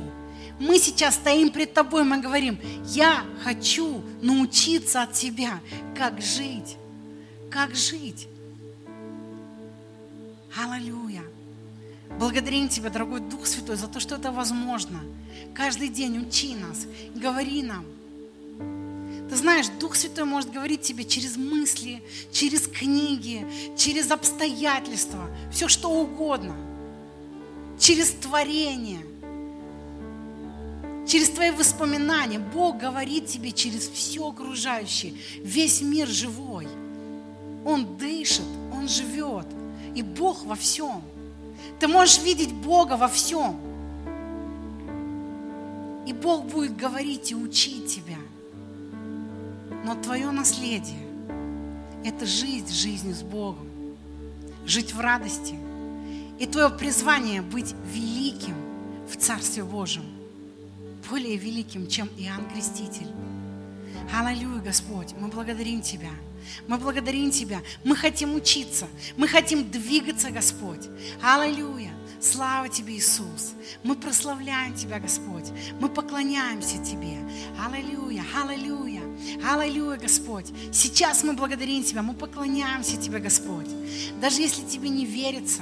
Мы 0.60 0.78
сейчас 0.78 1.16
стоим 1.16 1.50
пред 1.50 1.74
тобой, 1.74 2.04
мы 2.04 2.20
говорим, 2.22 2.60
я 2.86 3.26
хочу 3.44 4.04
научиться 4.22 5.02
от 5.02 5.14
тебя, 5.14 5.60
как 5.98 6.22
жить, 6.22 6.78
как 7.50 7.74
жить. 7.74 8.28
Аллилуйя. 10.56 11.24
Благодарим 12.20 12.68
Тебя, 12.68 12.90
дорогой 12.90 13.22
Дух 13.22 13.48
Святой, 13.48 13.76
за 13.76 13.88
то, 13.88 14.00
что 14.00 14.16
это 14.16 14.32
возможно. 14.32 15.00
Каждый 15.56 15.90
день 15.90 16.20
учи 16.20 16.56
нас, 16.56 16.86
говори 17.16 17.64
нам. 17.64 17.86
Ты 19.32 19.38
знаешь, 19.38 19.68
Дух 19.80 19.96
Святой 19.96 20.26
может 20.26 20.52
говорить 20.52 20.82
тебе 20.82 21.06
через 21.06 21.38
мысли, 21.38 22.04
через 22.34 22.68
книги, 22.68 23.48
через 23.78 24.12
обстоятельства, 24.12 25.30
все 25.54 25.70
что 25.70 25.90
угодно, 25.90 26.56
через 27.80 28.12
творение– 28.12 29.06
через 31.08 31.30
твои 31.30 31.52
воспоминания. 31.52 32.40
Бог 32.40 32.78
говорит 32.78 33.26
тебе 33.26 33.52
через 33.52 33.90
все 33.90 34.30
окружающее. 34.30 35.14
Весь 35.40 35.82
мир 35.82 36.08
живой. 36.08 36.68
Он 37.66 37.98
дышит, 37.98 38.46
он 38.74 38.88
живет. 38.88 39.46
И 39.94 40.02
Бог 40.02 40.46
во 40.46 40.56
всем. 40.56 41.02
Ты 41.80 41.90
можешь 41.90 42.20
видеть 42.20 42.54
Бога 42.54 42.94
во 42.94 43.10
всем. 43.10 43.60
И 46.08 46.14
Бог 46.14 46.46
будет 46.46 46.78
говорить 46.78 47.32
и 47.32 47.36
учить 47.36 47.88
тебя. 47.96 48.21
Но 49.84 49.96
твое 49.96 50.30
наследие– 50.32 51.00
это 52.06 52.26
жить 52.26 52.70
жизнью 52.70 53.16
с 53.16 53.24
Богом, 53.24 53.68
жить 54.66 54.94
в 54.94 55.00
радости. 55.00 55.56
И 56.40 56.46
твое 56.46 56.70
призвание– 56.70 57.42
быть 57.44 57.74
великим 57.94 58.56
в 59.10 59.16
Царстве 59.18 59.64
Божьем– 59.64 60.04
более 61.10 61.36
великим, 61.38 61.88
чем 61.88 62.08
Иоанн 62.18 62.50
Креститель. 62.54 63.08
Аллилуйя, 64.14 64.62
Господь, 64.62 65.14
мы 65.20 65.28
благодарим 65.28 65.82
Тебя. 65.82 66.12
Мы 66.68 66.78
благодарим 66.78 67.32
Тебя. 67.32 67.62
Мы 67.84 67.96
хотим 67.96 68.36
учиться. 68.36 68.88
Мы 69.18 69.28
хотим 69.28 69.70
двигаться, 69.70 70.32
Господь. 70.32 70.88
Аллилуйя. 71.22 71.92
Слава 72.20 72.70
Тебе, 72.70 72.96
Иисус. 72.96 73.54
Мы 73.84 73.96
прославляем 73.96 74.74
Тебя, 74.76 75.00
Господь. 75.00 75.50
Мы 75.80 75.90
поклоняемся 75.90 76.78
Тебе. 76.84 77.18
Аллилуйя, 77.60 78.24
аллилуйя, 78.36 78.91
аллилуйя, 79.44 79.98
Господь. 79.98 80.46
Сейчас 80.72 81.24
мы 81.24 81.34
благодарим 81.34 81.84
Тебя, 81.84 82.02
мы 82.02 82.14
поклоняемся 82.14 82.98
Тебе, 82.98 83.20
Господь. 83.20 83.68
Даже 84.20 84.42
если 84.42 84.64
Тебе 84.64 84.90
не 84.90 85.06
верится, 85.06 85.62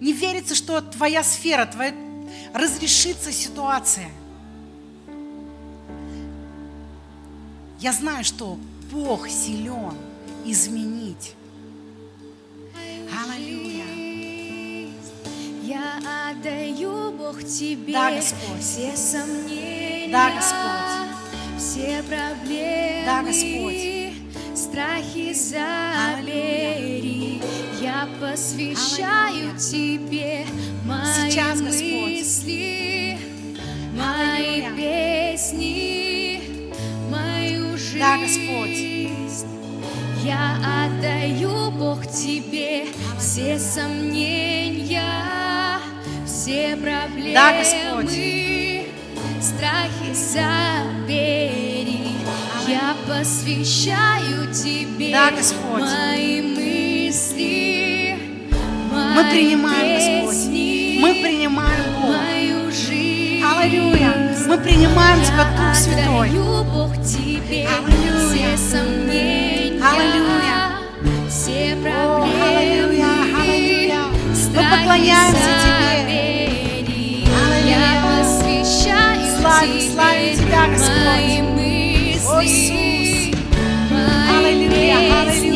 не 0.00 0.12
верится, 0.12 0.54
что 0.54 0.80
Твоя 0.80 1.22
сфера, 1.22 1.66
Твоя 1.66 1.94
разрешится 2.54 3.32
ситуация. 3.32 4.10
Я 7.78 7.92
знаю, 7.92 8.24
что 8.24 8.58
Бог 8.92 9.28
силен 9.28 9.94
изменить. 10.44 11.34
Аллилуйя. 13.26 13.84
Я 15.62 16.30
отдаю 16.30 17.12
Бог 17.12 17.42
Тебе 17.44 17.92
да, 17.92 18.14
Господь. 18.14 18.60
все 18.60 18.96
сомнения, 18.96 20.12
да, 20.12 20.34
Господь. 20.34 21.09
Все 21.80 22.02
проблемы. 22.02 23.02
Да, 23.06 23.22
Господь. 23.22 24.12
страхи 24.54 25.32
забери. 25.32 26.60
Я 27.80 28.06
посвящаю 28.20 29.56
Тебе 29.56 30.44
мои 30.84 31.30
Сейчас, 31.30 31.60
Господь. 31.60 32.10
мысли, 32.10 33.18
мои 33.96 34.60
Аллилуйя. 34.64 35.32
песни, 35.32 36.42
мою 37.10 37.78
жизнь. 37.78 37.98
Да, 37.98 38.18
Господь. 38.18 38.78
Я 40.22 40.84
отдаю, 40.84 41.70
Бог, 41.70 42.06
Тебе 42.06 42.88
все 43.18 43.58
сомнения, 43.58 45.02
все 46.26 46.76
проблемы, 46.76 47.32
Да, 47.34 47.58
Господь. 47.58 48.12
Страхи 49.42 50.12
забери. 50.14 52.00
Я 52.68 52.94
посвящаю 53.08 54.52
Тебе 54.52 55.10
Да, 55.12 55.30
Господь. 55.30 55.80
мои 55.82 56.40
мысли, 56.42 58.16
Мы 58.92 59.04
мои 59.14 59.30
принимаем, 59.30 59.94
Господь. 60.22 60.36
песни, 60.36 60.98
Мы 61.00 61.14
принимаем, 61.14 61.84
Бог. 62.00 62.10
мою 62.16 62.70
жизнь. 62.70 63.44
Аллилуйя. 63.44 64.36
Мы 64.46 64.58
принимаем 64.58 65.22
Тебя, 65.24 65.44
Дух 65.56 65.74
Святой. 65.74 66.28
Бог, 66.30 66.92
Тебе 67.02 67.66
Аллилуйя. 67.66 68.56
все 68.56 68.70
сомнения, 68.76 69.82
Аллилуйя. 69.82 70.70
все 71.28 71.74
О, 71.74 71.76
проблемы, 71.82 72.44
аллилуйя, 72.46 73.12
аллилуйя. 73.40 74.02
Мы 74.54 74.62
поклоняемся 74.78 75.50
Тебе. 75.64 76.29
Славим, 79.60 79.92
славим 79.92 80.36
Тебя, 80.36 80.68
Господь. 80.68 80.96
О, 82.26 82.42
Иисус. 82.42 83.36
Аллилуйя, 84.38 84.96
аллилуйя. 85.20 85.49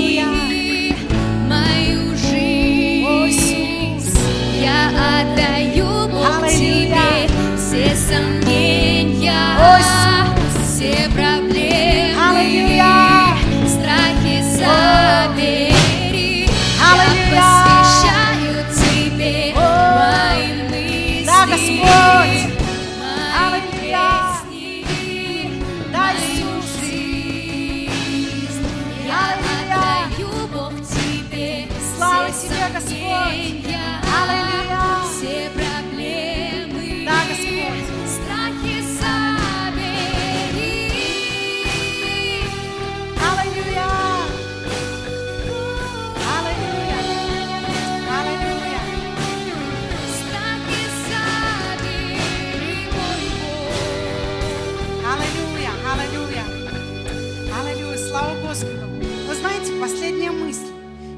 Последняя 59.80 60.30
мысль. 60.30 60.72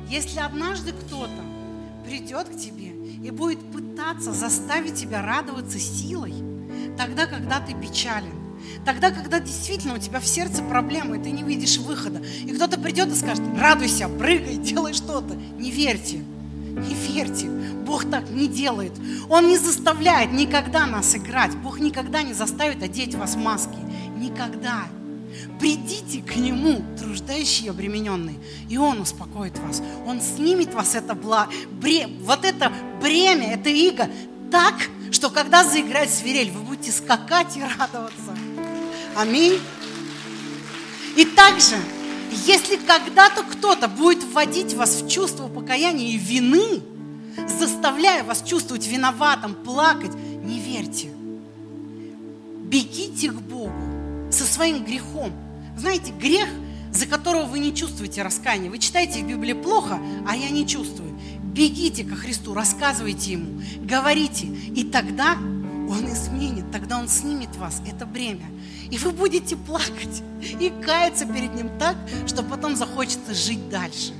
Если 0.08 0.38
однажды 0.38 0.92
кто-то 0.92 1.44
придет 2.04 2.48
к 2.48 2.56
тебе 2.56 2.92
и 3.22 3.30
будет 3.30 3.60
пытаться 3.72 4.32
заставить 4.32 4.94
тебя 4.94 5.22
радоваться 5.22 5.78
силой, 5.78 6.34
тогда, 6.96 7.26
когда 7.26 7.60
ты 7.60 7.74
печален, 7.74 8.32
тогда, 8.84 9.10
когда 9.10 9.40
действительно 9.40 9.94
у 9.94 9.98
тебя 9.98 10.20
в 10.20 10.26
сердце 10.26 10.62
проблемы, 10.62 11.18
и 11.18 11.22
ты 11.22 11.30
не 11.30 11.42
видишь 11.42 11.78
выхода, 11.78 12.22
и 12.44 12.52
кто-то 12.52 12.78
придет 12.78 13.08
и 13.08 13.14
скажет, 13.16 13.42
радуйся, 13.58 14.08
прыгай, 14.08 14.56
делай 14.56 14.94
что-то, 14.94 15.34
не 15.34 15.70
верьте. 15.70 16.22
Не 16.76 16.94
верьте, 16.94 17.48
Бог 17.86 18.10
так 18.10 18.28
не 18.28 18.48
делает. 18.48 18.92
Он 19.30 19.48
не 19.48 19.56
заставляет 19.56 20.32
никогда 20.32 20.86
нас 20.86 21.16
играть. 21.16 21.56
Бог 21.56 21.80
никогда 21.80 22.22
не 22.22 22.34
заставит 22.34 22.82
одеть 22.82 23.14
вас 23.14 23.34
маски. 23.34 23.78
Никогда. 24.18 24.84
Придите 25.58 26.20
к 26.20 26.36
Нему, 26.36 26.82
труждающие 26.98 27.66
и 27.66 27.70
обремененные, 27.70 28.36
и 28.68 28.76
Он 28.76 29.00
успокоит 29.00 29.58
вас. 29.58 29.82
Он 30.06 30.20
снимет 30.20 30.74
вас 30.74 30.94
это 30.94 31.14
бла... 31.14 31.48
бре... 31.72 32.08
вот 32.22 32.44
это 32.44 32.72
бремя, 33.00 33.54
это 33.54 33.70
иго 33.70 34.08
так, 34.50 34.74
что 35.10 35.30
когда 35.30 35.64
заиграет 35.64 36.10
свирель, 36.10 36.50
вы 36.50 36.60
будете 36.60 36.92
скакать 36.92 37.56
и 37.56 37.62
радоваться. 37.62 38.36
Аминь. 39.16 39.58
И 41.16 41.24
также, 41.24 41.76
если 42.46 42.76
когда-то 42.76 43.42
кто-то 43.42 43.88
будет 43.88 44.22
вводить 44.24 44.74
вас 44.74 45.02
в 45.02 45.08
чувство 45.08 45.48
покаяния 45.48 46.08
и 46.08 46.18
вины, 46.18 46.82
заставляя 47.46 48.24
вас 48.24 48.42
чувствовать 48.42 48.86
виноватым, 48.86 49.54
плакать, 49.54 50.14
не 50.14 50.58
верьте. 50.58 51.08
Бегите 52.64 53.30
к 53.30 53.40
Богу 53.40 53.72
со 54.30 54.44
своим 54.44 54.84
грехом. 54.84 55.32
Знаете, 55.76 56.12
грех, 56.12 56.48
за 56.92 57.06
которого 57.06 57.44
вы 57.44 57.58
не 57.58 57.74
чувствуете 57.74 58.22
раскаяния. 58.22 58.70
Вы 58.70 58.78
читаете 58.78 59.22
в 59.22 59.28
Библии 59.28 59.52
плохо, 59.52 60.00
а 60.26 60.36
я 60.36 60.48
не 60.50 60.66
чувствую. 60.66 61.18
Бегите 61.42 62.04
ко 62.04 62.16
Христу, 62.16 62.54
рассказывайте 62.54 63.32
Ему, 63.32 63.62
говорите, 63.80 64.46
и 64.46 64.84
тогда 64.84 65.34
Он 65.34 66.06
изменит, 66.12 66.70
тогда 66.70 66.98
Он 66.98 67.08
снимет 67.08 67.56
вас, 67.56 67.80
это 67.86 68.04
бремя. 68.04 68.46
И 68.90 68.98
вы 68.98 69.10
будете 69.10 69.56
плакать 69.56 70.22
и 70.42 70.70
каяться 70.84 71.24
перед 71.26 71.54
Ним 71.54 71.70
так, 71.78 71.96
что 72.26 72.42
потом 72.42 72.76
захочется 72.76 73.34
жить 73.34 73.68
дальше. 73.70 74.12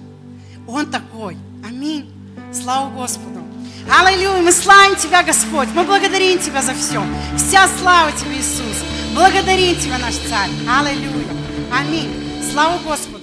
Он 0.67 0.87
такой. 0.91 1.37
Аминь. 1.65 2.11
Слава 2.53 2.91
Господу. 2.91 3.41
Аллилуйя. 3.91 4.43
Мы 4.43 4.53
славим 4.53 4.97
Тебя, 4.97 5.23
Господь. 5.23 5.69
Мы 5.75 5.85
благодарим 5.85 6.39
Тебя 6.39 6.63
за 6.63 6.75
все. 6.75 7.03
Вся 7.37 7.69
слава 7.81 8.13
Тебе, 8.13 8.39
Иисус. 8.39 8.83
Благодарим 9.15 9.79
Тебя, 9.79 9.99
наш 9.99 10.15
Царь. 10.15 10.51
Аллилуйя. 10.69 11.46
Аминь. 11.73 12.11
Слава 12.53 12.79
Господу. 12.85 13.16